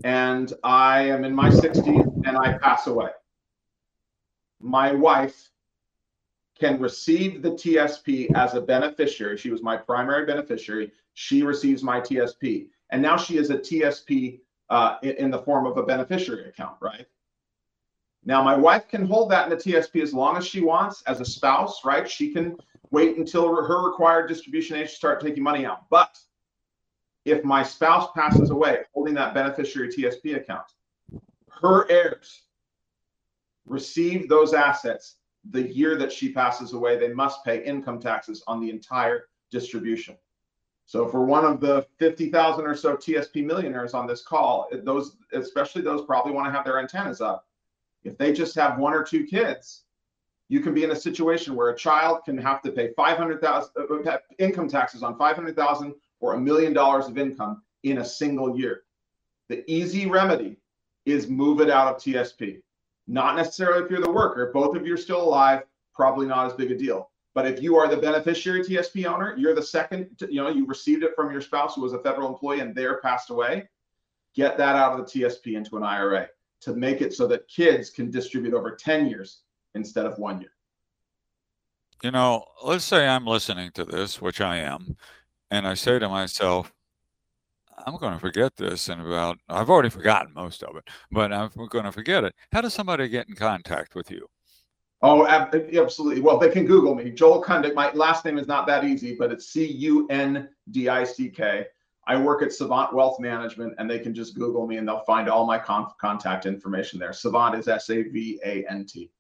and 0.04 0.52
I 0.64 1.04
am 1.04 1.24
in 1.24 1.34
my 1.34 1.50
60s, 1.50 2.28
and 2.28 2.38
I 2.38 2.58
pass 2.58 2.88
away. 2.88 3.10
My 4.60 4.92
wife 4.92 5.52
can 6.60 6.80
receive 6.80 7.42
the 7.42 7.52
TSP 7.52 8.34
as 8.36 8.56
a 8.56 8.62
beneficiary. 8.62 9.38
She 9.38 9.52
was 9.52 9.62
my 9.62 9.78
primary 9.78 10.26
beneficiary. 10.26 10.92
She 11.20 11.42
receives 11.42 11.82
my 11.82 12.00
TSP. 12.00 12.68
And 12.92 13.02
now 13.02 13.18
she 13.18 13.38
is 13.38 13.50
a 13.50 13.58
TSP 13.58 14.40
uh, 14.70 14.98
in, 15.02 15.32
the 15.32 15.40
form 15.40 15.66
of 15.66 15.76
a 15.76 15.82
beneficiary 15.82 16.48
account, 16.48 16.76
right? 16.80 17.08
Now, 18.24 18.44
my 18.44 18.56
wife 18.56 18.88
can 18.88 19.04
hold 19.04 19.32
that 19.32 19.46
in 19.46 19.50
the 19.50 19.56
TSP 19.56 20.04
as 20.04 20.14
long 20.14 20.38
as 20.38 20.46
she 20.46 20.62
wants 20.62 21.02
as 21.08 21.20
a 21.20 21.26
spouse, 21.26 21.84
right? 21.84 22.08
She 22.08 22.32
can 22.32 22.56
wait 22.92 23.18
until 23.18 23.48
her 23.48 23.90
required 23.90 24.28
distribution 24.28 24.78
age 24.78 24.92
to 24.92 24.96
start 24.96 25.20
taking 25.20 25.42
money 25.42 25.66
out. 25.66 25.90
But 25.90 26.16
if 27.26 27.44
my 27.44 27.64
spouse 27.64 28.12
passes 28.16 28.52
away 28.52 28.84
holding 28.94 29.16
that 29.16 29.34
beneficiary 29.34 29.90
TSP 29.90 30.36
account, 30.36 30.68
her 31.64 31.90
heirs 31.90 32.44
receive 33.66 34.30
those 34.30 34.54
assets 34.54 35.16
the 35.50 35.64
year 35.64 35.98
that 35.98 36.12
she 36.12 36.32
passes 36.32 36.74
away, 36.74 36.96
they 37.00 37.12
must 37.12 37.44
pay 37.44 37.64
income 37.64 38.00
taxes 38.00 38.44
on 38.46 38.60
the 38.62 38.70
entire 38.70 39.30
distribution. 39.50 40.16
So 40.88 41.06
for 41.06 41.26
one 41.26 41.44
of 41.44 41.60
the 41.60 41.86
50,000 42.00 42.66
or 42.66 42.74
so 42.74 42.96
TSP 42.96 43.46
millionaires 43.46 43.94
on 43.94 44.08
this 44.08 44.24
call, 44.24 44.70
those 44.84 45.18
especially 45.34 45.82
those 45.82 46.06
probably 46.06 46.32
want 46.32 46.48
to 46.48 46.52
have 46.52 46.64
their 46.64 46.80
antennas 46.80 47.20
up. 47.20 47.46
If 48.06 48.18
they 48.18 48.32
just 48.32 48.56
have 48.56 48.80
one 48.80 48.94
or 48.94 49.04
two 49.04 49.26
kids, 49.26 49.84
you 50.48 50.62
can 50.62 50.74
be 50.74 50.86
in 50.86 50.92
a 50.92 50.96
situation 50.96 51.56
where 51.56 51.72
a 51.72 51.78
child 51.78 52.20
can 52.24 52.38
have 52.38 52.62
to 52.62 52.72
pay 52.72 52.94
500,000 52.96 53.70
uh, 53.78 54.18
income 54.40 54.70
taxes 54.70 55.04
on 55.04 55.18
500,000 55.18 55.94
or 56.22 56.34
a 56.36 56.40
million 56.40 56.72
dollars 56.72 57.08
of 57.08 57.18
income 57.18 57.64
in 57.84 57.98
a 57.98 58.06
single 58.06 58.58
year. 58.58 58.84
The 59.50 59.70
easy 59.70 60.06
remedy 60.06 60.56
is 61.06 61.28
move 61.28 61.60
it 61.60 61.70
out 61.70 61.94
of 61.94 62.02
TSP. 62.02 62.62
Not 63.08 63.36
necessarily 63.36 63.84
if 63.84 63.92
you're 63.92 64.00
the 64.00 64.10
worker. 64.10 64.52
Both 64.54 64.78
of 64.78 64.88
you 64.88 64.94
are 64.94 64.98
still 64.98 65.22
alive, 65.22 65.64
probably 65.94 66.28
not 66.28 66.46
as 66.46 66.54
big 66.54 66.72
a 66.72 66.78
deal. 66.78 67.10
But 67.38 67.46
if 67.46 67.62
you 67.62 67.76
are 67.76 67.88
the 67.88 67.98
beneficiary 67.98 68.64
TSP 68.64 69.06
owner, 69.06 69.36
you're 69.38 69.54
the 69.54 69.62
second, 69.62 70.10
to, 70.18 70.34
you 70.34 70.42
know, 70.42 70.50
you 70.50 70.66
received 70.66 71.04
it 71.04 71.12
from 71.16 71.32
your 71.32 71.40
spouse 71.40 71.76
who 71.76 71.82
was 71.82 71.94
a 71.94 72.00
federal 72.00 72.28
employee 72.30 72.62
and 72.62 72.74
they're 72.74 73.00
passed 73.02 73.30
away, 73.30 73.70
get 74.34 74.58
that 74.58 74.76
out 74.76 75.00
of 75.00 75.06
the 75.06 75.22
TSP 75.22 75.56
into 75.56 75.78
an 75.78 75.84
IRA 75.84 76.30
to 76.62 76.74
make 76.74 77.00
it 77.00 77.14
so 77.14 77.28
that 77.28 77.48
kids 77.48 77.92
can 77.92 78.10
distribute 78.10 78.56
over 78.56 78.76
10 78.76 79.06
years 79.06 79.42
instead 79.76 80.08
of 80.08 80.18
one 80.18 80.42
year. 80.42 80.50
You 82.02 82.10
know, 82.10 82.44
let's 82.64 82.86
say 82.86 83.08
I'm 83.08 83.28
listening 83.28 83.70
to 83.76 83.86
this, 83.86 84.20
which 84.20 84.42
I 84.42 84.58
am, 84.58 84.98
and 85.52 85.68
I 85.68 85.76
say 85.76 86.00
to 86.00 86.10
myself, 86.10 86.74
I'm 87.86 87.98
going 87.98 88.14
to 88.14 88.20
forget 88.20 88.56
this 88.56 88.90
in 88.90 89.00
about, 89.00 89.38
I've 89.48 89.70
already 89.70 89.90
forgotten 89.90 90.34
most 90.34 90.64
of 90.64 90.76
it, 90.76 90.86
but 91.12 91.32
I'm 91.32 91.52
going 91.70 91.86
to 91.86 91.92
forget 91.92 92.24
it. 92.24 92.34
How 92.52 92.62
does 92.62 92.74
somebody 92.74 93.08
get 93.10 93.30
in 93.30 93.36
contact 93.36 93.94
with 93.94 94.10
you? 94.10 94.28
Oh, 95.02 95.28
absolutely. 95.28 96.22
Well, 96.22 96.40
they 96.40 96.50
can 96.50 96.66
Google 96.66 96.96
me. 96.96 97.12
Joel 97.12 97.44
Cundick. 97.44 97.76
My 97.76 97.92
last 97.92 98.26
name 98.26 98.40
is 98.40 98.48
not 98.48 98.66
that 98.68 98.84
easy, 98.84 99.16
but 99.16 99.32
it's 99.32 99.48
C 99.48 99.66
U 99.66 100.08
N 100.10 100.50
D 100.72 100.90
I 100.90 101.04
C 101.04 101.30
K. 101.30 101.68
I 102.08 102.20
work 102.20 102.42
at 102.42 102.54
Savant 102.54 102.94
Wealth 102.94 103.20
Management, 103.20 103.76
and 103.78 103.90
they 103.90 104.00
can 104.00 104.14
just 104.14 104.34
Google 104.34 104.66
me 104.66 104.78
and 104.78 104.88
they'll 104.88 105.02
find 105.02 105.30
all 105.30 105.46
my 105.46 105.60
con- 105.60 105.92
contact 106.00 106.46
information 106.46 107.00
there. 107.00 107.14
Savant 107.14 107.54
is 107.56 107.68
S 107.68 107.90
A 107.90 108.04
V 108.04 108.40
A 108.44 108.66
N 108.70 108.86
T. 108.86 109.12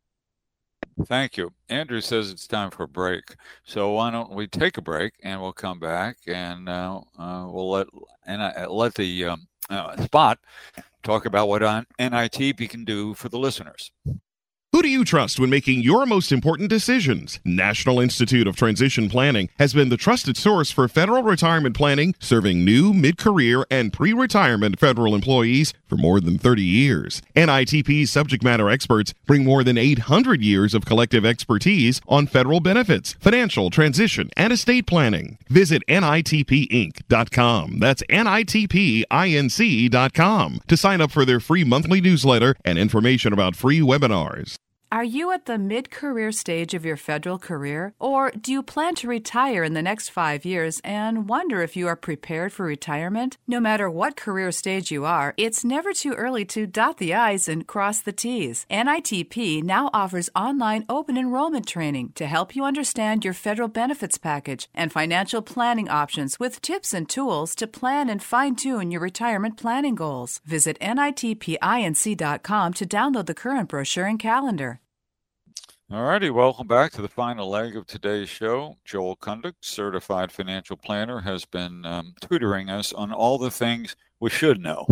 Thank 1.05 1.37
you. 1.37 1.53
Andrew 1.69 2.01
says 2.01 2.31
it's 2.31 2.47
time 2.47 2.71
for 2.71 2.83
a 2.83 2.87
break. 2.87 3.35
So 3.63 3.91
why 3.91 4.09
don't 4.09 4.31
we 4.31 4.47
take 4.47 4.77
a 4.77 4.81
break 4.81 5.13
and 5.21 5.39
we'll 5.39 5.53
come 5.53 5.79
back 5.79 6.17
and 6.25 6.67
uh, 6.67 7.01
uh, 7.19 7.45
we'll 7.47 7.69
let 7.69 7.87
and 8.25 8.41
uh, 8.41 8.67
let 8.69 8.95
the 8.95 9.25
um, 9.25 9.47
uh, 9.69 10.01
spot 10.03 10.39
talk 11.03 11.27
about 11.27 11.49
what 11.49 11.61
on 11.61 11.85
NITP 11.99 12.67
can 12.67 12.83
do 12.83 13.13
for 13.13 13.29
the 13.29 13.37
listeners. 13.37 13.91
Who 14.77 14.83
do 14.83 14.89
you 14.89 15.03
trust 15.03 15.39
when 15.39 15.49
making 15.49 15.81
your 15.81 16.05
most 16.05 16.31
important 16.31 16.69
decisions? 16.69 17.39
National 17.43 17.99
Institute 17.99 18.45
of 18.45 18.55
Transition 18.55 19.09
Planning 19.09 19.49
has 19.57 19.73
been 19.73 19.89
the 19.89 19.97
trusted 19.97 20.37
source 20.37 20.69
for 20.69 20.87
federal 20.87 21.23
retirement 21.23 21.75
planning, 21.75 22.13
serving 22.19 22.63
new, 22.63 22.93
mid 22.93 23.17
career, 23.17 23.65
and 23.71 23.91
pre 23.91 24.13
retirement 24.13 24.79
federal 24.79 25.15
employees 25.15 25.73
for 25.87 25.97
more 25.97 26.19
than 26.19 26.37
30 26.37 26.61
years. 26.61 27.23
NITP's 27.35 28.11
subject 28.11 28.43
matter 28.43 28.69
experts 28.69 29.15
bring 29.25 29.43
more 29.43 29.63
than 29.63 29.79
800 29.79 30.43
years 30.43 30.75
of 30.75 30.85
collective 30.85 31.25
expertise 31.25 31.99
on 32.07 32.27
federal 32.27 32.59
benefits, 32.59 33.13
financial 33.13 33.71
transition, 33.71 34.29
and 34.37 34.53
estate 34.53 34.85
planning. 34.85 35.39
Visit 35.49 35.81
NITPinc.com. 35.87 37.79
That's 37.79 38.03
NITPINC.com 38.03 39.01
to 40.67 40.77
sign 40.77 41.01
up 41.01 41.09
for 41.09 41.25
their 41.25 41.39
free 41.39 41.63
monthly 41.63 41.99
newsletter 41.99 42.55
and 42.63 42.77
information 42.77 43.33
about 43.33 43.55
free 43.55 43.79
webinars. 43.79 44.55
Are 44.89 45.03
you 45.03 45.33
at 45.33 45.47
the 45.47 45.57
mid 45.57 45.91
career 45.91 46.31
stage 46.31 46.73
of 46.73 46.85
your 46.85 46.95
federal 46.95 47.37
career? 47.37 47.93
Or 47.99 48.31
do 48.31 48.53
you 48.53 48.63
plan 48.63 48.95
to 48.95 49.09
retire 49.09 49.65
in 49.65 49.73
the 49.73 49.81
next 49.81 50.07
five 50.07 50.45
years 50.45 50.79
and 50.81 51.27
wonder 51.27 51.61
if 51.61 51.75
you 51.75 51.89
are 51.89 51.97
prepared 51.97 52.53
for 52.53 52.65
retirement? 52.65 53.37
No 53.49 53.59
matter 53.59 53.89
what 53.89 54.15
career 54.15 54.49
stage 54.53 54.89
you 54.89 55.03
are, 55.03 55.33
it's 55.35 55.65
never 55.65 55.91
too 55.91 56.13
early 56.13 56.45
to 56.45 56.65
dot 56.65 56.99
the 56.99 57.13
I's 57.13 57.49
and 57.49 57.67
cross 57.67 57.99
the 57.99 58.13
T's. 58.13 58.65
NITP 58.71 59.61
now 59.61 59.89
offers 59.93 60.29
online 60.33 60.85
open 60.87 61.17
enrollment 61.17 61.67
training 61.67 62.13
to 62.15 62.25
help 62.25 62.55
you 62.55 62.63
understand 62.63 63.25
your 63.25 63.33
federal 63.33 63.67
benefits 63.67 64.17
package 64.17 64.69
and 64.73 64.93
financial 64.93 65.41
planning 65.41 65.89
options 65.89 66.39
with 66.39 66.61
tips 66.61 66.93
and 66.93 67.09
tools 67.09 67.55
to 67.55 67.67
plan 67.67 68.09
and 68.09 68.23
fine 68.23 68.55
tune 68.55 68.91
your 68.91 69.01
retirement 69.01 69.57
planning 69.57 69.95
goals. 69.95 70.39
Visit 70.45 70.79
NITPINC.com 70.79 72.73
to 72.73 72.85
download 72.85 73.25
the 73.25 73.33
current 73.33 73.67
brochure 73.67 74.05
and 74.05 74.19
calendar. 74.19 74.76
All 75.89 76.03
righty, 76.03 76.29
welcome 76.29 76.67
back 76.67 76.91
to 76.91 77.01
the 77.01 77.07
final 77.07 77.49
leg 77.49 77.77
of 77.77 77.87
today's 77.87 78.27
show. 78.27 78.75
Joel 78.83 79.15
Cundick, 79.15 79.53
certified 79.61 80.33
financial 80.33 80.75
planner, 80.75 81.21
has 81.21 81.45
been 81.45 81.85
um, 81.85 82.13
tutoring 82.19 82.69
us 82.69 82.91
on 82.91 83.13
all 83.13 83.37
the 83.37 83.49
things 83.49 83.95
we 84.19 84.29
should 84.29 84.59
know, 84.59 84.85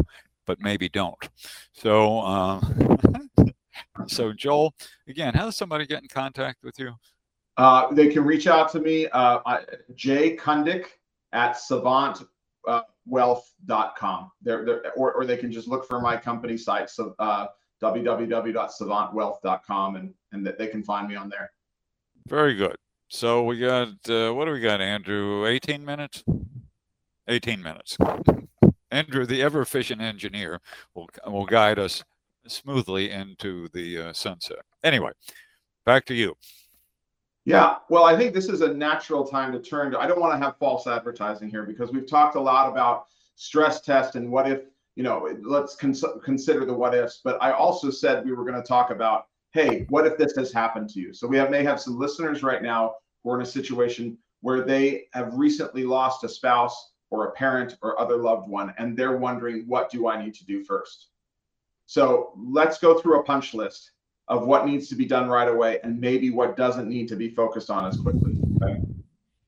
but 0.46 0.62
maybe 0.62 0.88
don't. 0.88 1.18
So, 1.74 2.22
um, 2.22 2.98
so 4.08 4.32
Joel, 4.32 4.74
again, 5.10 5.34
how 5.34 5.44
does 5.44 5.58
somebody 5.58 5.86
get 5.86 6.02
in 6.02 6.08
contact 6.08 6.64
with 6.64 6.80
you? 6.80 6.94
Uh, 7.58 7.92
they 7.92 8.08
can 8.08 8.24
reach 8.24 8.48
out 8.48 8.72
to 8.72 8.80
me, 8.80 9.10
uh, 9.10 9.42
Jay 9.96 10.38
Cundick 10.38 10.86
at 11.34 11.58
savantwealth.com. 11.58 14.32
They're, 14.42 14.64
they're, 14.64 14.94
or, 14.94 15.12
or 15.12 15.26
they 15.26 15.36
can 15.36 15.52
just 15.52 15.68
look 15.68 15.90
for 15.90 16.00
my 16.00 16.16
company 16.16 16.56
site. 16.56 16.90
So, 16.90 17.16
uh, 17.20 17.48
www.savantwealth.com 17.82 19.96
and, 19.96 20.14
and 20.32 20.46
that 20.46 20.58
they 20.58 20.68
can 20.68 20.84
find 20.84 21.08
me 21.08 21.16
on 21.16 21.30
there. 21.30 21.52
Very 22.28 22.56
good. 22.56 22.76
So 23.08 23.44
we 23.44 23.60
got, 23.60 23.90
uh, 24.10 24.32
what 24.32 24.46
do 24.46 24.52
we 24.52 24.60
got, 24.60 24.82
Andrew? 24.82 25.46
18 25.46 25.86
minutes? 25.86 26.24
18 27.28 27.62
minutes. 27.62 27.98
Andrew, 28.92 29.26
the 29.26 29.42
ever 29.42 29.62
efficient 29.62 30.02
engineer, 30.02 30.62
will, 30.94 31.10
will 31.28 31.46
guide 31.46 31.80
us 31.80 32.04
smoothly 32.48 33.12
into 33.12 33.68
the 33.74 34.00
uh, 34.00 34.14
sunset. 34.14 34.60
Anyway, 34.84 35.12
back 35.86 36.06
to 36.06 36.14
you. 36.14 36.36
Yeah, 37.46 37.76
well, 37.90 38.06
I 38.06 38.18
think 38.18 38.34
this 38.34 38.50
is 38.50 38.62
a 38.62 38.74
natural 38.74 39.26
time 39.26 39.52
to 39.52 39.60
turn 39.60 39.92
to. 39.92 40.00
I 40.00 40.08
don't 40.08 40.20
want 40.20 40.34
to 40.34 40.44
have 40.44 40.58
false 40.58 40.88
advertising 40.88 41.50
here 41.50 41.64
because 41.64 41.92
we've 41.92 42.08
talked 42.08 42.36
a 42.36 42.42
lot 42.42 42.72
about 42.72 43.06
stress 43.36 43.82
test 43.82 44.16
and 44.16 44.32
what 44.32 44.50
if, 44.50 44.62
you 44.96 45.04
know, 45.04 45.30
let's 45.44 45.76
cons- 45.76 46.04
consider 46.24 46.66
the 46.66 46.74
what 46.74 46.96
ifs. 46.96 47.22
But 47.24 47.42
I 47.42 47.52
also 47.52 47.90
said 47.90 48.26
we 48.26 48.34
were 48.34 48.46
going 48.46 48.62
to 48.62 48.68
talk 48.68 48.90
about, 48.90 49.28
hey, 49.52 49.86
what 49.90 50.08
if 50.08 50.18
this 50.18 50.36
has 50.38 50.52
happened 50.52 50.90
to 50.90 51.00
you? 51.00 51.14
So 51.14 51.28
we 51.28 51.38
have 51.38 51.50
may 51.50 51.64
have 51.64 51.80
some 51.80 52.00
listeners 52.00 52.44
right 52.44 52.62
now 52.62 52.96
who 53.24 53.32
are 53.32 53.36
in 53.36 53.42
a 53.42 53.50
situation 53.50 54.18
where 54.42 54.64
they 54.64 55.06
have 55.14 55.34
recently 55.34 55.84
lost 55.84 56.24
a 56.24 56.30
spouse 56.30 56.92
or 57.10 57.28
a 57.28 57.32
parent 57.32 57.78
or 57.82 58.00
other 58.00 58.18
loved 58.18 58.50
one, 58.50 58.74
and 58.78 58.98
they're 58.98 59.18
wondering, 59.18 59.66
what 59.68 59.90
do 59.90 60.08
I 60.08 60.22
need 60.22 60.34
to 60.36 60.46
do 60.46 60.64
first? 60.64 61.08
So 61.86 62.34
let's 62.38 62.80
go 62.80 63.00
through 63.00 63.20
a 63.20 63.24
punch 63.24 63.54
list 63.54 63.92
of 64.28 64.48
what 64.48 64.66
needs 64.66 64.88
to 64.90 64.96
be 64.96 65.06
done 65.06 65.30
right 65.30 65.48
away 65.48 65.80
and 65.84 66.00
maybe 66.00 66.32
what 66.32 66.58
doesn't 66.58 66.90
need 66.90 67.08
to 67.10 67.16
be 67.16 67.30
focused 67.30 67.70
on 67.70 67.86
as 67.86 67.98
quickly. 67.98 68.34
Okay? 68.62 68.82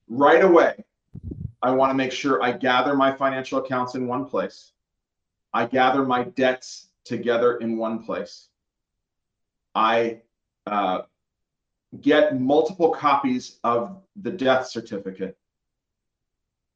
Right 0.07 0.43
away, 0.43 0.83
I 1.63 1.71
want 1.71 1.89
to 1.89 1.95
make 1.95 2.11
sure 2.11 2.43
I 2.43 2.51
gather 2.51 2.95
my 2.95 3.11
financial 3.11 3.59
accounts 3.59 3.95
in 3.95 4.07
one 4.07 4.25
place. 4.25 4.73
I 5.53 5.65
gather 5.65 6.05
my 6.05 6.23
debts 6.23 6.87
together 7.03 7.57
in 7.57 7.77
one 7.77 8.03
place. 8.03 8.49
I 9.73 10.21
uh, 10.65 11.03
get 12.01 12.39
multiple 12.39 12.89
copies 12.89 13.59
of 13.63 14.01
the 14.21 14.31
death 14.31 14.67
certificate 14.67 15.37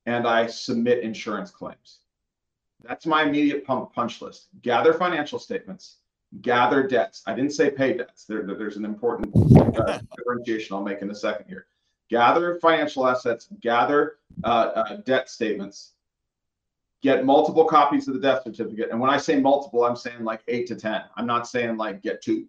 and 0.05 0.28
I 0.28 0.47
submit 0.47 1.03
insurance 1.03 1.51
claims. 1.51 1.99
That's 2.84 3.05
my 3.05 3.24
immediate 3.24 3.65
punch 3.65 4.22
list. 4.22 4.47
Gather 4.61 4.93
financial 4.93 5.38
statements, 5.38 5.97
gather 6.41 6.88
debts. 6.88 7.22
I 7.28 7.36
didn't 7.36 7.51
say 7.53 7.69
pay 7.69 7.93
debts. 7.93 8.26
There, 8.26 8.43
there's 8.43 8.78
an 8.78 8.86
important 8.86 9.36
uh, 9.78 9.99
differentiation 10.15 10.76
I'll 10.76 10.84
make 10.84 11.01
in 11.01 11.11
a 11.11 11.15
second 11.15 11.45
here. 11.47 11.67
Gather 12.09 12.59
financial 12.59 13.07
assets, 13.07 13.47
gather 13.61 14.17
uh, 14.43 14.47
uh, 14.47 14.95
debt 15.05 15.30
statements, 15.30 15.93
get 17.02 17.26
multiple 17.26 17.66
copies 17.66 18.08
of 18.08 18.14
the 18.14 18.20
death 18.20 18.43
certificate. 18.43 18.89
And 18.91 18.99
when 18.99 19.10
I 19.10 19.18
say 19.18 19.39
multiple, 19.39 19.84
I'm 19.84 19.95
saying 19.95 20.24
like 20.24 20.41
eight 20.47 20.68
to 20.68 20.76
10. 20.76 21.02
I'm 21.16 21.26
not 21.26 21.47
saying 21.47 21.78
like 21.78 22.02
get 22.02 22.22
two. 22.22 22.45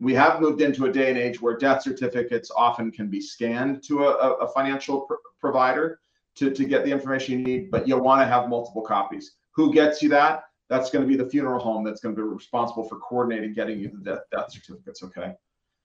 We 0.00 0.14
have 0.14 0.40
moved 0.40 0.60
into 0.60 0.86
a 0.86 0.92
day 0.92 1.10
and 1.10 1.18
age 1.18 1.40
where 1.42 1.56
death 1.56 1.82
certificates 1.82 2.50
often 2.56 2.90
can 2.90 3.08
be 3.08 3.20
scanned 3.20 3.82
to 3.84 4.04
a, 4.04 4.34
a 4.36 4.48
financial 4.52 5.02
pr- 5.02 5.14
provider 5.40 6.00
to, 6.36 6.50
to 6.50 6.64
get 6.64 6.84
the 6.84 6.90
information 6.90 7.38
you 7.38 7.44
need, 7.44 7.70
but 7.70 7.86
you'll 7.86 8.00
want 8.00 8.20
to 8.22 8.26
have 8.26 8.48
multiple 8.48 8.82
copies. 8.82 9.32
Who 9.52 9.72
gets 9.72 10.02
you 10.02 10.08
that? 10.10 10.44
That's 10.68 10.90
going 10.90 11.02
to 11.04 11.08
be 11.08 11.16
the 11.16 11.28
funeral 11.28 11.58
home 11.58 11.82
that's 11.82 12.00
going 12.00 12.14
to 12.14 12.22
be 12.22 12.26
responsible 12.26 12.84
for 12.84 12.98
coordinating 13.00 13.54
getting 13.54 13.80
you 13.80 13.88
the 13.88 13.98
death, 13.98 14.20
death 14.30 14.52
certificates. 14.52 15.02
Okay. 15.02 15.34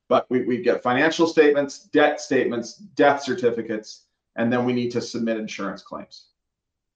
But 0.10 0.30
we, 0.30 0.46
we 0.46 0.62
get 0.62 0.84
financial 0.84 1.26
statements, 1.26 1.86
debt 1.86 2.22
statements, 2.22 2.76
death 2.76 3.24
certificates, 3.24 4.04
and 4.36 4.52
then 4.52 4.66
we 4.66 4.74
need 4.74 4.92
to 4.92 5.02
submit 5.02 5.38
insurance 5.38 5.82
claims. 5.82 6.28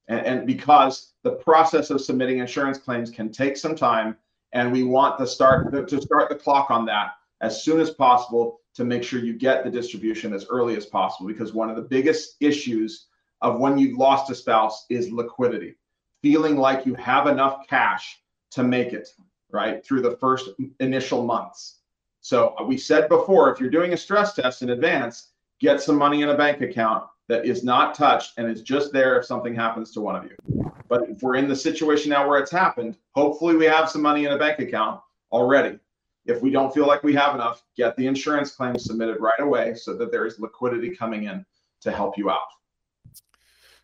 And, 0.07 0.25
and 0.25 0.47
because 0.47 1.13
the 1.23 1.31
process 1.31 1.89
of 1.89 2.01
submitting 2.01 2.39
insurance 2.39 2.77
claims 2.77 3.09
can 3.09 3.31
take 3.31 3.57
some 3.57 3.75
time, 3.75 4.17
and 4.53 4.71
we 4.71 4.83
want 4.83 5.17
to 5.19 5.27
start 5.27 5.71
to 5.89 6.01
start 6.01 6.29
the 6.29 6.35
clock 6.35 6.71
on 6.71 6.85
that 6.85 7.11
as 7.41 7.63
soon 7.63 7.79
as 7.79 7.91
possible 7.91 8.61
to 8.73 8.85
make 8.85 9.03
sure 9.03 9.19
you 9.19 9.33
get 9.33 9.63
the 9.63 9.69
distribution 9.69 10.33
as 10.33 10.45
early 10.49 10.77
as 10.77 10.85
possible. 10.85 11.27
Because 11.27 11.53
one 11.53 11.69
of 11.69 11.75
the 11.75 11.81
biggest 11.81 12.35
issues 12.39 13.07
of 13.41 13.59
when 13.59 13.77
you've 13.77 13.97
lost 13.97 14.31
a 14.31 14.35
spouse 14.35 14.85
is 14.89 15.11
liquidity 15.11 15.75
feeling 16.21 16.57
like 16.57 16.85
you 16.85 16.95
have 16.95 17.27
enough 17.27 17.67
cash 17.67 18.19
to 18.51 18.63
make 18.63 18.93
it 18.93 19.09
right 19.51 19.85
through 19.85 20.01
the 20.01 20.17
first 20.17 20.49
initial 20.79 21.23
months. 21.23 21.79
So 22.21 22.55
we 22.65 22.77
said 22.77 23.07
before, 23.07 23.51
if 23.51 23.59
you're 23.59 23.69
doing 23.69 23.93
a 23.93 23.97
stress 23.97 24.33
test 24.33 24.61
in 24.61 24.71
advance, 24.71 25.29
get 25.59 25.81
some 25.81 25.95
money 25.95 26.23
in 26.23 26.29
a 26.29 26.37
bank 26.37 26.61
account 26.61 27.05
that 27.27 27.45
is 27.45 27.63
not 27.63 27.95
touched 27.95 28.33
and 28.37 28.49
is 28.49 28.61
just 28.61 28.93
there 28.93 29.19
if 29.19 29.25
something 29.25 29.53
happens 29.53 29.91
to 29.91 30.01
one 30.01 30.15
of 30.15 30.23
you. 30.25 30.71
But 30.87 31.09
if 31.09 31.21
we're 31.21 31.35
in 31.35 31.47
the 31.47 31.55
situation 31.55 32.09
now 32.09 32.27
where 32.27 32.39
it's 32.39 32.51
happened, 32.51 32.97
hopefully 33.11 33.55
we 33.55 33.65
have 33.65 33.89
some 33.89 34.01
money 34.01 34.25
in 34.25 34.31
a 34.31 34.37
bank 34.37 34.59
account 34.59 35.01
already. 35.31 35.77
If 36.25 36.41
we 36.41 36.49
don't 36.49 36.73
feel 36.73 36.87
like 36.87 37.03
we 37.03 37.13
have 37.15 37.35
enough, 37.35 37.63
get 37.75 37.95
the 37.95 38.07
insurance 38.07 38.51
claim 38.51 38.77
submitted 38.77 39.17
right 39.19 39.39
away 39.39 39.75
so 39.75 39.95
that 39.97 40.11
there 40.11 40.25
is 40.25 40.39
liquidity 40.39 40.95
coming 40.95 41.23
in 41.23 41.45
to 41.81 41.91
help 41.91 42.17
you 42.17 42.29
out. 42.29 42.47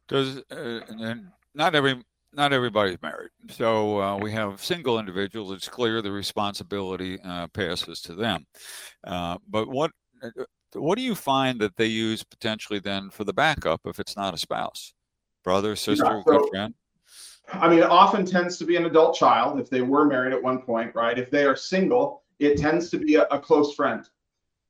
Does 0.08 0.42
uh, 0.52 1.16
not 1.54 1.76
every 1.76 2.04
not 2.36 2.52
everybody's 2.52 3.02
married. 3.02 3.30
So 3.50 4.02
uh, 4.02 4.18
we 4.18 4.32
have 4.32 4.64
single 4.64 5.00
individuals. 5.00 5.52
It's 5.52 5.70
clear 5.70 6.02
the 6.02 6.12
responsibility 6.12 7.20
uh, 7.24 7.48
passes 7.48 8.02
to 8.02 8.16
them. 8.16 8.46
Uh, 9.04 9.38
but 9.48 9.70
what 9.70 9.92
uh, 10.24 10.30
what 10.76 10.98
do 10.98 11.04
you 11.04 11.16
find 11.16 11.60
that 11.62 11.76
they 11.76 11.86
use 11.86 12.24
potentially 12.24 12.80
then 12.80 13.10
for 13.10 13.24
the 13.24 13.34
backup 13.34 13.82
if 13.86 14.00
it's 14.00 14.16
not 14.16 14.34
a 14.34 14.38
spouse, 14.38 14.94
brother, 15.44 15.76
sister, 15.76 16.06
yeah, 16.06 16.24
so, 16.24 16.40
good 16.40 16.50
friend? 16.50 16.74
I 17.52 17.70
mean, 17.70 17.80
it 17.80 17.90
often 17.90 18.26
tends 18.26 18.58
to 18.58 18.66
be 18.66 18.76
an 18.76 18.86
adult 18.86 19.16
child 19.16 19.60
if 19.60 19.70
they 19.70 19.82
were 19.82 20.06
married 20.06 20.34
at 20.34 20.42
one 20.42 20.62
point, 20.62 20.96
right? 20.96 21.18
If 21.18 21.30
they 21.30 21.46
are 21.46 21.56
single, 21.56 22.24
it 22.40 22.58
tends 22.58 22.90
to 22.92 22.98
be 22.98 23.16
a, 23.16 23.24
a 23.24 23.40
close 23.40 23.76
friend, 23.76 24.08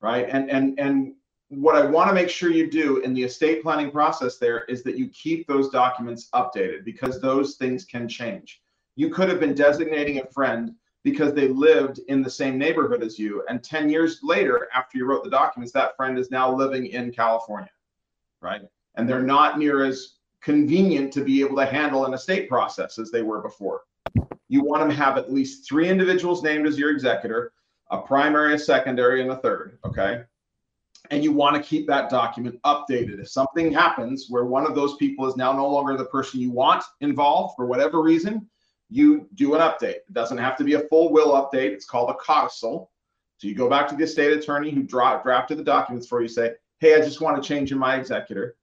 right? 0.00 0.28
And 0.28 0.50
and 0.50 0.78
and 0.78 1.14
what 1.48 1.76
I 1.76 1.84
want 1.84 2.08
to 2.08 2.14
make 2.14 2.28
sure 2.28 2.50
you 2.50 2.70
do 2.70 2.98
in 2.98 3.14
the 3.14 3.22
estate 3.22 3.62
planning 3.62 3.90
process 3.90 4.38
there 4.38 4.64
is 4.64 4.82
that 4.82 4.98
you 4.98 5.08
keep 5.08 5.46
those 5.46 5.70
documents 5.70 6.28
updated 6.34 6.84
because 6.84 7.20
those 7.20 7.56
things 7.56 7.84
can 7.84 8.08
change. 8.08 8.62
You 8.96 9.10
could 9.10 9.28
have 9.28 9.40
been 9.40 9.54
designating 9.54 10.20
a 10.20 10.26
friend 10.26 10.74
because 11.04 11.34
they 11.34 11.48
lived 11.48 12.00
in 12.08 12.22
the 12.22 12.30
same 12.30 12.58
neighborhood 12.58 13.02
as 13.02 13.18
you. 13.18 13.44
And 13.48 13.62
10 13.62 13.90
years 13.90 14.20
later, 14.22 14.68
after 14.74 14.98
you 14.98 15.04
wrote 15.04 15.22
the 15.22 15.30
documents, 15.30 15.72
that 15.72 15.96
friend 15.96 16.18
is 16.18 16.30
now 16.30 16.52
living 16.52 16.86
in 16.86 17.12
California, 17.12 17.70
right? 18.40 18.62
And 18.96 19.08
they're 19.08 19.22
not 19.22 19.58
near 19.58 19.84
as 19.84 20.14
convenient 20.40 21.12
to 21.12 21.22
be 21.22 21.40
able 21.40 21.56
to 21.56 21.66
handle 21.66 22.06
an 22.06 22.14
estate 22.14 22.48
process 22.48 22.98
as 22.98 23.10
they 23.10 23.22
were 23.22 23.42
before. 23.42 23.82
You 24.48 24.64
want 24.64 24.88
to 24.88 24.96
have 24.96 25.18
at 25.18 25.32
least 25.32 25.68
three 25.68 25.88
individuals 25.88 26.42
named 26.42 26.66
as 26.66 26.78
your 26.78 26.90
executor, 26.90 27.52
a 27.90 27.98
primary, 27.98 28.54
a 28.54 28.58
secondary, 28.58 29.20
and 29.20 29.30
a 29.30 29.36
third, 29.36 29.78
okay? 29.84 30.24
and 31.10 31.22
you 31.22 31.32
want 31.32 31.54
to 31.54 31.62
keep 31.62 31.86
that 31.86 32.08
document 32.08 32.60
updated. 32.62 33.20
If 33.20 33.28
something 33.28 33.72
happens 33.72 34.26
where 34.30 34.44
one 34.44 34.66
of 34.66 34.74
those 34.74 34.96
people 34.96 35.26
is 35.26 35.36
now 35.36 35.52
no 35.52 35.68
longer 35.68 35.96
the 35.96 36.06
person 36.06 36.40
you 36.40 36.50
want 36.50 36.82
involved 37.00 37.56
for 37.56 37.66
whatever 37.66 38.00
reason, 38.00 38.48
you 38.94 39.28
do 39.34 39.54
an 39.54 39.60
update. 39.60 39.96
It 39.96 40.12
doesn't 40.12 40.38
have 40.38 40.56
to 40.56 40.64
be 40.64 40.74
a 40.74 40.80
full 40.88 41.12
will 41.12 41.32
update. 41.32 41.72
It's 41.72 41.84
called 41.84 42.10
a 42.10 42.14
codicil. 42.14 42.92
So 43.38 43.48
you 43.48 43.54
go 43.56 43.68
back 43.68 43.88
to 43.88 43.96
the 43.96 44.04
estate 44.04 44.32
attorney 44.32 44.70
who 44.70 44.84
dra- 44.84 45.20
drafted 45.20 45.58
the 45.58 45.64
documents 45.64 46.06
for 46.06 46.22
you, 46.22 46.28
say, 46.28 46.52
hey, 46.78 46.94
I 46.94 47.00
just 47.00 47.20
want 47.20 47.42
to 47.42 47.46
change 47.46 47.72
in 47.72 47.78
my 47.78 47.96
executor. 47.96 48.56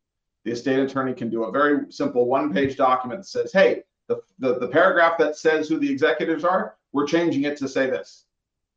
The 0.46 0.52
estate 0.52 0.80
attorney 0.80 1.14
can 1.14 1.30
do 1.30 1.44
a 1.44 1.52
very 1.52 1.92
simple 1.92 2.28
one 2.28 2.54
page 2.54 2.78
document 2.78 3.22
that 3.22 3.28
says, 3.28 3.52
hey, 3.52 3.84
the, 4.08 4.22
the, 4.40 4.58
the 4.58 4.70
paragraph 4.70 5.18
that 5.18 5.36
says 5.36 5.68
who 5.68 5.78
the 5.78 5.92
executors 5.92 6.46
are, 6.46 6.76
we're 6.94 7.08
changing 7.08 7.44
it 7.44 7.58
to 7.58 7.68
say 7.68 7.90
this. 7.90 8.24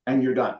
And 0.09 0.24
you're 0.24 0.34
done. 0.34 0.59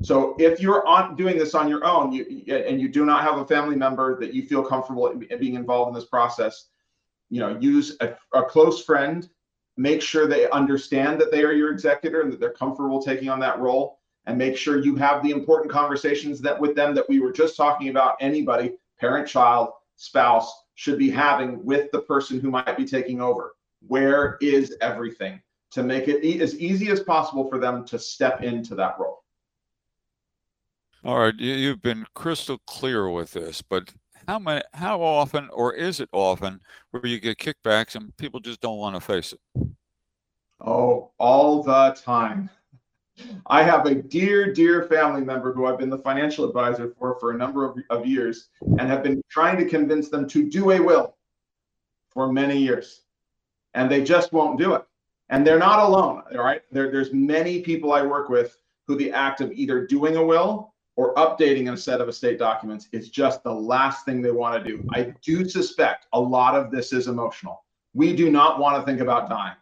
So 0.00 0.34
if 0.40 0.60
you're 0.60 0.84
on 0.84 1.14
doing 1.14 1.38
this 1.38 1.54
on 1.54 1.68
your 1.68 1.84
own, 1.84 2.10
you, 2.10 2.24
and 2.52 2.80
you 2.80 2.88
do 2.88 3.04
not 3.04 3.22
have 3.22 3.38
a 3.38 3.46
family 3.46 3.76
member 3.76 4.18
that 4.18 4.34
you 4.34 4.46
feel 4.46 4.64
comfortable 4.64 5.06
in, 5.08 5.22
in 5.22 5.38
being 5.38 5.54
involved 5.54 5.90
in 5.90 5.94
this 5.94 6.08
process, 6.08 6.66
you 7.30 7.40
know, 7.40 7.56
use 7.60 7.96
a, 8.00 8.16
a, 8.34 8.42
close 8.42 8.84
friend. 8.84 9.28
Make 9.76 10.02
sure 10.02 10.26
they 10.26 10.50
understand 10.50 11.20
that 11.20 11.30
they 11.30 11.42
are 11.44 11.52
your 11.52 11.72
executor 11.72 12.20
and 12.20 12.32
that 12.32 12.40
they're 12.40 12.50
comfortable 12.50 13.02
taking 13.02 13.28
on 13.28 13.40
that 13.40 13.58
role, 13.58 13.98
and 14.26 14.36
make 14.36 14.56
sure 14.56 14.84
you 14.84 14.96
have 14.96 15.22
the 15.22 15.30
important 15.30 15.72
conversations 15.72 16.40
that 16.42 16.60
with 16.60 16.76
them 16.76 16.94
that 16.94 17.08
we 17.08 17.20
were 17.20 17.32
just 17.32 17.56
talking 17.56 17.88
about. 17.88 18.16
Anybody, 18.20 18.74
parent, 19.00 19.26
child, 19.26 19.70
spouse, 19.96 20.52
should 20.74 20.98
be 20.98 21.10
having 21.10 21.64
with 21.64 21.90
the 21.90 22.00
person 22.02 22.38
who 22.40 22.50
might 22.50 22.76
be 22.76 22.84
taking 22.84 23.20
over. 23.20 23.54
Where 23.86 24.38
is 24.40 24.76
everything 24.80 25.40
to 25.72 25.82
make 25.82 26.06
it 26.06 26.22
e- 26.22 26.40
as 26.40 26.58
easy 26.58 26.90
as 26.90 27.00
possible 27.00 27.48
for 27.48 27.58
them 27.58 27.84
to 27.86 27.98
step 27.98 28.42
into 28.42 28.74
that 28.76 28.98
role? 28.98 29.24
All 31.04 31.18
right, 31.18 31.34
you've 31.36 31.82
been 31.82 32.06
crystal 32.14 32.58
clear 32.66 33.08
with 33.08 33.32
this, 33.32 33.60
but 33.60 33.92
how 34.28 34.38
many, 34.38 34.62
how 34.72 35.02
often, 35.02 35.48
or 35.52 35.74
is 35.74 35.98
it 35.98 36.08
often, 36.12 36.60
where 36.90 37.04
you 37.04 37.18
get 37.18 37.38
kickbacks 37.38 37.96
and 37.96 38.16
people 38.16 38.38
just 38.38 38.60
don't 38.60 38.78
want 38.78 38.94
to 38.94 39.00
face 39.00 39.32
it? 39.32 39.40
Oh, 40.64 41.10
all 41.18 41.62
the 41.62 41.96
time. 42.04 42.48
I 43.46 43.62
have 43.62 43.86
a 43.86 43.94
dear, 43.94 44.52
dear 44.52 44.84
family 44.84 45.22
member 45.22 45.52
who 45.52 45.66
I've 45.66 45.78
been 45.78 45.90
the 45.90 45.98
financial 45.98 46.46
advisor 46.46 46.94
for 46.98 47.16
for 47.18 47.32
a 47.32 47.36
number 47.36 47.64
of, 47.64 47.76
of 47.90 48.06
years 48.06 48.48
and 48.78 48.82
have 48.82 49.02
been 49.02 49.22
trying 49.28 49.58
to 49.58 49.68
convince 49.68 50.08
them 50.08 50.28
to 50.28 50.48
do 50.48 50.70
a 50.70 50.80
will 50.80 51.16
for 52.08 52.32
many 52.32 52.56
years. 52.56 53.02
And 53.74 53.90
they 53.90 54.02
just 54.02 54.32
won't 54.32 54.58
do 54.58 54.74
it. 54.74 54.84
And 55.30 55.46
they're 55.46 55.58
not 55.58 55.80
alone, 55.80 56.22
all 56.32 56.44
right? 56.44 56.62
There, 56.70 56.90
there's 56.90 57.12
many 57.12 57.60
people 57.62 57.92
I 57.92 58.02
work 58.02 58.28
with 58.28 58.56
who 58.86 58.96
the 58.96 59.12
act 59.12 59.40
of 59.40 59.52
either 59.52 59.86
doing 59.86 60.16
a 60.16 60.24
will 60.24 60.74
or 60.96 61.14
updating 61.14 61.72
a 61.72 61.76
set 61.76 62.00
of 62.00 62.08
estate 62.08 62.38
documents 62.38 62.88
is 62.92 63.08
just 63.08 63.42
the 63.42 63.52
last 63.52 64.04
thing 64.04 64.20
they 64.20 64.30
want 64.30 64.62
to 64.62 64.70
do. 64.70 64.86
I 64.92 65.14
do 65.22 65.48
suspect 65.48 66.06
a 66.12 66.20
lot 66.20 66.54
of 66.54 66.70
this 66.70 66.92
is 66.92 67.08
emotional. 67.08 67.64
We 67.94 68.14
do 68.14 68.30
not 68.30 68.58
want 68.58 68.76
to 68.76 68.84
think 68.84 69.00
about 69.00 69.28
dying. 69.28 69.56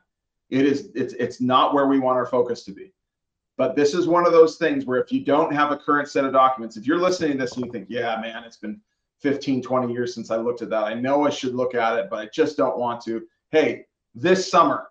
It 0.51 0.67
is 0.67 0.91
it's 0.95 1.15
it's 1.15 1.41
not 1.41 1.75
where 1.75 1.87
we 1.87 1.99
want 1.99 2.17
our 2.17 2.27
focus 2.27 2.65
to 2.65 2.73
be. 2.73 2.93
But 3.57 3.77
this 3.77 3.95
is 3.95 4.09
one 4.09 4.27
of 4.27 4.33
those 4.33 4.57
things 4.57 4.87
where 4.87 5.01
if 5.01 5.13
you 5.13 5.23
don't 5.23 5.53
have 5.53 5.71
a 5.71 5.77
current 5.77 6.09
set 6.09 6.25
of 6.25 6.33
documents, 6.33 6.77
if 6.77 6.87
you're 6.87 6.99
listening 6.99 7.33
to 7.33 7.39
this 7.39 7.57
and 7.57 7.67
you 7.67 7.71
think, 7.71 7.87
yeah, 7.91 8.19
man, 8.21 8.43
it's 8.43 8.57
been 8.57 8.81
15, 9.21 9.63
20 9.63 9.93
years 9.93 10.15
since 10.15 10.31
I 10.31 10.37
looked 10.37 10.63
at 10.63 10.71
that. 10.71 10.85
I 10.85 10.95
know 10.95 11.27
I 11.27 11.31
should 11.31 11.55
look 11.55 11.75
at 11.75 11.99
it, 11.99 12.09
but 12.09 12.21
I 12.21 12.29
just 12.33 12.57
don't 12.57 12.79
want 12.79 13.03
to. 13.03 13.27
Hey, 13.51 13.85
this 14.15 14.51
summer, 14.51 14.89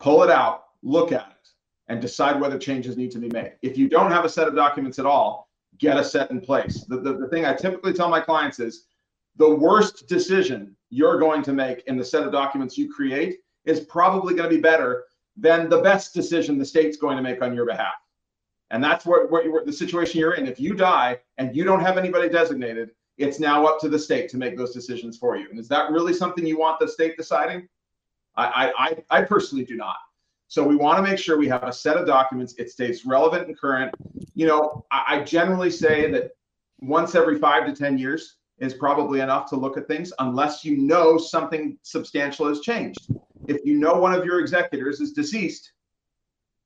pull 0.00 0.24
it 0.24 0.30
out, 0.30 0.64
look 0.82 1.12
at 1.12 1.28
it, 1.30 1.48
and 1.88 2.00
decide 2.00 2.40
whether 2.40 2.58
changes 2.58 2.96
need 2.96 3.12
to 3.12 3.18
be 3.18 3.28
made. 3.28 3.52
If 3.62 3.78
you 3.78 3.88
don't 3.88 4.10
have 4.10 4.24
a 4.24 4.28
set 4.28 4.48
of 4.48 4.56
documents 4.56 4.98
at 4.98 5.06
all, 5.06 5.48
get 5.78 5.96
a 5.96 6.04
set 6.04 6.30
in 6.30 6.40
place. 6.40 6.84
The, 6.88 6.96
the, 6.96 7.16
the 7.16 7.28
thing 7.28 7.44
I 7.44 7.54
typically 7.54 7.92
tell 7.92 8.08
my 8.08 8.20
clients 8.20 8.58
is 8.58 8.86
the 9.36 9.54
worst 9.54 10.08
decision 10.08 10.76
you're 10.90 11.20
going 11.20 11.42
to 11.42 11.52
make 11.52 11.84
in 11.86 11.96
the 11.96 12.04
set 12.04 12.24
of 12.24 12.32
documents 12.32 12.76
you 12.76 12.92
create 12.92 13.38
is 13.64 13.80
probably 13.80 14.34
going 14.34 14.48
to 14.48 14.54
be 14.54 14.60
better 14.60 15.04
than 15.36 15.68
the 15.68 15.80
best 15.80 16.14
decision 16.14 16.58
the 16.58 16.64
state's 16.64 16.96
going 16.96 17.16
to 17.16 17.22
make 17.22 17.42
on 17.42 17.54
your 17.54 17.66
behalf. 17.66 17.94
And 18.70 18.82
that's 18.82 19.04
what, 19.04 19.30
what, 19.30 19.66
the 19.66 19.72
situation 19.72 20.20
you're 20.20 20.34
in. 20.34 20.46
If 20.46 20.60
you 20.60 20.74
die 20.74 21.18
and 21.38 21.54
you 21.54 21.64
don't 21.64 21.80
have 21.80 21.98
anybody 21.98 22.28
designated, 22.28 22.90
it's 23.18 23.40
now 23.40 23.66
up 23.66 23.80
to 23.80 23.88
the 23.88 23.98
state 23.98 24.30
to 24.30 24.36
make 24.36 24.56
those 24.56 24.72
decisions 24.72 25.18
for 25.18 25.36
you. 25.36 25.48
And 25.50 25.58
is 25.58 25.68
that 25.68 25.90
really 25.90 26.14
something 26.14 26.46
you 26.46 26.58
want 26.58 26.78
the 26.78 26.88
state 26.88 27.16
deciding? 27.16 27.68
I, 28.36 28.72
I, 28.78 29.18
I 29.18 29.22
personally 29.22 29.64
do 29.64 29.76
not. 29.76 29.96
So 30.48 30.66
we 30.66 30.76
want 30.76 30.96
to 30.98 31.02
make 31.02 31.18
sure 31.18 31.36
we 31.36 31.48
have 31.48 31.62
a 31.62 31.72
set 31.72 31.96
of 31.96 32.06
documents. 32.06 32.54
It 32.58 32.70
stays 32.70 33.04
relevant 33.04 33.46
and 33.46 33.58
current. 33.58 33.94
You 34.34 34.46
know, 34.46 34.84
I, 34.90 35.04
I 35.08 35.24
generally 35.24 35.70
say 35.70 36.10
that 36.12 36.32
once 36.80 37.14
every 37.14 37.38
five 37.38 37.66
to 37.66 37.74
10 37.74 37.98
years 37.98 38.36
is 38.58 38.74
probably 38.74 39.20
enough 39.20 39.48
to 39.50 39.56
look 39.56 39.76
at 39.76 39.86
things 39.86 40.12
unless 40.18 40.64
you 40.64 40.76
know 40.76 41.18
something 41.18 41.78
substantial 41.82 42.48
has 42.48 42.60
changed. 42.60 43.10
If 43.46 43.64
you 43.64 43.78
know 43.78 43.94
one 43.94 44.14
of 44.14 44.24
your 44.24 44.40
executors 44.40 45.00
is 45.00 45.12
deceased, 45.12 45.72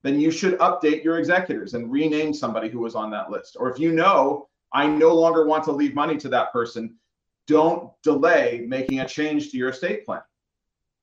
then 0.03 0.21
you 0.21 0.31
should 0.31 0.59
update 0.59 1.03
your 1.03 1.19
executors 1.19 1.75
and 1.75 1.91
rename 1.91 2.35
somebody 2.35 2.69
who 2.69 2.81
was 2.81 2.95
on 2.95 3.11
that 3.11 3.31
list. 3.31 3.57
Or 3.59 3.71
if 3.71 3.79
you 3.79 3.93
know 3.93 4.49
I 4.73 4.87
no 4.87 5.15
longer 5.15 5.47
want 5.47 5.65
to 5.65 5.73
leave 5.73 5.95
money 5.95 6.17
to 6.19 6.29
that 6.31 6.53
person, 6.53 6.97
don't 7.47 7.91
delay 8.03 8.65
making 8.67 9.01
a 9.01 9.09
change 9.09 9.51
to 9.51 9.57
your 9.57 9.71
estate 9.71 10.05
plan 10.05 10.23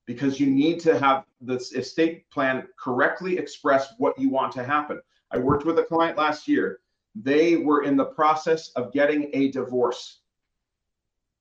because 0.05 0.39
you 0.39 0.47
need 0.47 0.79
to 0.81 0.99
have 0.99 1.25
the 1.41 1.55
estate 1.55 2.29
plan 2.31 2.67
correctly 2.77 3.37
express 3.37 3.93
what 3.97 4.17
you 4.19 4.29
want 4.29 4.51
to 4.53 4.63
happen. 4.63 5.01
I 5.31 5.37
worked 5.37 5.65
with 5.65 5.79
a 5.79 5.83
client 5.83 6.17
last 6.17 6.47
year. 6.47 6.79
They 7.15 7.55
were 7.55 7.83
in 7.83 7.95
the 7.95 8.05
process 8.05 8.69
of 8.69 8.93
getting 8.93 9.29
a 9.33 9.51
divorce. 9.51 10.19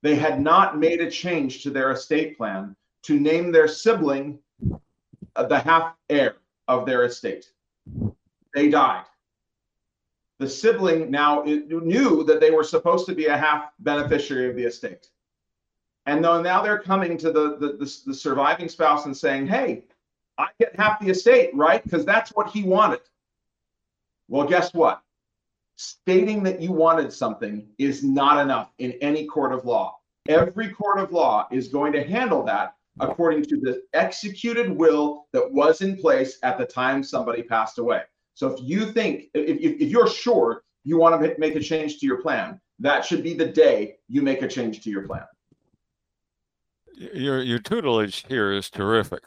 They 0.03 0.15
had 0.15 0.41
not 0.41 0.79
made 0.79 1.01
a 1.01 1.11
change 1.11 1.63
to 1.63 1.71
their 1.71 1.91
estate 1.91 2.37
plan 2.37 2.77
to 3.03 3.19
name 3.19 3.53
their 3.53 3.69
sibling 3.69 4.39
uh, 5.37 5.47
the 5.47 5.59
half 5.59 5.95
heir 6.09 6.37
of 6.69 6.87
their 6.87 7.05
estate. 7.05 7.51
They 8.55 8.69
died 8.69 9.05
the 10.41 10.49
sibling 10.49 11.11
now 11.11 11.43
knew 11.43 12.25
that 12.25 12.41
they 12.41 12.51
were 12.51 12.65
supposed 12.65 13.05
to 13.07 13.15
be 13.15 13.27
a 13.27 13.37
half 13.37 13.73
beneficiary 13.81 14.49
of 14.49 14.57
the 14.57 14.65
estate. 14.65 15.09
And 16.07 16.25
though 16.25 16.41
now 16.41 16.63
they're 16.63 16.81
coming 16.81 17.19
to 17.19 17.31
the, 17.31 17.59
the, 17.59 17.77
the, 17.79 18.01
the 18.07 18.15
surviving 18.15 18.71
spouse 18.71 19.05
and 19.05 19.15
saying, 19.15 19.49
hey, 19.49 19.85
I 20.39 20.47
get 20.59 20.75
half 20.77 20.99
the 20.99 21.11
estate, 21.11 21.51
right? 21.55 21.85
Because 21.85 22.07
that's 22.07 22.31
what 22.31 22.49
he 22.49 22.63
wanted. 22.63 23.03
Well, 24.29 24.49
guess 24.49 24.73
what? 24.73 25.03
Stating 25.77 26.43
that 26.45 26.63
you 26.63 26.73
wanted 26.73 27.13
something 27.13 27.69
is 27.77 28.03
not 28.03 28.41
enough 28.41 28.73
in 28.79 28.93
any 29.03 29.27
court 29.27 29.53
of 29.53 29.67
law. 29.67 29.99
Every 30.27 30.71
court 30.71 31.01
of 31.01 31.13
law 31.13 31.49
is 31.53 31.69
going 31.69 31.93
to 31.93 32.03
handle 32.03 32.43
that 32.45 32.77
according 33.01 33.45
to 33.45 33.61
the 33.61 33.83
executed 33.95 34.71
will 34.71 35.27
that 35.33 35.51
was 35.53 35.81
in 35.81 35.97
place 35.97 36.39
at 36.43 36.59
the 36.59 36.67
time 36.67 37.03
somebody 37.03 37.43
passed 37.43 37.79
away. 37.79 38.03
So 38.35 38.49
if 38.49 38.61
you 38.63 38.93
think, 38.93 39.25
if, 39.35 39.59
if, 39.59 39.81
if 39.81 39.91
you're 39.91 40.09
sure 40.09 40.63
you 40.85 40.99
want 40.99 41.21
to 41.21 41.35
make 41.39 41.57
a 41.57 41.61
change 41.61 41.99
to 41.99 42.07
your 42.07 42.23
plan, 42.23 42.61
that 42.79 43.05
should 43.05 43.23
be 43.23 43.35
the 43.35 43.47
day 43.47 43.97
you 44.09 44.23
make 44.23 44.43
a 44.43 44.49
change 44.49 44.83
to 44.83 44.91
your 44.91 45.07
plan. 45.07 45.25
Your 47.15 47.43
your 47.43 47.59
tutelage 47.59 48.27
here 48.29 48.53
is 48.53 48.69
terrific, 48.69 49.23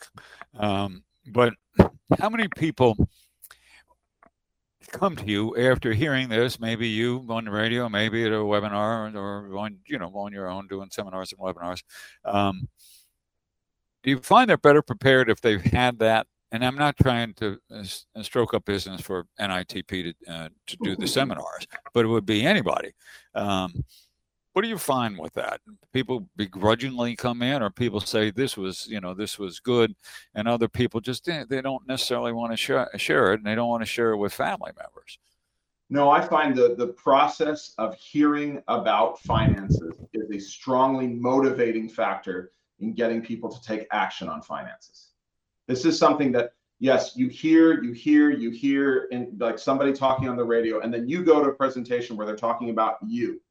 um, 0.60 1.04
but 1.32 1.54
how 2.20 2.30
many 2.30 2.48
people 2.56 2.96
come 4.92 5.16
to 5.16 5.26
you 5.26 5.56
after 5.58 5.92
hearing 5.94 6.30
this? 6.30 6.60
Maybe 6.60 6.88
you 6.88 7.26
on 7.30 7.46
the 7.46 7.52
radio, 7.52 7.90
maybe 7.90 8.26
at 8.26 8.32
a 8.32 8.36
webinar, 8.36 9.16
or 9.16 9.58
on 9.58 9.78
you 9.88 9.98
know 9.98 10.12
on 10.14 10.32
your 10.32 10.48
own 10.48 10.68
doing 10.68 10.90
seminars 10.92 11.34
and 11.34 11.42
webinars. 11.42 11.84
Um, 12.26 12.70
do 14.04 14.12
you 14.12 14.20
find 14.20 14.50
they're 14.50 14.58
better 14.58 14.82
prepared 14.82 15.30
if 15.30 15.42
they've 15.42 15.62
had 15.62 16.00
that 16.00 16.28
and 16.54 16.64
I'm 16.64 16.76
not 16.76 16.96
trying 16.98 17.34
to 17.36 17.58
uh, 17.72 17.84
uh, 18.16 18.22
stroke 18.22 18.54
up 18.54 18.64
business 18.64 19.02
for 19.02 19.26
NITP 19.40 19.88
to, 19.88 20.32
uh, 20.32 20.50
to 20.68 20.78
do 20.84 20.96
the 20.96 21.08
seminars, 21.08 21.68
but 21.96 22.06
it 22.06 22.08
would 22.08 22.28
be 22.28 22.46
anybody. 22.46 22.94
Um, 23.34 23.84
what 24.54 24.62
do 24.62 24.68
you 24.68 24.78
find 24.78 25.18
with 25.18 25.34
that? 25.34 25.62
People 25.94 26.30
begrudgingly 26.36 27.16
come 27.16 27.42
in, 27.42 27.64
or 27.64 27.72
people 27.72 28.00
say 28.00 28.30
this 28.30 28.56
was, 28.56 28.86
you 28.88 29.02
know, 29.02 29.16
this 29.16 29.40
was 29.40 29.60
good, 29.60 29.96
and 30.36 30.48
other 30.48 30.68
people 30.68 31.02
just 31.02 31.28
eh, 31.28 31.44
they 31.50 31.60
don't 31.60 31.88
necessarily 31.88 32.32
want 32.32 32.54
to 32.54 32.58
share, 32.58 32.88
share 32.98 33.34
it, 33.34 33.40
and 33.40 33.48
they 33.48 33.56
don't 33.56 33.70
want 33.70 33.82
to 33.82 33.88
share 33.88 34.12
it 34.12 34.18
with 34.18 34.32
family 34.32 34.72
members. 34.78 35.18
No, 35.90 36.12
I 36.12 36.22
find 36.22 36.56
the 36.56 36.76
the 36.78 36.88
process 36.88 37.74
of 37.80 37.96
hearing 37.96 38.62
about 38.68 39.20
finances 39.22 39.96
is 40.14 40.30
a 40.30 40.40
strongly 40.40 41.08
motivating 41.08 41.90
factor 41.90 42.52
in 42.84 42.94
getting 42.94 43.22
people 43.22 43.50
to 43.50 43.62
take 43.62 43.88
action 43.92 44.28
on 44.30 44.42
finances. 44.42 45.10
This 45.68 45.86
is 45.86 45.98
something 45.98 46.32
that 46.34 46.52
yes, 46.80 47.14
you 47.16 47.30
hear, 47.30 47.82
you 47.82 47.94
hear, 47.94 48.30
you 48.30 48.52
hear, 48.52 49.08
and 49.12 49.40
like 49.40 49.58
somebody 49.58 49.94
talking 49.94 50.28
on 50.28 50.36
the 50.36 50.44
radio, 50.44 50.82
and 50.82 50.94
then 50.94 51.08
you 51.08 51.24
go 51.24 51.42
to 51.42 51.50
a 51.50 51.54
presentation 51.54 52.18
where 52.18 52.28
they're 52.28 52.36
talking 52.36 52.70
about 52.70 52.98
you, 53.08 53.42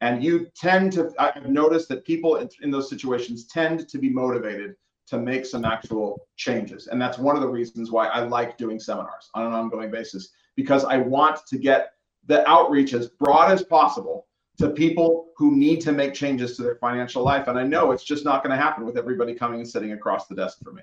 and 0.00 0.22
you 0.22 0.48
tend 0.56 0.92
to. 0.94 1.12
I've 1.18 1.48
noticed 1.48 1.88
that 1.90 2.04
people 2.04 2.36
in, 2.36 2.48
in 2.62 2.70
those 2.70 2.90
situations 2.90 3.46
tend 3.46 3.88
to 3.88 3.98
be 3.98 4.10
motivated 4.10 4.74
to 5.06 5.18
make 5.18 5.46
some 5.46 5.64
actual 5.64 6.26
changes, 6.36 6.88
and 6.88 7.00
that's 7.00 7.18
one 7.18 7.36
of 7.36 7.42
the 7.42 7.48
reasons 7.48 7.90
why 7.90 8.08
I 8.08 8.20
like 8.20 8.58
doing 8.58 8.80
seminars 8.80 9.30
on 9.34 9.46
an 9.46 9.52
ongoing 9.52 9.90
basis 9.90 10.30
because 10.56 10.84
I 10.84 10.96
want 10.96 11.38
to 11.48 11.58
get 11.58 11.92
the 12.26 12.46
outreach 12.48 12.92
as 12.92 13.08
broad 13.08 13.52
as 13.52 13.62
possible 13.62 14.26
to 14.60 14.68
people 14.68 15.30
who 15.36 15.56
need 15.56 15.80
to 15.80 15.90
make 15.90 16.12
changes 16.12 16.54
to 16.54 16.62
their 16.62 16.74
financial 16.74 17.24
life. 17.24 17.48
And 17.48 17.58
I 17.58 17.62
know 17.62 17.92
it's 17.92 18.04
just 18.04 18.26
not 18.26 18.44
going 18.44 18.54
to 18.54 18.62
happen 18.62 18.84
with 18.84 18.98
everybody 18.98 19.34
coming 19.34 19.60
and 19.60 19.68
sitting 19.68 19.92
across 19.92 20.26
the 20.26 20.34
desk 20.34 20.58
for 20.62 20.72
me. 20.72 20.82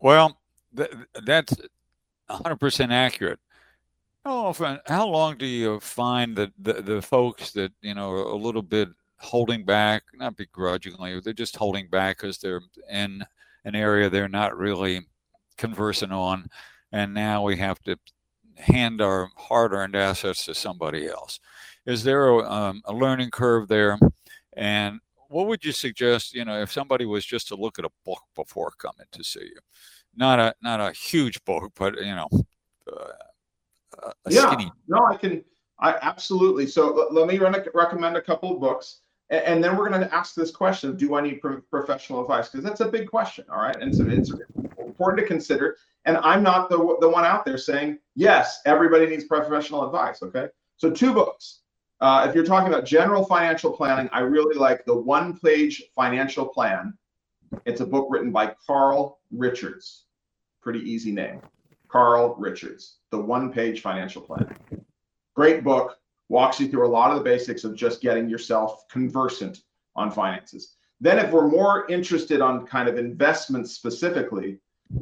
Well, 0.00 0.38
th- 0.74 0.90
that's 1.26 1.54
100% 2.30 2.90
accurate. 2.90 3.38
How 4.24 4.36
often, 4.46 4.80
how 4.86 5.06
long 5.06 5.36
do 5.36 5.44
you 5.44 5.80
find 5.80 6.34
that 6.36 6.52
the, 6.58 6.80
the 6.80 7.02
folks 7.02 7.50
that, 7.52 7.72
you 7.82 7.92
know, 7.92 8.16
a 8.16 8.34
little 8.34 8.62
bit 8.62 8.88
holding 9.18 9.66
back, 9.66 10.04
not 10.14 10.34
begrudgingly, 10.34 11.20
they're 11.20 11.34
just 11.34 11.56
holding 11.56 11.88
back 11.90 12.16
because 12.16 12.38
they're 12.38 12.62
in 12.90 13.22
an 13.66 13.74
area 13.74 14.08
they're 14.08 14.30
not 14.30 14.56
really 14.56 15.02
conversing 15.58 16.10
on. 16.10 16.48
And 16.90 17.12
now 17.12 17.42
we 17.42 17.58
have 17.58 17.80
to 17.82 17.98
hand 18.58 19.00
our 19.00 19.30
hard 19.36 19.72
earned 19.72 19.96
assets 19.96 20.44
to 20.46 20.54
somebody 20.54 21.08
else. 21.08 21.40
Is 21.86 22.04
there 22.04 22.28
a, 22.28 22.50
um, 22.50 22.82
a 22.84 22.92
learning 22.92 23.30
curve 23.30 23.68
there? 23.68 23.98
And 24.54 25.00
what 25.28 25.46
would 25.46 25.64
you 25.64 25.72
suggest? 25.72 26.34
You 26.34 26.44
know, 26.44 26.60
if 26.60 26.70
somebody 26.70 27.06
was 27.06 27.24
just 27.24 27.48
to 27.48 27.56
look 27.56 27.78
at 27.78 27.84
a 27.84 27.90
book 28.04 28.22
before 28.34 28.72
coming 28.78 29.06
to 29.12 29.24
see 29.24 29.40
you, 29.40 29.58
not 30.14 30.38
a 30.38 30.54
not 30.62 30.80
a 30.80 30.92
huge 30.92 31.42
book, 31.44 31.72
but 31.74 31.96
you 31.96 32.14
know, 32.14 32.28
uh, 32.92 34.12
yeah, 34.28 34.50
skinny. 34.50 34.70
no, 34.88 35.06
I 35.06 35.16
can, 35.16 35.42
I 35.80 35.96
absolutely. 36.02 36.66
So 36.66 36.92
let, 36.92 37.12
let 37.12 37.26
me 37.26 37.38
run 37.38 37.56
recommend 37.74 38.16
a 38.16 38.22
couple 38.22 38.52
of 38.52 38.60
books, 38.60 39.00
and, 39.30 39.44
and 39.44 39.64
then 39.64 39.76
we're 39.76 39.88
going 39.88 40.02
to 40.02 40.14
ask 40.14 40.34
this 40.34 40.50
question: 40.50 40.96
Do 40.96 41.14
I 41.14 41.22
need 41.22 41.40
pro- 41.40 41.62
professional 41.62 42.20
advice? 42.20 42.48
Because 42.48 42.64
that's 42.64 42.80
a 42.80 42.88
big 42.88 43.08
question. 43.08 43.44
All 43.50 43.60
right, 43.60 43.76
and 43.76 43.94
so 43.94 44.04
it's 44.06 44.32
important 44.92 45.20
to 45.20 45.26
consider. 45.26 45.76
And 46.04 46.16
I'm 46.18 46.42
not 46.42 46.68
the 46.68 46.76
the 47.00 47.08
one 47.08 47.24
out 47.24 47.44
there 47.44 47.58
saying 47.58 47.98
yes, 48.14 48.60
everybody 48.66 49.06
needs 49.06 49.24
professional 49.24 49.86
advice. 49.86 50.22
Okay, 50.22 50.48
so 50.76 50.90
two 50.90 51.12
books. 51.14 51.60
Uh, 52.00 52.26
if 52.28 52.34
you're 52.34 52.44
talking 52.44 52.66
about 52.72 52.84
general 52.84 53.24
financial 53.24 53.72
planning, 53.72 54.08
I 54.12 54.20
really 54.20 54.56
like 54.56 54.84
the 54.84 54.96
one 54.96 55.38
page 55.38 55.82
financial 55.94 56.44
plan. 56.46 56.94
It's 57.64 57.80
a 57.80 57.86
book 57.86 58.08
written 58.10 58.32
by 58.32 58.54
Carl 58.66 59.20
Richards. 59.30 60.06
Pretty 60.60 60.80
easy 60.80 61.12
name. 61.12 61.40
Carl 61.86 62.34
Richards, 62.38 62.98
the 63.10 63.18
one 63.18 63.52
page 63.52 63.82
financial 63.82 64.22
plan. 64.22 64.56
Great 65.34 65.62
book, 65.62 65.98
walks 66.28 66.58
you 66.58 66.66
through 66.68 66.86
a 66.86 66.96
lot 66.98 67.12
of 67.12 67.18
the 67.18 67.24
basics 67.24 67.62
of 67.62 67.76
just 67.76 68.00
getting 68.00 68.28
yourself 68.28 68.88
conversant 68.88 69.60
on 69.94 70.10
finances. 70.10 70.74
Then, 71.00 71.18
if 71.18 71.30
we're 71.30 71.48
more 71.48 71.86
interested 71.88 72.40
on 72.40 72.66
kind 72.66 72.88
of 72.88 72.96
investments 72.96 73.72
specifically, 73.72 74.58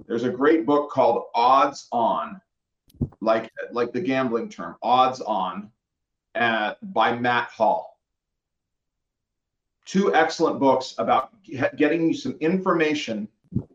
there's 0.07 0.25
a 0.25 0.31
great 0.31 0.67
book 0.67 0.91
called 0.91 1.25
Odds 1.35 1.89
On, 1.93 2.41
like 3.21 3.51
like 3.73 3.93
the 3.93 4.01
gambling 4.01 4.49
term, 4.49 4.77
Odds 4.83 5.21
On 5.21 5.71
uh, 6.35 6.75
by 6.83 7.17
Matt 7.17 7.51
Hall. 7.51 7.99
Two 9.87 10.15
excellent 10.15 10.61
books 10.61 10.95
about 10.99 11.31
getting 11.77 12.09
you 12.09 12.15
some 12.15 12.37
information 12.41 13.29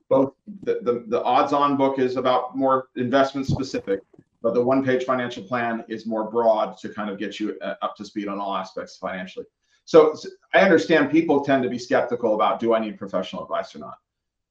both 0.10 0.34
the, 0.64 0.80
the, 0.82 1.04
the 1.08 1.24
odds 1.24 1.54
on 1.54 1.78
book 1.78 2.00
is 2.00 2.16
about 2.16 2.56
more 2.56 2.88
investment 2.96 3.48
specific, 3.48 4.02
but 4.42 4.54
the 4.54 4.64
one 4.64 4.84
page 4.84 5.04
financial 5.04 5.44
plan 5.44 5.84
is 5.88 6.06
more 6.06 6.30
broad 6.30 6.78
to 6.78 6.90
kind 6.90 7.10
of 7.10 7.18
get 7.18 7.40
you 7.40 7.58
uh, 7.62 7.76
up 7.82 7.96
to 7.98 8.06
speed 8.06 8.28
on 8.28 8.40
all 8.40 8.56
aspects 8.56 8.98
financially. 8.98 9.46
So, 9.86 10.16
so 10.16 10.30
I 10.54 10.60
understand 10.62 11.12
people 11.12 11.44
tend 11.44 11.64
to 11.64 11.70
be 11.70 11.80
skeptical 11.80 12.36
about 12.36 12.60
do 12.60 12.74
I 12.74 12.80
need 12.80 12.98
professional 12.98 13.44
advice 13.44 13.76
or 13.76 13.80
not. 13.80 13.98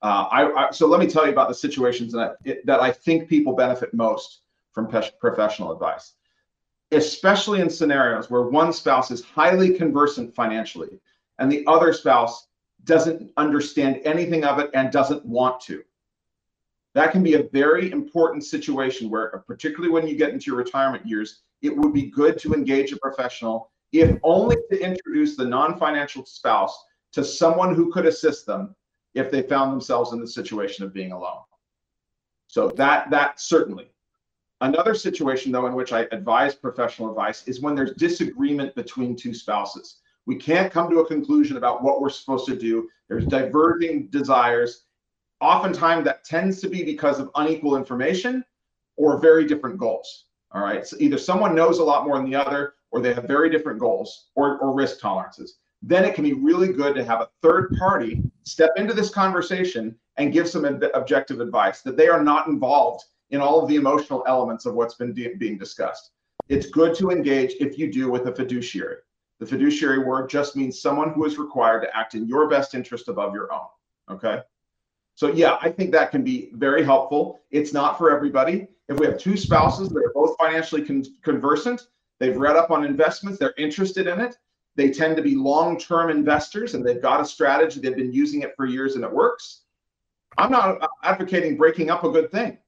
Uh, 0.04 0.28
I, 0.30 0.66
I, 0.66 0.70
so 0.70 0.86
let 0.86 1.00
me 1.00 1.06
tell 1.06 1.24
you 1.24 1.32
about 1.32 1.48
the 1.48 1.54
situations 1.54 2.12
that 2.12 2.36
it, 2.44 2.64
that 2.66 2.78
I 2.78 2.92
think 2.92 3.26
people 3.26 3.56
benefit 3.56 3.94
most 3.94 4.42
from 4.70 4.86
professional 5.18 5.72
advice, 5.72 6.12
especially 6.92 7.62
in 7.62 7.70
scenarios 7.70 8.28
where 8.28 8.42
one 8.42 8.74
spouse 8.74 9.10
is 9.10 9.24
highly 9.24 9.72
conversant 9.72 10.34
financially 10.34 11.00
and 11.38 11.50
the 11.50 11.66
other 11.66 11.94
spouse 11.94 12.48
doesn't 12.84 13.30
understand 13.38 14.02
anything 14.04 14.44
of 14.44 14.58
it 14.58 14.70
and 14.74 14.92
doesn't 14.92 15.24
want 15.24 15.58
to. 15.62 15.82
That 16.92 17.10
can 17.10 17.22
be 17.22 17.34
a 17.34 17.44
very 17.44 17.90
important 17.90 18.44
situation 18.44 19.08
where, 19.08 19.42
particularly 19.46 19.90
when 19.90 20.06
you 20.06 20.16
get 20.16 20.34
into 20.34 20.50
your 20.50 20.56
retirement 20.56 21.06
years, 21.06 21.40
it 21.62 21.74
would 21.74 21.94
be 21.94 22.10
good 22.10 22.38
to 22.40 22.52
engage 22.52 22.92
a 22.92 22.98
professional, 22.98 23.70
if 23.92 24.18
only 24.22 24.56
to 24.70 24.78
introduce 24.78 25.34
the 25.34 25.46
non 25.46 25.78
financial 25.78 26.26
spouse 26.26 26.78
to 27.12 27.24
someone 27.24 27.74
who 27.74 27.90
could 27.90 28.04
assist 28.04 28.44
them 28.44 28.76
if 29.14 29.30
they 29.30 29.42
found 29.42 29.72
themselves 29.72 30.12
in 30.12 30.20
the 30.20 30.26
situation 30.26 30.84
of 30.84 30.92
being 30.92 31.12
alone. 31.12 31.42
So 32.46 32.68
that 32.70 33.10
that 33.10 33.40
certainly. 33.40 33.90
Another 34.60 34.94
situation 34.94 35.52
though 35.52 35.66
in 35.66 35.74
which 35.74 35.92
I 35.92 36.06
advise 36.12 36.54
professional 36.54 37.10
advice 37.10 37.46
is 37.46 37.60
when 37.60 37.74
there's 37.74 37.92
disagreement 37.92 38.74
between 38.74 39.16
two 39.16 39.34
spouses. 39.34 39.98
We 40.26 40.36
can't 40.36 40.72
come 40.72 40.88
to 40.90 41.00
a 41.00 41.06
conclusion 41.06 41.56
about 41.56 41.82
what 41.82 42.00
we're 42.00 42.08
supposed 42.10 42.46
to 42.46 42.56
do. 42.56 42.88
There's 43.08 43.26
diverging 43.26 44.08
desires. 44.08 44.84
Oftentimes 45.40 46.04
that 46.04 46.24
tends 46.24 46.60
to 46.62 46.68
be 46.68 46.82
because 46.82 47.20
of 47.20 47.30
unequal 47.34 47.76
information 47.76 48.44
or 48.96 49.18
very 49.18 49.44
different 49.46 49.76
goals. 49.76 50.26
All 50.52 50.62
right. 50.62 50.86
So 50.86 50.96
either 51.00 51.18
someone 51.18 51.54
knows 51.54 51.78
a 51.78 51.84
lot 51.84 52.06
more 52.06 52.16
than 52.16 52.30
the 52.30 52.36
other, 52.36 52.74
or 52.90 53.00
they 53.00 53.12
have 53.12 53.24
very 53.24 53.50
different 53.50 53.80
goals 53.80 54.28
or, 54.36 54.58
or 54.58 54.72
risk 54.72 55.00
tolerances 55.00 55.56
then 55.86 56.04
it 56.04 56.14
can 56.14 56.24
be 56.24 56.32
really 56.32 56.72
good 56.72 56.94
to 56.94 57.04
have 57.04 57.20
a 57.20 57.28
third 57.42 57.76
party 57.78 58.22
step 58.44 58.70
into 58.76 58.94
this 58.94 59.10
conversation 59.10 59.94
and 60.16 60.32
give 60.32 60.48
some 60.48 60.64
objective 60.94 61.40
advice 61.40 61.82
that 61.82 61.96
they 61.96 62.08
are 62.08 62.22
not 62.22 62.48
involved 62.48 63.04
in 63.30 63.40
all 63.40 63.60
of 63.60 63.68
the 63.68 63.76
emotional 63.76 64.24
elements 64.26 64.64
of 64.64 64.74
what's 64.74 64.94
been 64.94 65.12
de- 65.12 65.34
being 65.34 65.58
discussed. 65.58 66.12
It's 66.48 66.66
good 66.66 66.94
to 66.96 67.10
engage 67.10 67.52
if 67.60 67.78
you 67.78 67.92
do 67.92 68.10
with 68.10 68.26
a 68.28 68.34
fiduciary. 68.34 68.96
The 69.40 69.46
fiduciary 69.46 69.98
word 69.98 70.30
just 70.30 70.56
means 70.56 70.80
someone 70.80 71.12
who 71.12 71.26
is 71.26 71.36
required 71.36 71.82
to 71.82 71.94
act 71.96 72.14
in 72.14 72.26
your 72.26 72.48
best 72.48 72.74
interest 72.74 73.08
above 73.08 73.34
your 73.34 73.52
own. 73.52 73.66
Okay. 74.10 74.40
So, 75.16 75.32
yeah, 75.32 75.58
I 75.60 75.70
think 75.70 75.92
that 75.92 76.10
can 76.10 76.24
be 76.24 76.50
very 76.54 76.82
helpful. 76.82 77.40
It's 77.50 77.72
not 77.72 77.98
for 77.98 78.10
everybody. 78.10 78.68
If 78.88 78.98
we 78.98 79.06
have 79.06 79.18
two 79.18 79.36
spouses 79.36 79.88
that 79.90 79.98
are 79.98 80.12
both 80.14 80.36
financially 80.38 80.82
con- 80.82 81.04
conversant, 81.22 81.88
they've 82.20 82.36
read 82.36 82.56
up 82.56 82.70
on 82.70 82.84
investments, 82.84 83.38
they're 83.38 83.54
interested 83.58 84.06
in 84.06 84.20
it, 84.20 84.38
they 84.76 84.90
tend 84.90 85.16
to 85.16 85.22
be 85.22 85.34
long 85.34 85.78
term 85.78 86.10
investors 86.10 86.74
and 86.74 86.84
they've 86.84 87.02
got 87.02 87.20
a 87.20 87.24
strategy, 87.24 87.80
they've 87.80 87.96
been 87.96 88.12
using 88.12 88.42
it 88.42 88.54
for 88.56 88.66
years 88.66 88.96
and 88.96 89.04
it 89.04 89.12
works. 89.12 89.62
I'm 90.36 90.50
not 90.50 90.90
advocating 91.02 91.56
breaking 91.56 91.90
up 91.90 92.04
a 92.04 92.10
good 92.10 92.30
thing. 92.30 92.58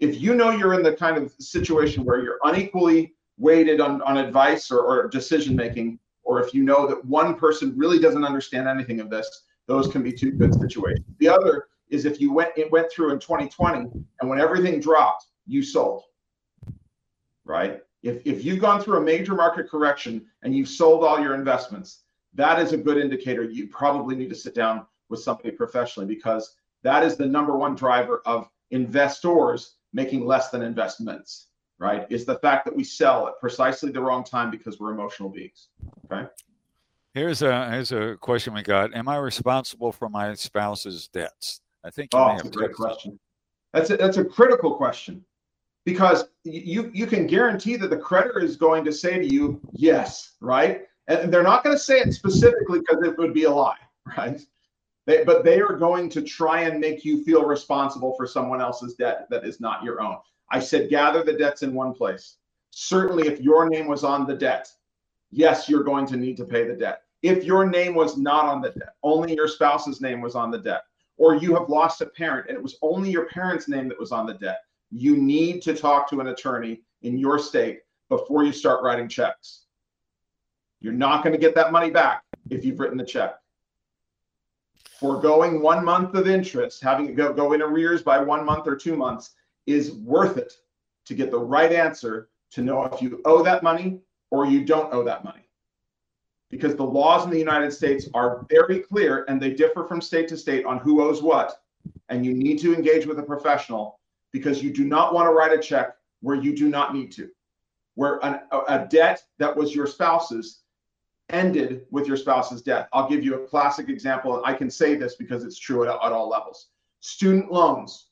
If 0.00 0.20
you 0.20 0.34
know 0.34 0.50
you're 0.50 0.74
in 0.74 0.82
the 0.82 0.94
kind 0.94 1.16
of 1.16 1.32
situation 1.38 2.04
where 2.04 2.22
you're 2.22 2.40
unequally 2.42 3.14
weighted 3.38 3.80
on, 3.80 4.02
on 4.02 4.16
advice 4.16 4.70
or, 4.70 4.80
or 4.80 5.08
decision 5.08 5.54
making, 5.54 5.98
or 6.24 6.42
if 6.42 6.52
you 6.52 6.64
know 6.64 6.86
that 6.88 7.04
one 7.04 7.36
person 7.36 7.72
really 7.76 7.98
doesn't 7.98 8.24
understand 8.24 8.66
anything 8.66 8.98
of 9.00 9.10
this, 9.10 9.44
those 9.66 9.88
can 9.88 10.02
be 10.02 10.12
two 10.12 10.32
good 10.32 10.54
situations. 10.54 11.06
The 11.18 11.28
other 11.28 11.68
is 11.88 12.04
if 12.04 12.20
you 12.20 12.32
went 12.32 12.50
it 12.56 12.70
went 12.72 12.90
through 12.90 13.12
in 13.12 13.18
2020 13.18 13.90
and 14.20 14.28
when 14.30 14.40
everything 14.40 14.80
dropped, 14.80 15.26
you 15.46 15.62
sold. 15.62 16.02
Right? 17.44 17.83
If, 18.04 18.20
if 18.26 18.44
you've 18.44 18.60
gone 18.60 18.82
through 18.82 18.98
a 18.98 19.00
major 19.00 19.34
market 19.34 19.68
correction 19.68 20.26
and 20.42 20.54
you've 20.54 20.68
sold 20.68 21.02
all 21.02 21.18
your 21.18 21.34
investments, 21.34 22.02
that 22.34 22.60
is 22.60 22.74
a 22.74 22.76
good 22.76 22.98
indicator. 22.98 23.42
You 23.42 23.66
probably 23.68 24.14
need 24.14 24.28
to 24.28 24.34
sit 24.34 24.54
down 24.54 24.86
with 25.08 25.20
somebody 25.20 25.50
professionally 25.50 26.06
because 26.06 26.54
that 26.82 27.02
is 27.02 27.16
the 27.16 27.24
number 27.24 27.56
one 27.56 27.74
driver 27.74 28.20
of 28.26 28.46
investors 28.70 29.76
making 29.94 30.26
less 30.26 30.50
than 30.50 30.60
investments, 30.60 31.46
right? 31.78 32.06
Is 32.10 32.26
the 32.26 32.38
fact 32.40 32.66
that 32.66 32.76
we 32.76 32.84
sell 32.84 33.26
at 33.26 33.40
precisely 33.40 33.90
the 33.90 34.02
wrong 34.02 34.22
time 34.22 34.50
because 34.50 34.78
we're 34.78 34.92
emotional 34.92 35.30
beings. 35.30 35.68
Okay. 36.04 36.28
Here's 37.14 37.40
a 37.40 37.70
here's 37.70 37.92
a 37.92 38.16
question 38.20 38.52
we 38.52 38.62
got. 38.62 38.92
Am 38.94 39.08
I 39.08 39.16
responsible 39.16 39.92
for 39.92 40.10
my 40.10 40.34
spouse's 40.34 41.08
debts? 41.08 41.62
I 41.82 41.90
think 41.90 42.12
you 42.12 42.18
oh, 42.18 42.34
that's 42.36 42.48
a 42.48 42.50
great 42.50 42.74
question. 42.74 43.18
That's 43.72 43.88
a, 43.90 43.96
that's 43.96 44.18
a 44.18 44.24
critical 44.24 44.74
question 44.76 45.24
because 45.84 46.24
you 46.44 46.90
you 46.94 47.06
can 47.06 47.26
guarantee 47.26 47.76
that 47.76 47.90
the 47.90 47.96
creditor 47.96 48.40
is 48.40 48.56
going 48.56 48.84
to 48.84 48.92
say 48.92 49.18
to 49.18 49.26
you 49.26 49.60
yes 49.72 50.32
right? 50.40 50.82
And 51.06 51.32
they're 51.32 51.42
not 51.42 51.62
going 51.62 51.76
to 51.76 51.82
say 51.82 52.00
it 52.00 52.12
specifically 52.14 52.80
because 52.80 53.02
it 53.06 53.18
would 53.18 53.34
be 53.34 53.44
a 53.44 53.50
lie 53.50 53.76
right? 54.16 54.40
They, 55.06 55.22
but 55.24 55.44
they 55.44 55.60
are 55.60 55.76
going 55.76 56.08
to 56.10 56.22
try 56.22 56.62
and 56.62 56.80
make 56.80 57.04
you 57.04 57.22
feel 57.24 57.44
responsible 57.44 58.14
for 58.16 58.26
someone 58.26 58.62
else's 58.62 58.94
debt 58.94 59.26
that 59.28 59.44
is 59.44 59.60
not 59.60 59.84
your 59.84 60.00
own. 60.00 60.16
I 60.50 60.60
said 60.60 60.88
gather 60.90 61.22
the 61.22 61.34
debts 61.34 61.62
in 61.62 61.74
one 61.74 61.92
place. 61.92 62.36
Certainly 62.70 63.28
if 63.28 63.40
your 63.40 63.68
name 63.68 63.86
was 63.86 64.04
on 64.04 64.26
the 64.26 64.34
debt 64.34 64.70
yes 65.30 65.68
you're 65.68 65.84
going 65.84 66.06
to 66.06 66.16
need 66.16 66.36
to 66.38 66.44
pay 66.44 66.66
the 66.66 66.74
debt. 66.74 67.02
If 67.22 67.44
your 67.44 67.66
name 67.66 67.94
was 67.94 68.16
not 68.16 68.46
on 68.46 68.60
the 68.60 68.70
debt 68.70 68.94
only 69.02 69.34
your 69.34 69.48
spouse's 69.48 70.00
name 70.00 70.20
was 70.20 70.34
on 70.34 70.50
the 70.50 70.58
debt 70.58 70.84
or 71.16 71.36
you 71.36 71.54
have 71.54 71.68
lost 71.68 72.00
a 72.00 72.06
parent 72.06 72.48
and 72.48 72.56
it 72.56 72.62
was 72.62 72.76
only 72.82 73.10
your 73.10 73.26
parent's 73.26 73.68
name 73.68 73.88
that 73.88 74.00
was 74.00 74.12
on 74.12 74.26
the 74.26 74.34
debt 74.34 74.60
you 74.94 75.16
need 75.16 75.60
to 75.62 75.74
talk 75.74 76.08
to 76.08 76.20
an 76.20 76.28
attorney 76.28 76.80
in 77.02 77.18
your 77.18 77.38
state 77.38 77.80
before 78.08 78.44
you 78.44 78.52
start 78.52 78.82
writing 78.82 79.08
checks. 79.08 79.62
You're 80.80 80.92
not 80.92 81.24
going 81.24 81.32
to 81.32 81.38
get 81.38 81.54
that 81.56 81.72
money 81.72 81.90
back 81.90 82.22
if 82.48 82.64
you've 82.64 82.78
written 82.78 82.96
the 82.96 83.04
check. 83.04 83.34
Foregoing 85.00 85.60
one 85.60 85.84
month 85.84 86.14
of 86.14 86.28
interest, 86.28 86.80
having 86.80 87.08
it 87.08 87.16
go, 87.16 87.32
go 87.32 87.54
in 87.54 87.60
arrears 87.60 88.02
by 88.02 88.18
one 88.18 88.44
month 88.44 88.68
or 88.68 88.76
two 88.76 88.94
months, 88.96 89.34
is 89.66 89.92
worth 89.94 90.36
it 90.36 90.52
to 91.06 91.14
get 91.14 91.32
the 91.32 91.38
right 91.38 91.72
answer 91.72 92.28
to 92.52 92.62
know 92.62 92.84
if 92.84 93.02
you 93.02 93.20
owe 93.24 93.42
that 93.42 93.64
money 93.64 93.98
or 94.30 94.46
you 94.46 94.64
don't 94.64 94.94
owe 94.94 95.02
that 95.02 95.24
money. 95.24 95.48
Because 96.50 96.76
the 96.76 96.84
laws 96.84 97.24
in 97.24 97.30
the 97.30 97.38
United 97.38 97.72
States 97.72 98.08
are 98.14 98.46
very 98.48 98.78
clear 98.78 99.24
and 99.26 99.42
they 99.42 99.50
differ 99.50 99.84
from 99.86 100.00
state 100.00 100.28
to 100.28 100.36
state 100.36 100.64
on 100.64 100.78
who 100.78 101.02
owes 101.02 101.20
what. 101.20 101.62
And 102.08 102.24
you 102.24 102.32
need 102.32 102.60
to 102.60 102.72
engage 102.72 103.06
with 103.06 103.18
a 103.18 103.22
professional 103.22 103.98
because 104.34 104.60
you 104.60 104.72
do 104.72 104.84
not 104.84 105.14
want 105.14 105.28
to 105.28 105.32
write 105.32 105.52
a 105.52 105.62
check 105.62 105.94
where 106.20 106.34
you 106.34 106.56
do 106.56 106.68
not 106.68 106.92
need 106.92 107.12
to, 107.12 107.30
where 107.94 108.18
an, 108.24 108.40
a 108.68 108.84
debt 108.90 109.22
that 109.38 109.56
was 109.56 109.72
your 109.72 109.86
spouse's 109.86 110.62
ended 111.30 111.86
with 111.92 112.08
your 112.08 112.16
spouse's 112.16 112.60
death. 112.60 112.88
I'll 112.92 113.08
give 113.08 113.24
you 113.24 113.36
a 113.36 113.46
classic 113.46 113.88
example. 113.88 114.42
I 114.44 114.52
can 114.52 114.68
say 114.68 114.96
this 114.96 115.14
because 115.14 115.44
it's 115.44 115.56
true 115.56 115.84
at, 115.84 115.88
at 115.88 116.10
all 116.12 116.28
levels. 116.28 116.70
Student 116.98 117.52
loans 117.52 118.08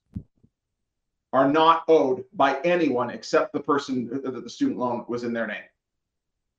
are 1.33 1.49
not 1.49 1.83
owed 1.89 2.25
by 2.35 2.61
anyone 2.61 3.11
except 3.11 3.53
the 3.53 3.61
person 3.61 4.09
that 4.23 4.45
the 4.45 4.49
student 4.49 4.79
loan 4.79 5.05
was 5.09 5.25
in 5.25 5.33
their 5.33 5.49
name. 5.49 5.65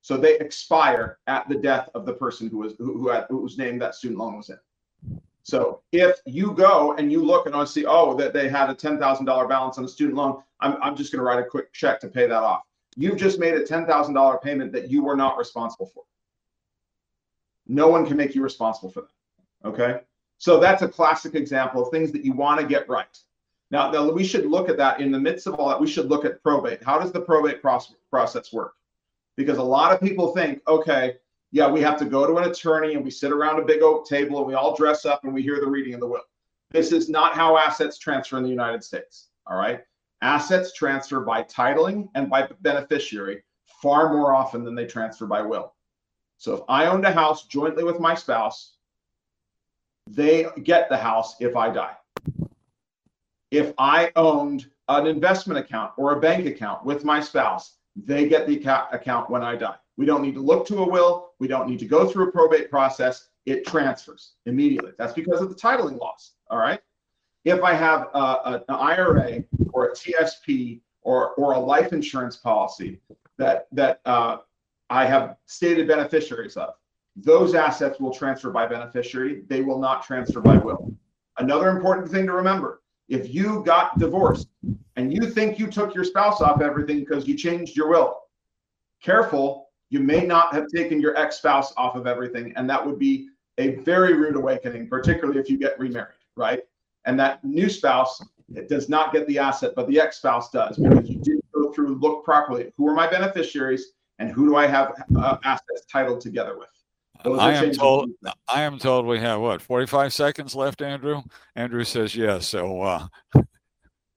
So 0.01 0.18
they 0.18 0.38
expire 0.39 1.20
at 1.28 1.47
the 1.47 1.55
death 1.55 1.88
of 1.95 2.05
the 2.05 2.14
person 2.14 2.49
who 2.49 2.57
was 2.57 2.74
who, 2.78 2.97
who 2.97 3.07
had 3.07 3.28
whose 3.30 3.57
name 3.57 3.80
that 3.80 3.95
student 3.95 4.20
loan 4.20 4.36
was 4.36 4.49
in. 4.49 4.59
So 5.44 5.82
if 5.91 6.20
you 6.26 6.54
go 6.54 6.94
and 6.94 7.12
you 7.12 7.24
look 7.24 7.46
and 7.46 7.56
I 7.56 7.66
see, 7.66 7.86
oh, 7.86 8.16
that 8.16 8.34
they 8.34 8.48
had 8.48 8.70
a 8.70 8.76
$10,000 8.76 9.50
balance 9.50 9.78
on 9.78 9.84
a 9.84 9.88
student 9.88 10.18
loan, 10.18 10.41
I'm, 10.62 10.82
I'm 10.82 10.96
just 10.96 11.12
going 11.12 11.20
to 11.20 11.26
write 11.26 11.39
a 11.39 11.44
quick 11.44 11.74
check 11.74 12.00
to 12.00 12.08
pay 12.08 12.28
that 12.28 12.44
off. 12.44 12.64
You've 12.96 13.18
just 13.18 13.39
made 13.39 13.54
a 13.56 13.64
$10,000 13.64 14.41
payment 14.41 14.72
that 14.72 14.89
you 14.89 15.04
were 15.04 15.18
not 15.18 15.38
responsible 15.38 15.88
for. 15.88 16.04
No 17.68 17.89
one 17.89 18.06
can 18.06 18.16
make 18.16 18.36
you 18.36 18.41
responsible 18.41 18.89
for 18.89 19.02
that. 19.02 19.68
Okay. 19.68 20.00
So 20.38 20.60
that's 20.60 20.82
a 20.82 20.88
classic 20.88 21.36
example 21.36 21.84
of 21.84 21.91
things 21.91 22.12
that 22.14 22.24
you 22.24 22.34
want 22.34 22.62
to 22.62 22.66
get 22.66 22.88
right. 22.88 23.18
Now, 23.70 23.91
now, 23.91 24.10
we 24.12 24.24
should 24.24 24.46
look 24.46 24.70
at 24.70 24.78
that 24.78 25.02
in 25.02 25.12
the 25.12 25.20
midst 25.20 25.48
of 25.48 25.56
all 25.56 25.68
that. 25.70 25.80
We 25.80 25.88
should 25.88 26.08
look 26.08 26.26
at 26.26 26.44
probate. 26.44 26.84
How 26.84 27.00
does 27.00 27.12
the 27.12 27.22
probate 27.22 27.62
process 27.62 28.54
work? 28.54 28.76
Because 29.36 29.58
a 29.58 29.64
lot 29.64 29.91
of 29.91 30.00
people 30.00 30.34
think, 30.34 30.62
okay, 30.68 31.16
yeah, 31.54 31.70
we 31.70 31.82
have 31.82 31.99
to 31.99 32.06
go 32.06 32.26
to 32.26 32.38
an 32.38 32.49
attorney 32.49 32.95
and 32.95 33.06
we 33.06 33.12
sit 33.12 33.32
around 33.32 33.60
a 33.60 33.64
big 33.64 33.84
oak 33.84 34.10
table 34.10 34.39
and 34.39 34.47
we 34.47 34.56
all 34.56 34.76
dress 34.76 35.06
up 35.06 35.24
and 35.24 35.32
we 35.32 35.43
hear 35.43 35.60
the 35.60 35.68
reading 35.68 35.93
of 35.93 35.99
the 35.99 36.08
will. 36.08 36.24
This 36.72 36.91
is 36.91 37.10
not 37.10 37.36
how 37.36 37.56
assets 37.56 37.99
transfer 37.99 38.38
in 38.38 38.43
the 38.43 38.49
United 38.49 38.84
States. 38.84 39.30
All 39.45 39.56
right. 39.56 39.82
Assets 40.24 40.74
transfer 40.74 41.20
by 41.20 41.43
titling 41.43 42.10
and 42.16 42.28
by 42.28 42.49
beneficiary 42.62 43.43
far 43.84 44.12
more 44.12 44.34
often 44.34 44.64
than 44.64 44.74
they 44.74 44.88
transfer 44.88 45.28
by 45.28 45.43
will. 45.43 45.76
So 46.39 46.56
if 46.56 46.62
I 46.68 46.88
owned 46.88 47.06
a 47.06 47.12
house 47.12 47.45
jointly 47.45 47.84
with 47.84 47.99
my 47.99 48.16
spouse, 48.16 48.78
they 50.10 50.47
get 50.64 50.89
the 50.89 50.97
house 50.97 51.36
if 51.39 51.56
I 51.56 51.70
die. 51.70 51.95
If 53.51 53.74
I 53.78 54.12
owned 54.16 54.72
an 54.88 55.06
investment 55.06 55.60
account 55.60 55.91
or 55.97 56.14
a 56.14 56.20
bank 56.20 56.47
account 56.47 56.84
with 56.84 57.06
my 57.06 57.22
spouse, 57.22 57.76
they 57.95 58.28
get 58.28 58.47
the 58.47 58.58
account 58.91 59.30
when 59.30 59.43
I 59.43 59.56
die. 59.56 59.76
We 59.98 60.06
don't 60.06 60.22
need 60.22 60.34
to 60.36 60.41
look 60.41 60.66
to 60.68 60.80
a 60.80 60.89
will. 60.89 61.32
We 61.39 61.48
don't 61.48 61.70
need 61.70 61.80
to 61.80 61.86
go 61.86 62.08
through 62.08 62.30
a 62.30 62.32
probate 62.32 62.70
process. 62.70 63.30
It 63.46 63.66
transfers 63.66 64.34
immediately. 64.46 64.91
That's 64.98 65.14
because 65.14 65.41
of 65.41 65.50
the 65.50 65.56
titling 65.56 66.00
laws. 66.00 66.32
All 66.50 66.58
right. 66.58 66.80
if 67.46 67.62
I 67.64 67.74
have 67.74 68.08
a, 68.14 68.18
a, 68.18 68.64
an 68.68 68.76
IRA 68.76 69.44
or 69.74 69.88
a 69.88 69.94
TSP 69.94 70.82
or, 71.02 71.32
or 71.32 71.54
a 71.54 71.60
life 71.60 71.94
insurance 71.94 72.38
policy 72.38 73.00
that, 73.38 73.68
that 73.72 74.00
uh, 74.06 74.38
I 74.89 75.06
have 75.06 75.38
stated 75.46 75.88
beneficiaries 75.88 76.56
of, 76.58 76.76
those 77.16 77.54
assets 77.54 78.00
will 78.00 78.14
transfer 78.14 78.50
by 78.50 78.66
beneficiary. 78.66 79.44
They 79.48 79.62
will 79.62 79.80
not 79.80 80.04
transfer 80.04 80.41
by 80.41 80.58
will. 80.58 80.94
Another 81.38 81.70
important 81.70 82.10
thing 82.10 82.26
to 82.28 82.34
remember 82.34 82.82
if 83.10 83.34
you 83.34 83.64
got 83.66 84.00
divorced 84.00 84.48
and 84.96 85.14
you 85.14 85.30
think 85.30 85.60
you 85.60 85.68
took 85.68 85.94
your 85.94 86.04
spouse 86.04 86.41
off 86.41 86.62
everything 86.62 87.00
because 87.00 87.28
you 87.28 87.36
changed 87.36 87.76
your 87.76 87.89
will, 87.89 88.22
careful, 89.02 89.62
you 89.90 90.00
may 90.00 90.26
not 90.26 90.54
have 90.54 90.68
taken 90.68 91.00
your 91.00 91.16
ex 91.18 91.38
spouse 91.38 91.74
off 91.78 91.96
of 91.96 92.08
everything. 92.08 92.54
And 92.56 92.70
that 92.70 92.86
would 92.86 92.98
be 92.98 93.30
a 93.58 93.76
very 93.76 94.14
rude 94.14 94.36
awakening, 94.36 94.88
particularly 94.88 95.40
if 95.40 95.50
you 95.50 95.58
get 95.58 95.80
remarried, 95.80 96.18
right? 96.36 96.64
And 97.06 97.20
that 97.20 97.44
new 97.44 97.70
spouse 97.70 98.22
it 98.56 98.70
does 98.70 98.90
not 98.90 99.14
get 99.14 99.28
the 99.28 99.40
asset, 99.40 99.74
but 99.76 99.88
the 99.88 100.00
ex 100.00 100.18
spouse 100.18 100.52
does 100.52 100.78
because 100.78 101.10
you 101.10 101.20
didn't 101.20 101.46
go 101.54 101.72
through, 101.72 101.96
look 101.96 102.24
properly. 102.24 102.72
Who 102.78 102.88
are 102.88 102.94
my 102.94 103.10
beneficiaries 103.10 103.94
and 104.20 104.30
who 104.30 104.48
do 104.48 104.56
I 104.56 104.68
have 104.68 104.94
uh, 105.18 105.38
assets 105.44 105.86
titled 105.92 106.22
together 106.22 106.58
with? 106.58 106.68
I 107.26 107.54
am 107.54 107.72
told. 107.72 108.10
I 108.50 108.64
am 108.64 108.78
told 108.80 109.06
we 109.06 109.20
have 109.20 109.40
what 109.40 109.62
45 109.62 110.14
seconds 110.14 110.56
left, 110.56 110.82
Andrew. 110.82 111.22
Andrew 111.56 111.84
says 111.84 112.16
yes. 112.16 112.48
So, 112.48 112.82
uh... 112.82 113.08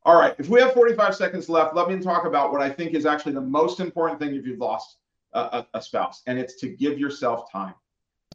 all 0.04 0.18
right. 0.18 0.34
If 0.38 0.48
we 0.48 0.60
have 0.60 0.72
45 0.72 1.14
seconds 1.14 1.48
left, 1.48 1.76
let 1.76 1.88
me 1.88 2.00
talk 2.00 2.24
about 2.24 2.52
what 2.52 2.62
I 2.62 2.68
think 2.68 2.94
is 2.94 3.06
actually 3.06 3.32
the 3.32 3.40
most 3.40 3.78
important 3.78 4.18
thing 4.18 4.34
if 4.34 4.44
you've 4.44 4.58
lost 4.58 4.96
a, 5.32 5.66
a 5.74 5.82
spouse, 5.82 6.22
and 6.26 6.38
it's 6.38 6.56
to 6.60 6.68
give 6.68 6.98
yourself 6.98 7.50
time. 7.50 7.74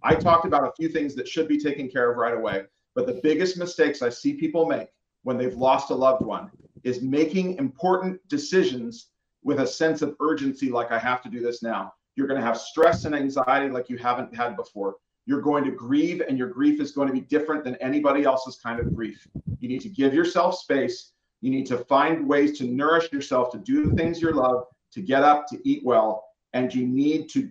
I 0.04 0.16
talked 0.16 0.46
about 0.46 0.68
a 0.68 0.74
few 0.74 0.90
things 0.90 1.16
that 1.16 1.28
should 1.28 1.48
be 1.48 1.60
taken 1.60 1.90
care 1.90 2.12
of 2.12 2.18
right 2.18 2.34
away, 2.34 2.64
but 2.96 3.06
the 3.06 3.20
biggest 3.24 3.58
mistakes 3.58 4.02
I 4.02 4.10
see 4.10 4.34
people 4.34 4.66
make 4.66 4.90
when 5.24 5.38
they've 5.38 5.56
lost 5.56 5.92
a 5.92 5.96
loved 5.96 6.26
one 6.26 6.50
is 6.84 7.02
making 7.02 7.58
important 7.58 8.20
decisions 8.28 9.10
with 9.44 9.60
a 9.60 9.68
sense 9.68 10.02
of 10.02 10.16
urgency, 10.20 10.70
like 10.70 10.92
I 10.92 11.00
have 11.00 11.22
to 11.24 11.30
do 11.30 11.40
this 11.40 11.64
now. 11.64 11.94
You're 12.16 12.28
going 12.28 12.40
to 12.40 12.46
have 12.46 12.58
stress 12.58 13.06
and 13.06 13.16
anxiety 13.16 13.72
like 13.72 13.90
you 13.90 13.98
haven't 13.98 14.36
had 14.36 14.56
before. 14.56 14.96
You're 15.26 15.42
going 15.42 15.64
to 15.64 15.72
grieve, 15.72 16.22
and 16.28 16.38
your 16.38 16.50
grief 16.50 16.82
is 16.82 16.92
going 16.92 17.08
to 17.08 17.14
be 17.14 17.22
different 17.22 17.64
than 17.64 17.76
anybody 17.76 18.24
else's 18.24 18.58
kind 18.58 18.80
of 18.80 18.94
grief. 18.94 19.28
You 19.60 19.70
need 19.70 19.82
to 19.82 19.90
give 19.90 20.14
yourself 20.14 20.58
space. 20.58 21.14
You 21.42 21.52
need 21.52 21.66
to 21.68 21.78
find 21.78 22.28
ways 22.28 22.58
to 22.58 22.66
nourish 22.66 23.12
yourself, 23.12 23.52
to 23.52 23.60
do 23.60 23.88
the 23.88 23.96
things 23.96 24.22
you 24.22 24.32
love, 24.32 24.66
to 24.94 25.02
get 25.02 25.24
up, 25.24 25.48
to 25.48 25.60
eat 25.68 25.84
well. 25.86 26.26
And 26.54 26.74
you 26.74 26.86
need 26.86 27.30
to 27.30 27.50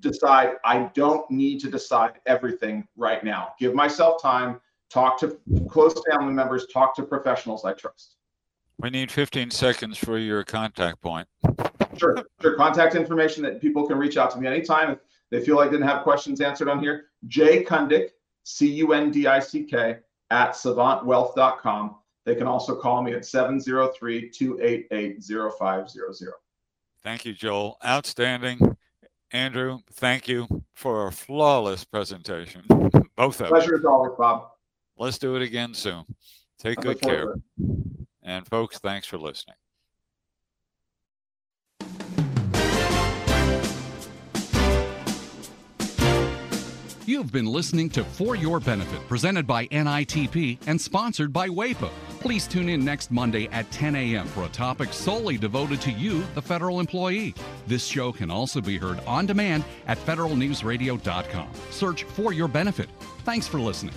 decide, 0.00 0.54
I 0.64 0.90
don't 0.94 1.28
need 1.30 1.60
to 1.60 1.70
decide 1.70 2.20
everything 2.26 2.86
right 2.96 3.24
now. 3.24 3.54
Give 3.58 3.74
myself 3.74 4.20
time, 4.20 4.60
talk 4.90 5.18
to 5.20 5.38
close 5.68 5.94
family 6.10 6.32
members, 6.32 6.66
talk 6.66 6.94
to 6.96 7.02
professionals 7.02 7.64
I 7.64 7.72
trust. 7.72 8.16
We 8.78 8.90
need 8.90 9.10
15 9.10 9.50
seconds 9.50 9.96
for 9.96 10.18
your 10.18 10.44
contact 10.44 11.00
point. 11.00 11.28
Sure, 11.96 12.16
sure. 12.40 12.56
Contact 12.56 12.94
information 12.94 13.42
that 13.44 13.60
people 13.60 13.86
can 13.86 13.96
reach 13.96 14.16
out 14.16 14.30
to 14.32 14.38
me 14.38 14.46
anytime 14.46 14.90
if 14.90 14.98
they 15.30 15.40
feel 15.40 15.56
like 15.56 15.70
they 15.70 15.76
didn't 15.76 15.88
have 15.88 16.02
questions 16.02 16.40
answered 16.40 16.68
on 16.68 16.80
here. 16.80 17.06
Jay 17.28 17.64
Cundick, 17.64 18.10
C 18.44 18.66
U 18.74 18.92
N 18.92 19.10
D 19.10 19.26
I 19.26 19.38
C 19.38 19.64
K, 19.64 19.98
at 20.30 20.52
savantwealth.com. 20.52 21.96
They 22.24 22.34
can 22.34 22.46
also 22.46 22.74
call 22.74 23.02
me 23.02 23.12
at 23.12 23.24
703 23.24 24.30
288 24.30 25.22
0500. 25.58 26.32
Thank 27.04 27.24
you, 27.24 27.32
Joel. 27.32 27.78
Outstanding. 27.84 28.76
Andrew, 29.32 29.78
thank 29.94 30.28
you 30.28 30.46
for 30.74 31.06
a 31.06 31.12
flawless 31.12 31.84
presentation. 31.84 32.62
Both 33.16 33.40
of 33.40 33.48
Pleasure 33.48 33.76
as 33.76 33.84
always, 33.84 34.12
Bob. 34.18 34.48
Let's 34.96 35.18
do 35.18 35.36
it 35.36 35.42
again 35.42 35.74
soon. 35.74 36.04
Take 36.58 36.80
good 36.80 37.00
care. 37.00 37.34
And 38.22 38.46
folks, 38.46 38.78
thanks 38.78 39.06
for 39.06 39.18
listening. 39.18 39.56
You've 47.04 47.32
been 47.32 47.46
listening 47.46 47.90
to 47.90 48.04
For 48.04 48.36
Your 48.36 48.60
Benefit, 48.60 49.00
presented 49.08 49.44
by 49.44 49.66
NITP 49.66 50.58
and 50.68 50.80
sponsored 50.80 51.32
by 51.32 51.48
WAEPA. 51.48 51.90
Please 52.20 52.46
tune 52.46 52.68
in 52.68 52.84
next 52.84 53.10
Monday 53.10 53.48
at 53.48 53.68
10 53.72 53.96
a.m. 53.96 54.28
for 54.28 54.44
a 54.44 54.48
topic 54.50 54.92
solely 54.92 55.36
devoted 55.36 55.80
to 55.80 55.90
you, 55.90 56.22
the 56.36 56.42
federal 56.42 56.78
employee. 56.78 57.34
This 57.66 57.84
show 57.84 58.12
can 58.12 58.30
also 58.30 58.60
be 58.60 58.78
heard 58.78 59.00
on 59.00 59.26
demand 59.26 59.64
at 59.88 59.98
federalnewsradio.com. 59.98 61.48
Search 61.70 62.04
For 62.04 62.32
Your 62.32 62.46
Benefit. 62.46 62.88
Thanks 63.24 63.48
for 63.48 63.58
listening. 63.58 63.94